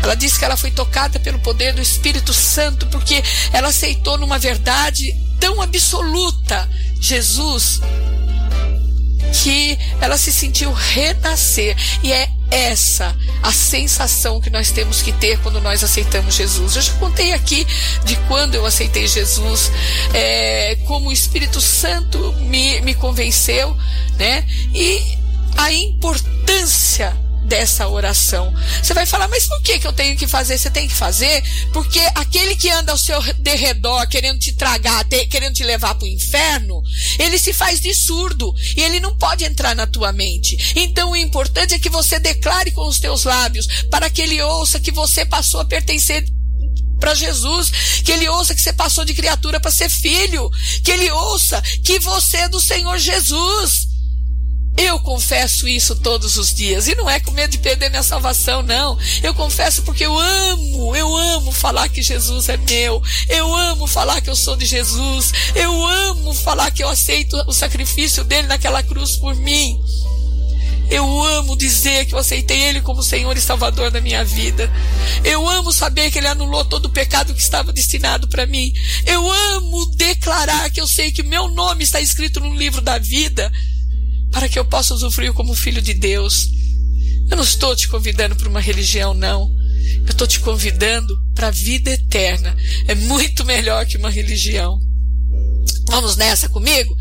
Ela 0.02 0.14
disse 0.14 0.38
que 0.38 0.44
ela 0.44 0.56
foi 0.56 0.70
tocada 0.70 1.18
pelo 1.18 1.38
poder 1.40 1.72
do 1.72 1.82
Espírito 1.82 2.32
Santo 2.32 2.86
porque 2.86 3.22
ela 3.52 3.68
aceitou 3.68 4.16
numa 4.18 4.38
verdade 4.38 5.14
tão 5.40 5.60
absoluta 5.60 6.68
Jesus 7.00 7.80
que 9.32 9.78
ela 10.00 10.16
se 10.16 10.32
sentiu 10.32 10.72
renascer. 10.72 11.76
E 12.02 12.12
é 12.12 12.28
essa 12.50 13.14
a 13.42 13.52
sensação 13.52 14.40
que 14.40 14.50
nós 14.50 14.70
temos 14.70 15.02
que 15.02 15.12
ter 15.12 15.38
quando 15.38 15.60
nós 15.60 15.82
aceitamos 15.82 16.34
Jesus. 16.34 16.76
Eu 16.76 16.82
já 16.82 16.92
contei 16.94 17.32
aqui 17.32 17.66
de 18.04 18.16
quando 18.28 18.54
eu 18.54 18.64
aceitei 18.64 19.06
Jesus, 19.06 19.70
é, 20.14 20.76
como 20.86 21.08
o 21.08 21.12
Espírito 21.12 21.60
Santo 21.60 22.32
me, 22.40 22.80
me 22.80 22.94
convenceu, 22.94 23.76
né? 24.18 24.44
E 24.72 25.18
a 25.56 25.72
importância 25.72 27.16
dessa 27.46 27.88
oração. 27.88 28.52
Você 28.82 28.92
vai 28.92 29.06
falar, 29.06 29.28
mas 29.28 29.46
por 29.46 29.62
que, 29.62 29.78
que 29.78 29.86
eu 29.86 29.92
tenho 29.92 30.16
que 30.16 30.26
fazer? 30.26 30.58
Você 30.58 30.70
tem 30.70 30.88
que 30.88 30.94
fazer 30.94 31.42
porque 31.72 32.00
aquele 32.14 32.56
que 32.56 32.68
anda 32.70 32.92
ao 32.92 32.98
seu 32.98 33.20
derredor 33.34 34.06
querendo 34.08 34.38
te 34.38 34.52
tragar, 34.52 35.04
te, 35.04 35.26
querendo 35.26 35.54
te 35.54 35.64
levar 35.64 35.94
para 35.94 36.04
o 36.04 36.08
inferno, 36.08 36.82
ele 37.18 37.38
se 37.38 37.52
faz 37.52 37.80
de 37.80 37.94
surdo 37.94 38.54
e 38.76 38.82
ele 38.82 39.00
não 39.00 39.16
pode 39.16 39.44
entrar 39.44 39.74
na 39.74 39.86
tua 39.86 40.12
mente. 40.12 40.72
Então 40.76 41.12
o 41.12 41.16
importante 41.16 41.74
é 41.74 41.78
que 41.78 41.88
você 41.88 42.18
declare 42.18 42.70
com 42.72 42.86
os 42.88 42.98
teus 42.98 43.24
lábios 43.24 43.66
para 43.90 44.10
que 44.10 44.22
ele 44.22 44.40
ouça 44.42 44.80
que 44.80 44.90
você 44.90 45.24
passou 45.24 45.60
a 45.60 45.64
pertencer 45.64 46.24
para 46.98 47.14
Jesus, 47.14 47.70
que 48.04 48.10
ele 48.10 48.28
ouça 48.28 48.54
que 48.54 48.60
você 48.60 48.72
passou 48.72 49.04
de 49.04 49.14
criatura 49.14 49.60
para 49.60 49.70
ser 49.70 49.88
filho, 49.88 50.50
que 50.82 50.90
ele 50.90 51.10
ouça 51.10 51.60
que 51.84 51.98
você 52.00 52.38
é 52.38 52.48
do 52.48 52.60
Senhor 52.60 52.98
Jesus. 52.98 53.95
Eu 54.76 55.00
confesso 55.00 55.66
isso 55.66 55.96
todos 55.96 56.36
os 56.36 56.52
dias. 56.52 56.86
E 56.86 56.94
não 56.94 57.08
é 57.08 57.18
com 57.18 57.30
medo 57.30 57.52
de 57.52 57.58
perder 57.58 57.88
minha 57.88 58.02
salvação, 58.02 58.62
não. 58.62 58.98
Eu 59.22 59.32
confesso 59.32 59.82
porque 59.82 60.04
eu 60.04 60.18
amo, 60.18 60.94
eu 60.94 61.16
amo 61.16 61.50
falar 61.50 61.88
que 61.88 62.02
Jesus 62.02 62.48
é 62.50 62.58
meu. 62.58 63.02
Eu 63.28 63.54
amo 63.54 63.86
falar 63.86 64.20
que 64.20 64.28
eu 64.28 64.36
sou 64.36 64.54
de 64.54 64.66
Jesus. 64.66 65.32
Eu 65.54 65.86
amo 65.86 66.34
falar 66.34 66.70
que 66.70 66.84
eu 66.84 66.88
aceito 66.88 67.36
o 67.46 67.52
sacrifício 67.52 68.22
dele 68.22 68.48
naquela 68.48 68.82
cruz 68.82 69.16
por 69.16 69.34
mim. 69.34 69.80
Eu 70.88 71.22
amo 71.22 71.56
dizer 71.56 72.04
que 72.04 72.14
eu 72.14 72.18
aceitei 72.18 72.62
Ele 72.62 72.80
como 72.80 73.02
Senhor 73.02 73.36
e 73.36 73.40
Salvador 73.40 73.90
da 73.90 74.00
minha 74.00 74.24
vida. 74.24 74.70
Eu 75.24 75.48
amo 75.48 75.72
saber 75.72 76.10
que 76.10 76.18
Ele 76.18 76.28
anulou 76.28 76.64
todo 76.64 76.86
o 76.86 76.90
pecado 76.90 77.34
que 77.34 77.40
estava 77.40 77.72
destinado 77.72 78.28
para 78.28 78.46
mim. 78.46 78.72
Eu 79.04 79.28
amo 79.56 79.86
declarar 79.96 80.70
que 80.70 80.80
eu 80.80 80.86
sei 80.86 81.10
que 81.10 81.22
o 81.22 81.26
meu 81.26 81.48
nome 81.48 81.82
está 81.82 82.00
escrito 82.00 82.40
no 82.40 82.54
livro 82.54 82.80
da 82.80 82.98
vida 82.98 83.50
para 84.36 84.50
que 84.50 84.58
eu 84.58 84.66
possa 84.66 84.92
usufruir 84.92 85.32
como 85.32 85.54
filho 85.54 85.80
de 85.80 85.94
Deus. 85.94 86.50
Eu 87.30 87.38
não 87.38 87.42
estou 87.42 87.74
te 87.74 87.88
convidando 87.88 88.36
para 88.36 88.50
uma 88.50 88.60
religião, 88.60 89.14
não. 89.14 89.50
Eu 90.04 90.10
estou 90.10 90.26
te 90.26 90.40
convidando 90.40 91.18
para 91.34 91.46
a 91.46 91.50
vida 91.50 91.90
eterna. 91.90 92.54
É 92.86 92.94
muito 92.94 93.46
melhor 93.46 93.86
que 93.86 93.96
uma 93.96 94.10
religião. 94.10 94.78
Vamos 95.88 96.16
nessa 96.16 96.50
comigo? 96.50 96.94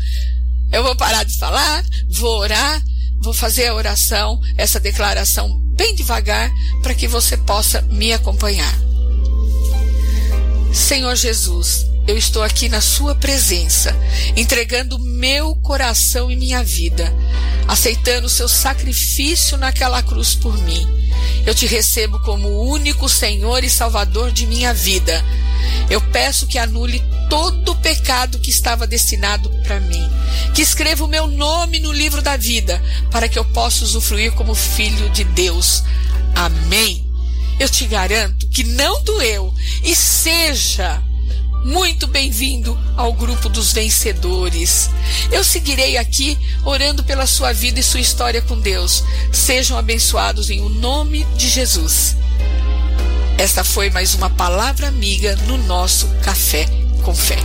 Eu 0.72 0.82
vou 0.82 0.96
parar 0.96 1.24
de 1.24 1.36
falar, 1.36 1.84
vou 2.08 2.38
orar, 2.38 2.82
vou 3.20 3.34
fazer 3.34 3.66
a 3.66 3.74
oração, 3.74 4.40
essa 4.56 4.80
declaração 4.80 5.60
bem 5.76 5.94
devagar, 5.94 6.50
para 6.82 6.94
que 6.94 7.06
você 7.06 7.36
possa 7.36 7.82
me 7.82 8.14
acompanhar. 8.14 8.74
Senhor 10.72 11.14
Jesus, 11.14 11.84
eu 12.06 12.16
estou 12.16 12.42
aqui 12.42 12.68
na 12.68 12.80
Sua 12.80 13.14
presença, 13.14 13.94
entregando 14.36 14.98
meu 14.98 15.56
coração 15.56 16.30
e 16.30 16.36
minha 16.36 16.62
vida, 16.62 17.12
aceitando 17.66 18.26
o 18.26 18.30
Seu 18.30 18.48
sacrifício 18.48 19.56
naquela 19.58 20.02
cruz 20.02 20.34
por 20.34 20.56
mim. 20.58 20.86
Eu 21.44 21.54
te 21.54 21.66
recebo 21.66 22.18
como 22.20 22.48
o 22.48 22.70
único 22.70 23.08
Senhor 23.08 23.64
e 23.64 23.70
Salvador 23.70 24.30
de 24.30 24.46
minha 24.46 24.72
vida. 24.72 25.24
Eu 25.90 26.00
peço 26.00 26.46
que 26.46 26.58
anule 26.58 27.02
todo 27.28 27.72
o 27.72 27.76
pecado 27.76 28.38
que 28.38 28.50
estava 28.50 28.86
destinado 28.86 29.50
para 29.64 29.80
mim, 29.80 30.08
que 30.54 30.62
escreva 30.62 31.04
o 31.04 31.08
meu 31.08 31.26
nome 31.26 31.80
no 31.80 31.92
livro 31.92 32.22
da 32.22 32.36
vida, 32.36 32.80
para 33.10 33.28
que 33.28 33.38
eu 33.38 33.44
possa 33.44 33.84
usufruir 33.84 34.32
como 34.32 34.54
filho 34.54 35.10
de 35.10 35.24
Deus. 35.24 35.82
Amém. 36.34 37.04
Eu 37.58 37.68
te 37.68 37.86
garanto 37.86 38.48
que 38.48 38.62
não 38.62 39.02
doeu 39.02 39.52
e 39.82 39.94
seja 39.94 41.02
muito 41.66 42.06
bem-vindo 42.06 42.78
ao 42.96 43.12
grupo 43.12 43.48
dos 43.48 43.72
vencedores. 43.72 44.88
Eu 45.32 45.42
seguirei 45.42 45.96
aqui 45.96 46.38
orando 46.64 47.02
pela 47.02 47.26
sua 47.26 47.52
vida 47.52 47.80
e 47.80 47.82
sua 47.82 47.98
história 47.98 48.40
com 48.40 48.58
Deus. 48.60 49.02
Sejam 49.32 49.76
abençoados 49.76 50.48
em 50.48 50.60
o 50.60 50.68
nome 50.68 51.24
de 51.36 51.48
Jesus. 51.48 52.16
Esta 53.36 53.64
foi 53.64 53.90
mais 53.90 54.14
uma 54.14 54.30
palavra 54.30 54.86
amiga 54.86 55.34
no 55.48 55.58
nosso 55.58 56.06
Café 56.22 56.66
com 57.02 57.14
Fé. 57.14 57.38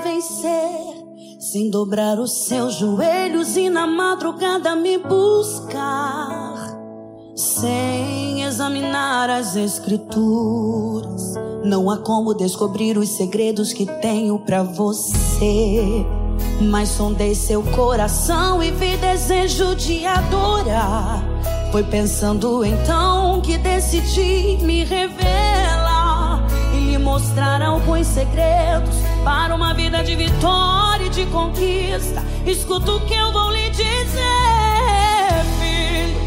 Vencer. 0.00 1.00
Sem 1.38 1.70
dobrar 1.70 2.18
os 2.18 2.46
seus 2.46 2.74
joelhos 2.74 3.56
e 3.56 3.70
na 3.70 3.86
madrugada 3.86 4.74
me 4.76 4.98
buscar. 4.98 6.78
Sem 7.34 8.42
examinar 8.42 9.30
as 9.30 9.56
escrituras, 9.56 11.34
não 11.64 11.90
há 11.90 11.98
como 11.98 12.34
descobrir 12.34 12.98
os 12.98 13.08
segredos 13.08 13.72
que 13.72 13.86
tenho 13.86 14.38
pra 14.38 14.62
você. 14.62 16.04
Mas 16.60 16.90
sondei 16.90 17.34
seu 17.34 17.62
coração 17.62 18.62
e 18.62 18.70
vi 18.70 18.96
desejo 18.98 19.74
de 19.74 20.04
adorar. 20.04 21.24
Foi 21.72 21.82
pensando 21.84 22.64
então 22.64 23.40
que 23.40 23.56
decidi 23.56 24.58
me 24.62 24.84
revelar 24.84 26.44
e 26.74 26.90
lhe 26.90 26.98
mostrar 26.98 27.62
alguns 27.62 28.06
segredos 28.06 29.09
para 29.24 29.54
uma 29.54 29.74
vida 29.74 30.02
de 30.02 30.16
vitória 30.16 31.06
e 31.06 31.08
de 31.08 31.26
conquista. 31.26 32.22
Escuta 32.46 32.92
o 32.92 33.00
que 33.06 33.14
eu 33.14 33.32
vou 33.32 33.50
lhe 33.50 33.70
dizer, 33.70 33.84
filho. 35.58 36.20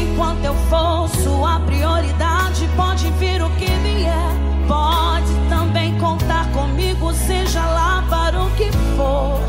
Enquanto 0.00 0.44
eu 0.44 0.54
for 0.68 1.08
sua 1.22 1.60
prioridade, 1.60 2.68
pode 2.76 3.10
vir 3.12 3.42
o 3.42 3.50
que 3.50 3.66
vier. 3.66 4.32
Pode 4.66 5.32
também 5.48 5.98
contar 5.98 6.50
comigo, 6.52 7.12
seja 7.12 7.64
lá 7.64 8.04
para 8.08 8.42
o 8.42 8.50
que 8.52 8.70
for. 8.96 9.40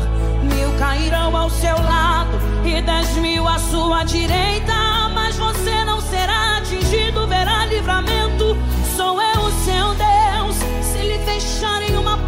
Mil 0.42 0.72
cairão 0.78 1.36
ao 1.36 1.50
seu 1.50 1.76
lado 1.76 2.38
e 2.64 2.80
dez 2.80 3.16
mil 3.16 3.46
à 3.46 3.58
sua 3.58 4.04
direita. 4.04 4.72
Mas 5.14 5.36
você 5.36 5.84
não 5.84 6.00
será 6.00 6.58
atingido, 6.58 7.26
verá 7.26 7.66
livramento. 7.66 8.19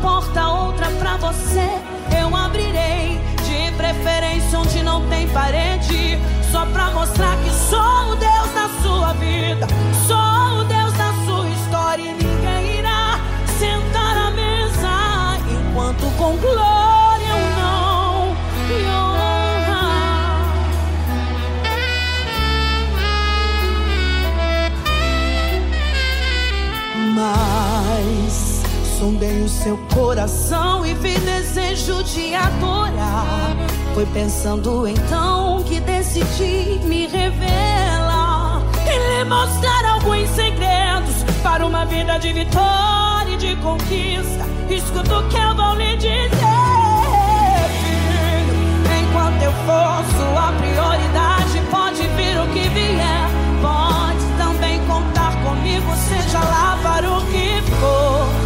Porta, 0.02 0.46
outra 0.48 0.90
pra 0.98 1.16
você, 1.16 1.70
eu 2.20 2.36
abrirei. 2.36 3.20
De 3.44 3.70
preferência 3.76 4.58
onde 4.58 4.82
não 4.82 5.08
tem 5.08 5.28
parede. 5.28 6.18
Só 6.50 6.66
pra 6.66 6.90
mostrar 6.90 7.36
que 7.38 7.50
sou 7.50 8.12
o 8.12 8.16
Deus 8.16 8.50
da 8.52 8.68
sua 8.82 9.12
vida. 9.14 9.66
Sou 10.06 10.60
o 10.60 10.64
Deus 10.64 10.92
da 10.94 11.12
sua 11.24 11.48
história. 11.48 12.02
E 12.02 12.14
ninguém 12.14 12.78
irá 12.78 13.18
sentar 13.58 14.16
à 14.16 14.30
mesa 14.30 15.38
enquanto 15.50 16.10
com 16.16 16.36
glória 16.36 17.28
eu 17.28 17.50
não 17.60 18.36
me 18.68 18.86
honra. 18.88 19.82
Mas 27.14 27.51
sondei 29.02 29.42
o 29.42 29.48
seu 29.48 29.76
coração 29.92 30.86
e 30.86 30.94
vi 30.94 31.18
desejo 31.18 32.04
de 32.04 32.36
adorar. 32.36 33.56
Foi 33.94 34.06
pensando 34.06 34.86
então 34.86 35.60
que 35.64 35.80
decidi 35.80 36.78
me 36.84 37.08
revelar 37.08 38.62
e 38.86 39.18
lhe 39.18 39.24
mostrar 39.24 39.84
alguns 39.94 40.28
segredos 40.30 41.24
para 41.42 41.66
uma 41.66 41.84
vida 41.84 42.16
de 42.18 42.32
vitória 42.32 43.32
e 43.32 43.36
de 43.36 43.56
conquista. 43.56 44.46
Escuta 44.70 45.18
o 45.18 45.28
que 45.28 45.36
eu 45.36 45.56
vou 45.56 45.74
lhe 45.74 45.96
dizer, 45.96 46.30
filho. 47.82 48.54
Enquanto 49.02 49.42
eu 49.42 49.52
for 49.66 50.04
sua 50.16 50.52
prioridade, 50.52 51.60
pode 51.72 52.02
vir 52.06 52.38
o 52.38 52.46
que 52.52 52.68
vier. 52.68 53.28
Pode 53.60 54.24
também 54.38 54.78
contar 54.86 55.32
comigo, 55.42 55.92
seja 55.96 56.38
lá 56.38 56.78
para 56.84 57.10
o 57.10 57.20
que 57.26 57.60
for. 57.80 58.41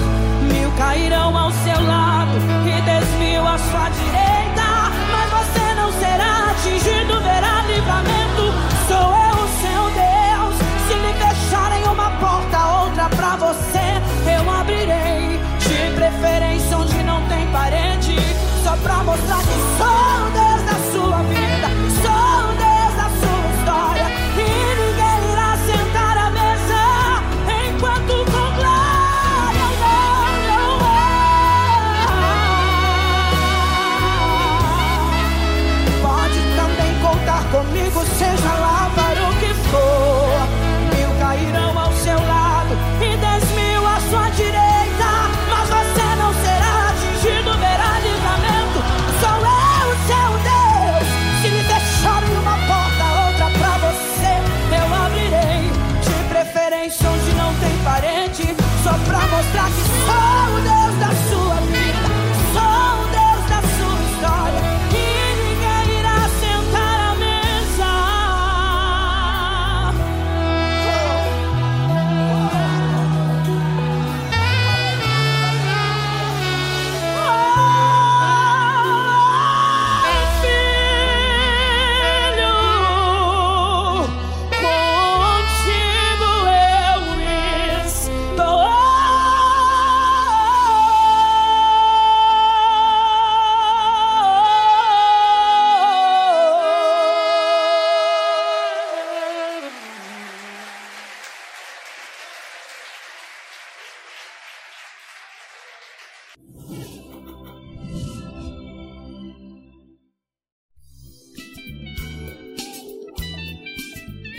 Cairão 0.77 1.37
ao 1.37 1.51
seu 1.51 1.87
lado 1.87 2.37
e 2.67 2.83
dez 2.83 3.09
mil 3.19 3.47
à 3.47 3.57
sua 3.59 3.89
direita. 3.89 4.93
Mas 5.11 5.31
você 5.31 5.75
não 5.75 5.91
será 5.93 6.51
atingido, 6.51 7.21
verá 7.21 7.63
livramento. 7.67 8.53
Sou 8.87 9.15
eu 9.17 9.37
o 9.43 9.49
seu 9.61 9.83
Deus. 9.95 10.55
Se 10.87 10.95
lhe 10.95 11.15
fecharem 11.15 11.83
uma 11.85 12.11
porta, 12.19 12.59
outra 12.83 13.09
pra 13.09 13.37
você, 13.37 14.03
eu 14.31 14.51
abrirei. 14.51 15.41
De 15.61 15.95
preferência 15.95 16.79
onde 16.79 17.03
não 17.05 17.27
tem 17.29 17.47
parede. 17.51 18.17
Só 18.63 18.77
pra 18.77 19.03
mostrar 19.03 19.39
que 19.39 19.59
sou 19.79 20.31
Deus 20.33 20.46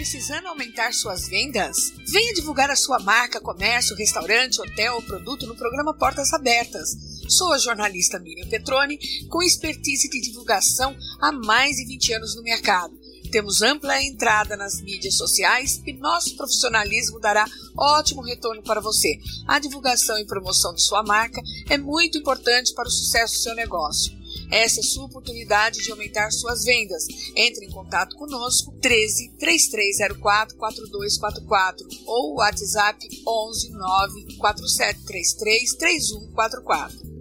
Precisando 0.09 0.47
aumentar 0.47 0.93
suas 0.93 1.27
vendas? 1.27 1.91
Venha 2.07 2.33
divulgar 2.33 2.71
a 2.71 2.77
sua 2.77 2.97
marca, 2.99 3.41
comércio, 3.41 3.93
restaurante, 3.93 4.61
hotel 4.61 4.95
ou 4.95 5.01
produto 5.01 5.45
no 5.45 5.53
programa 5.53 5.93
Portas 5.93 6.31
Abertas. 6.31 6.95
Sou 7.27 7.51
a 7.51 7.57
jornalista 7.57 8.17
Miriam 8.17 8.47
Petroni, 8.47 8.97
com 9.27 9.43
expertise 9.43 10.09
de 10.09 10.21
divulgação 10.21 10.95
há 11.19 11.33
mais 11.33 11.75
de 11.75 11.85
20 11.85 12.13
anos 12.13 12.35
no 12.37 12.41
mercado. 12.41 12.97
Temos 13.33 13.61
ampla 13.61 14.01
entrada 14.01 14.55
nas 14.55 14.79
mídias 14.79 15.15
sociais 15.15 15.81
e 15.85 15.91
nosso 15.91 16.37
profissionalismo 16.37 17.19
dará 17.19 17.45
ótimo 17.77 18.21
retorno 18.21 18.63
para 18.63 18.79
você. 18.79 19.19
A 19.45 19.59
divulgação 19.59 20.17
e 20.17 20.25
promoção 20.25 20.73
de 20.73 20.83
sua 20.83 21.03
marca 21.03 21.41
é 21.69 21.77
muito 21.77 22.17
importante 22.17 22.73
para 22.73 22.87
o 22.87 22.91
sucesso 22.91 23.33
do 23.33 23.39
seu 23.41 23.55
negócio. 23.55 24.16
Essa 24.51 24.79
é 24.79 24.83
sua 24.83 25.05
oportunidade 25.05 25.83
de 25.83 25.91
aumentar 25.91 26.31
suas 26.31 26.63
vendas. 26.63 27.05
Entre 27.35 27.65
em 27.65 27.71
contato 27.71 28.15
conosco 28.15 28.71
13 28.81 29.33
3304 29.37 30.55
4244 30.57 31.87
ou 32.05 32.35
WhatsApp 32.35 33.07
11 33.25 33.69
9 33.71 34.37
4733 34.37 35.73
3144. 35.75 37.16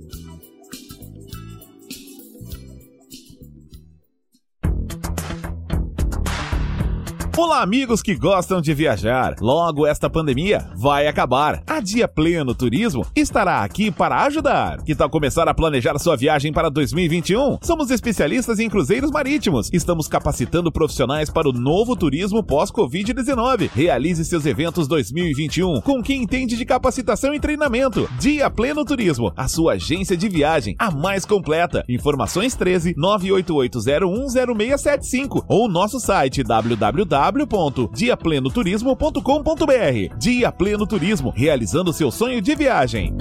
Olá, 7.38 7.60
amigos 7.60 8.00
que 8.00 8.14
gostam 8.14 8.62
de 8.62 8.72
viajar. 8.72 9.36
Logo 9.42 9.86
esta 9.86 10.08
pandemia 10.08 10.70
vai 10.74 11.06
acabar. 11.06 11.62
A 11.66 11.80
Dia 11.80 12.08
Pleno 12.08 12.54
Turismo 12.54 13.04
estará 13.14 13.62
aqui 13.62 13.90
para 13.90 14.24
ajudar. 14.24 14.82
Que 14.82 14.94
tal 14.94 15.10
começar 15.10 15.46
a 15.46 15.52
planejar 15.52 15.98
sua 15.98 16.16
viagem 16.16 16.50
para 16.50 16.70
2021? 16.70 17.58
Somos 17.60 17.90
especialistas 17.90 18.58
em 18.58 18.70
cruzeiros 18.70 19.10
marítimos. 19.10 19.68
Estamos 19.70 20.08
capacitando 20.08 20.72
profissionais 20.72 21.28
para 21.28 21.46
o 21.46 21.52
novo 21.52 21.94
turismo 21.94 22.42
pós-Covid-19. 22.42 23.68
Realize 23.74 24.24
seus 24.24 24.46
eventos 24.46 24.88
2021 24.88 25.82
com 25.82 26.02
quem 26.02 26.22
entende 26.22 26.56
de 26.56 26.64
capacitação 26.64 27.34
e 27.34 27.40
treinamento. 27.40 28.08
Dia 28.18 28.48
Pleno 28.48 28.82
Turismo, 28.82 29.30
a 29.36 29.46
sua 29.46 29.74
agência 29.74 30.16
de 30.16 30.26
viagem, 30.26 30.74
a 30.78 30.90
mais 30.90 31.26
completa. 31.26 31.84
Informações 31.86 32.54
13 32.54 32.94
988010675 32.94 35.44
ou 35.46 35.68
nosso 35.68 36.00
site 36.00 36.42
www 36.42 37.25
www.diaplenoturismo.com.br. 37.30 40.18
Dia 40.18 40.52
Pleno 40.52 40.86
Turismo, 40.86 41.32
realizando 41.34 41.92
seu 41.92 42.10
sonho 42.10 42.40
de 42.40 42.54
viagem. 42.54 43.14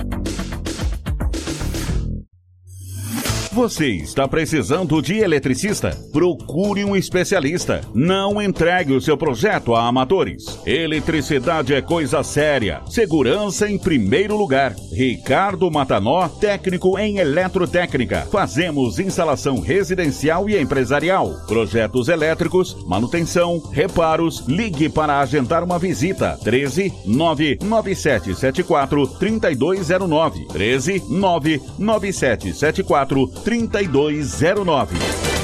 Você 3.55 3.87
está 3.87 4.27
precisando 4.27 5.01
de 5.01 5.19
eletricista? 5.19 5.97
Procure 6.11 6.83
um 6.83 6.93
especialista. 6.93 7.79
Não 7.93 8.41
entregue 8.41 8.91
o 8.91 8.99
seu 8.99 9.17
projeto 9.17 9.73
a 9.73 9.87
amadores. 9.87 10.59
Eletricidade 10.65 11.73
é 11.73 11.81
coisa 11.81 12.21
séria. 12.21 12.81
Segurança 12.89 13.69
em 13.69 13.77
primeiro 13.77 14.35
lugar. 14.35 14.75
Ricardo 14.91 15.71
Matanó, 15.71 16.27
técnico 16.27 16.99
em 16.99 17.19
eletrotécnica. 17.19 18.27
Fazemos 18.29 18.99
instalação 18.99 19.61
residencial 19.61 20.49
e 20.49 20.59
empresarial. 20.59 21.33
Projetos 21.47 22.09
elétricos, 22.09 22.75
manutenção, 22.85 23.59
reparos. 23.71 24.43
Ligue 24.49 24.89
para 24.89 25.21
agendar 25.21 25.63
uma 25.63 25.79
visita. 25.79 26.37
13 26.43 26.91
99774 27.05 29.07
3209. 29.17 30.45
13 30.47 31.03
99774 31.07 33.44
3209. 33.45 35.34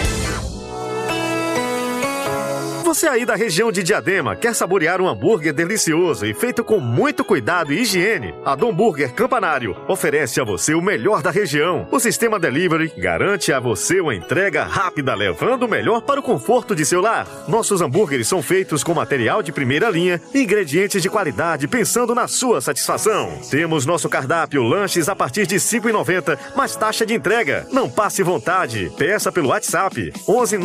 Você 2.92 3.08
aí 3.08 3.26
da 3.26 3.36
região 3.36 3.72
de 3.72 3.84
Diadema 3.84 4.36
quer 4.36 4.54
saborear 4.54 5.00
um 5.00 5.08
hambúrguer 5.08 5.54
delicioso 5.54 6.26
e 6.26 6.34
feito 6.34 6.62
com 6.62 6.78
muito 6.78 7.24
cuidado 7.24 7.72
e 7.72 7.80
higiene? 7.80 8.36
A 8.44 8.54
Dom 8.54 8.74
Burger 8.74 9.14
Campanário 9.14 9.78
oferece 9.88 10.42
a 10.42 10.44
você 10.44 10.74
o 10.74 10.82
melhor 10.82 11.22
da 11.22 11.32
região. 11.32 11.88
O 11.90 12.02
sistema 12.02 12.38
delivery 12.38 12.92
garante 12.98 13.54
a 13.54 13.62
você 13.62 14.02
uma 14.02 14.14
entrega 14.14 14.66
rápida, 14.66 15.16
levando 15.16 15.64
o 15.64 15.70
melhor 15.70 16.02
para 16.02 16.20
o 16.20 16.24
conforto 16.24 16.76
de 16.76 16.86
seu 16.86 17.00
lar. 17.00 17.26
Nossos 17.48 17.80
hambúrgueres 17.80 18.28
são 18.28 18.42
feitos 18.42 18.84
com 18.84 18.94
material 18.94 19.42
de 19.42 19.54
primeira 19.54 19.90
linha 19.90 20.22
e 20.34 20.44
ingredientes 20.44 21.02
de 21.02 21.10
qualidade, 21.10 21.70
pensando 21.70 22.14
na 22.14 22.28
sua 22.28 22.60
satisfação. 22.60 23.40
Temos 23.50 23.86
nosso 23.86 24.10
cardápio 24.10 24.64
lanches 24.64 25.08
a 25.08 25.16
partir 25.16 25.48
de 25.48 25.56
R$ 25.56 25.62
5,90, 25.62 26.38
mais 26.58 26.76
taxa 26.76 27.06
de 27.06 27.14
entrega. 27.14 27.66
Não 27.72 27.90
passe 27.90 28.22
vontade. 28.22 28.92
Peça 28.98 29.32
pelo 29.32 29.48
WhatsApp 29.48 30.12
11 30.28 30.58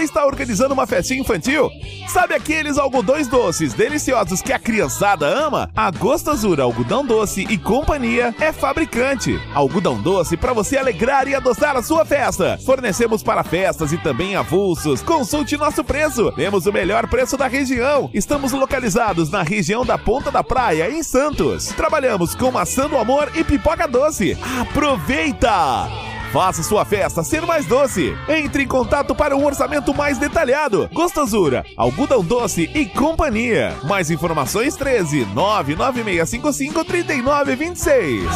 Está 0.09 0.25
organizando 0.25 0.73
uma 0.73 0.85
festinha 0.85 1.21
infantil? 1.21 1.69
Sabe 2.07 2.33
aqueles 2.33 2.77
algodões 2.77 3.27
doces 3.27 3.73
deliciosos 3.73 4.41
que 4.41 4.51
a 4.51 4.59
criançada 4.59 5.27
ama? 5.27 5.69
A 5.75 5.91
Gostosura 5.91 6.63
Algodão 6.63 7.05
Doce 7.05 7.45
e 7.49 7.57
Companhia 7.57 8.33
é 8.39 8.51
fabricante. 8.51 9.39
Algodão 9.53 10.01
doce 10.01 10.35
para 10.35 10.53
você 10.53 10.77
alegrar 10.77 11.27
e 11.27 11.35
adoçar 11.35 11.77
a 11.77 11.83
sua 11.83 12.03
festa. 12.03 12.57
Fornecemos 12.65 13.23
para 13.23 13.43
festas 13.43 13.93
e 13.93 13.97
também 13.97 14.35
avulsos. 14.35 15.01
Consulte 15.01 15.55
nosso 15.57 15.83
preço. 15.83 16.31
Temos 16.33 16.65
o 16.65 16.73
melhor 16.73 17.07
preço 17.07 17.37
da 17.37 17.47
região. 17.47 18.09
Estamos 18.13 18.51
localizados 18.51 19.29
na 19.29 19.43
região 19.43 19.85
da 19.85 19.97
Ponta 19.97 20.31
da 20.31 20.43
Praia, 20.43 20.89
em 20.89 21.03
Santos. 21.03 21.67
Trabalhamos 21.67 22.33
com 22.35 22.51
maçã 22.51 22.89
do 22.89 22.97
amor 22.97 23.31
e 23.35 23.43
pipoca 23.43 23.87
doce. 23.87 24.37
Aproveita! 24.59 26.18
Faça 26.31 26.61
sua 26.61 26.85
festa 26.85 27.23
ser 27.23 27.43
mais 27.43 27.65
doce. 27.65 28.15
Entre 28.27 28.63
em 28.63 28.67
contato 28.67 29.15
para 29.15 29.35
um 29.35 29.43
orçamento 29.43 29.95
mais 29.95 30.19
detalhado. 30.19 30.87
Gostosura, 30.93 31.65
algodão 31.75 32.23
doce 32.23 32.69
e 32.75 32.85
companhia. 32.85 33.75
Mais 33.83 34.11
informações 34.11 34.75
13 34.75 35.25
99655 35.33 36.85
3926. 36.85 38.29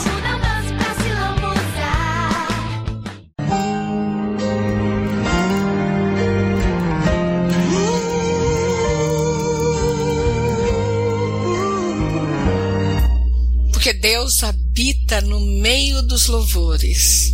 Porque 13.72 13.94
Deus 13.94 14.44
habita 14.44 15.22
no 15.22 15.40
meio 15.40 16.02
dos 16.02 16.28
louvores. 16.28 17.34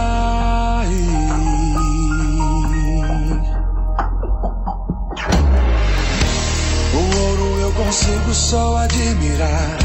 Consigo 7.91 8.33
só 8.33 8.77
admirar. 8.77 9.77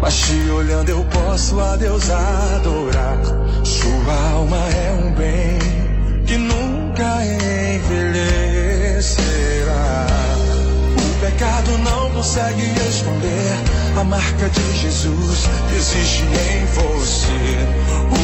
Mas 0.00 0.14
te 0.16 0.48
olhando 0.50 0.88
eu 0.88 1.04
posso 1.04 1.60
a 1.60 1.76
Deus 1.76 2.08
adorar. 2.08 3.18
Sua 3.62 4.30
alma 4.32 4.56
é 4.56 4.92
um 5.04 5.12
bem 5.12 5.58
que 6.26 6.38
nunca 6.38 7.22
envelhecerá. 7.76 8.86
O 10.96 11.20
pecado 11.20 11.76
não 11.84 12.10
consegue 12.12 12.62
esconder 12.88 13.58
a 14.00 14.04
marca 14.04 14.48
de 14.48 14.78
Jesus 14.78 15.46
que 15.68 15.76
existe 15.76 16.22
em 16.24 16.64
você. 16.64 18.23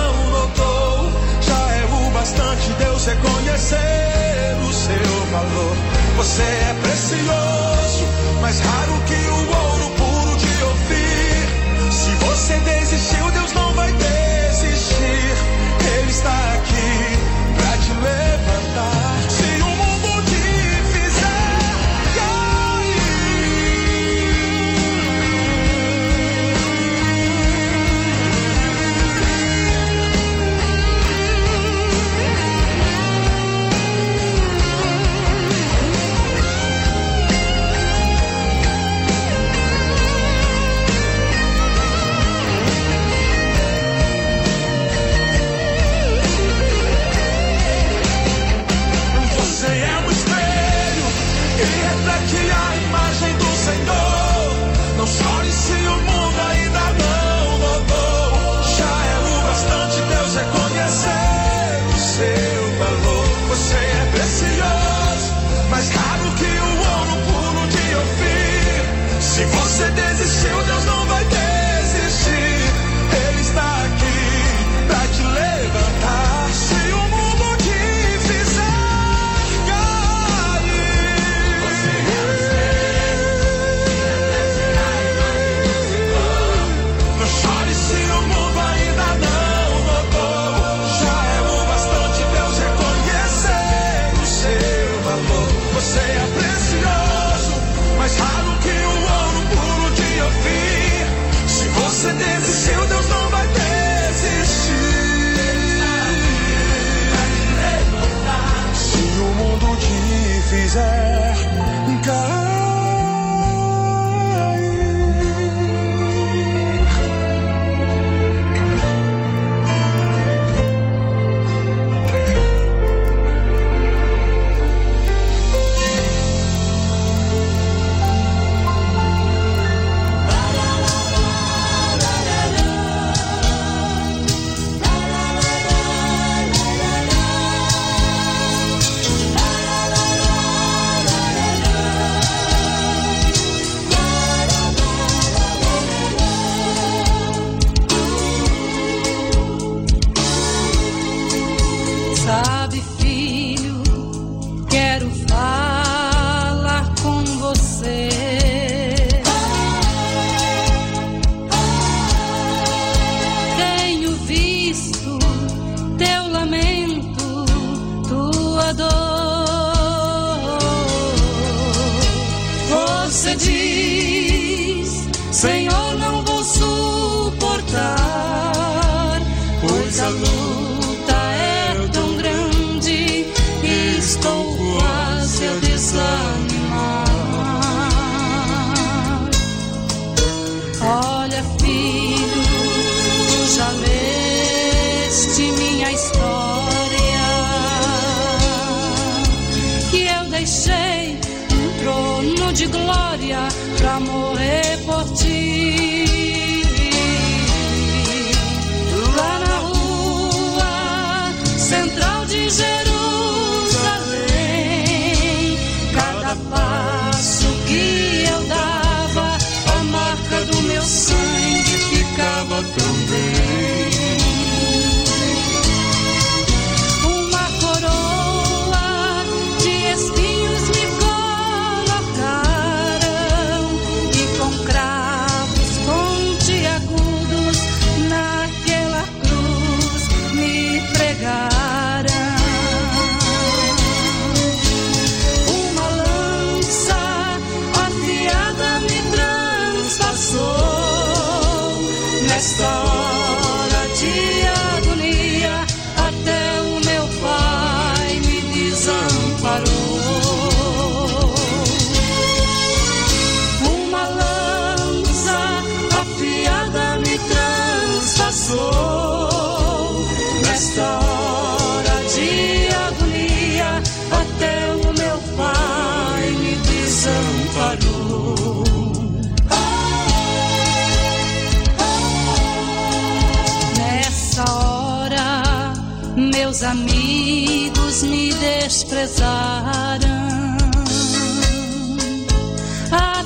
Deus 2.77 3.05
reconhecer 3.05 4.57
o 4.67 4.73
seu 4.73 5.25
valor. 5.31 5.75
Você 6.17 6.41
é 6.41 6.75
precioso, 6.81 8.05
mais 8.41 8.59
raro 8.59 8.93
que 9.07 9.15
o 9.15 9.55
ouro 9.57 9.89
puro 9.97 10.37
de 10.37 10.63
Ofir. 10.63 11.91
Se 11.91 12.25
você 12.25 12.57
desistiu, 12.59 13.31
Deus 13.31 13.53
não 13.53 13.73
vai 13.73 13.91
desistir. 13.91 14.20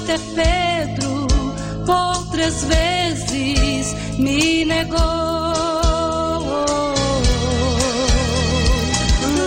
Até 0.06 0.20
Pedro, 0.36 1.26
por 1.84 2.28
três 2.30 2.64
vezes, 2.66 3.96
me 4.20 4.64
negou. 4.64 5.00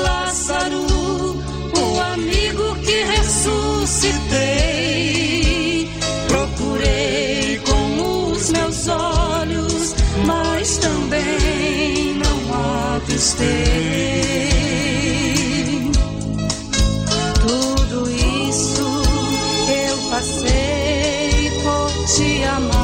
Lázaro, 0.02 0.84
o 1.78 2.00
amigo 2.12 2.74
que 2.84 3.04
ressuscitei, 3.04 5.88
procurei 6.26 7.60
com 7.64 8.32
os 8.32 8.50
meus 8.50 8.88
olhos, 8.88 9.94
mas 10.26 10.78
também 10.78 12.14
não 12.14 12.52
avistei. 12.96 14.47
Amar, 22.48 22.77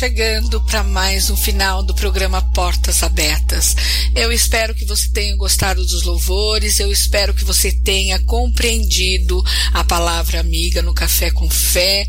chegando 0.00 0.58
para 0.62 0.82
mais 0.82 1.28
um 1.28 1.36
final 1.36 1.82
do 1.82 1.94
programa 1.94 2.40
Portas 2.54 3.02
Abertas. 3.02 3.76
Eu 4.16 4.32
espero 4.32 4.74
que 4.74 4.86
você 4.86 5.10
tenha 5.10 5.36
gostado 5.36 5.84
dos 5.84 6.04
louvores, 6.04 6.80
eu 6.80 6.90
espero 6.90 7.34
que 7.34 7.44
você 7.44 7.70
tenha 7.70 8.18
compreendido 8.20 9.44
a 9.74 9.84
palavra 9.84 10.40
amiga 10.40 10.80
no 10.80 10.94
Café 10.94 11.30
com 11.30 11.50
Fé. 11.50 12.06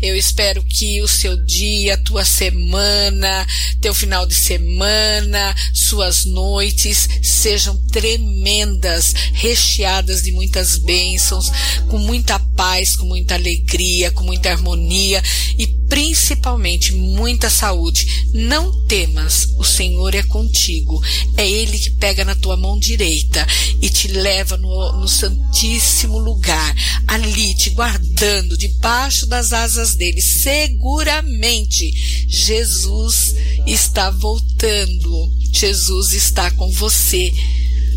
Eu 0.00 0.14
espero 0.16 0.62
que 0.62 1.02
o 1.02 1.08
seu 1.08 1.36
dia, 1.44 1.94
a 1.94 2.02
tua 2.04 2.24
semana, 2.24 3.44
teu 3.80 3.92
final 3.92 4.24
de 4.24 4.34
semana, 4.34 5.52
suas 5.74 6.24
noites 6.24 7.08
sejam 7.24 7.76
tremendas, 7.88 9.14
recheadas 9.32 10.22
de 10.22 10.30
muitas 10.30 10.78
bênçãos, 10.78 11.50
com 11.88 11.98
muita 11.98 12.38
paz, 12.38 12.94
com 12.94 13.06
muita 13.06 13.34
alegria, 13.34 14.12
com 14.12 14.22
muita 14.22 14.48
harmonia 14.48 15.20
e 15.58 15.81
principalmente 15.92 16.94
muita 16.94 17.50
saúde. 17.50 18.30
Não 18.32 18.72
temas, 18.86 19.50
o 19.58 19.62
Senhor 19.62 20.14
é 20.14 20.22
contigo. 20.22 20.98
É 21.36 21.46
Ele 21.46 21.78
que 21.78 21.90
pega 21.90 22.24
na 22.24 22.34
tua 22.34 22.56
mão 22.56 22.78
direita 22.78 23.46
e 23.78 23.90
te 23.90 24.08
leva 24.08 24.56
no, 24.56 25.00
no 25.00 25.06
santíssimo 25.06 26.18
lugar, 26.18 26.74
ali 27.06 27.54
te 27.54 27.68
guardando 27.68 28.56
debaixo 28.56 29.26
das 29.26 29.52
asas 29.52 29.94
dele. 29.94 30.22
Seguramente 30.22 31.92
Jesus 32.26 33.34
está 33.66 34.08
voltando. 34.08 35.30
Jesus 35.52 36.14
está 36.14 36.50
com 36.52 36.72
você. 36.72 37.30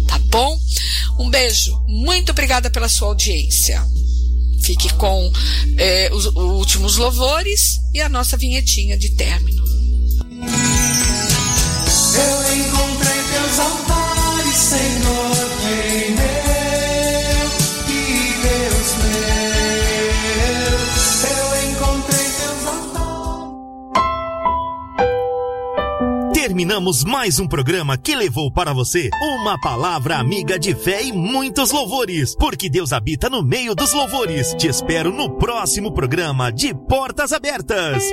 Tá 0.06 0.20
bom? 0.20 0.60
Um 1.18 1.30
beijo. 1.30 1.82
Muito 1.88 2.34
obrigada 2.34 2.70
pela 2.70 2.90
sua 2.90 3.08
audiência. 3.08 3.82
Fique 4.66 4.92
com 4.96 5.32
os, 6.12 6.26
os 6.26 6.36
últimos 6.36 6.98
louvores 6.98 7.80
e 7.94 8.02
a 8.02 8.10
nossa 8.10 8.36
vinhetinha 8.36 8.98
de 8.98 9.12
término. 9.12 9.64
Eu 12.16 12.58
encontrei 12.58 13.24
teus 13.32 13.60
altares, 13.60 14.56
Senhor. 14.56 15.15
Terminamos 26.46 27.04
mais 27.04 27.40
um 27.40 27.48
programa 27.48 27.98
que 27.98 28.16
levou 28.16 28.52
para 28.52 28.72
você 28.72 29.10
uma 29.40 29.60
palavra 29.60 30.18
amiga 30.18 30.60
de 30.60 30.76
fé 30.76 31.02
e 31.02 31.12
muitos 31.12 31.72
louvores, 31.72 32.36
porque 32.36 32.70
Deus 32.70 32.94
habita 32.94 33.32
no 33.32 33.42
meio 33.42 33.74
dos 33.74 33.94
louvores. 33.94 34.54
Te 34.54 34.68
espero 34.68 35.12
no 35.12 35.40
próximo 35.40 35.92
programa 35.92 36.52
de 36.52 36.72
Portas 36.72 37.34
Abertas. 37.34 38.04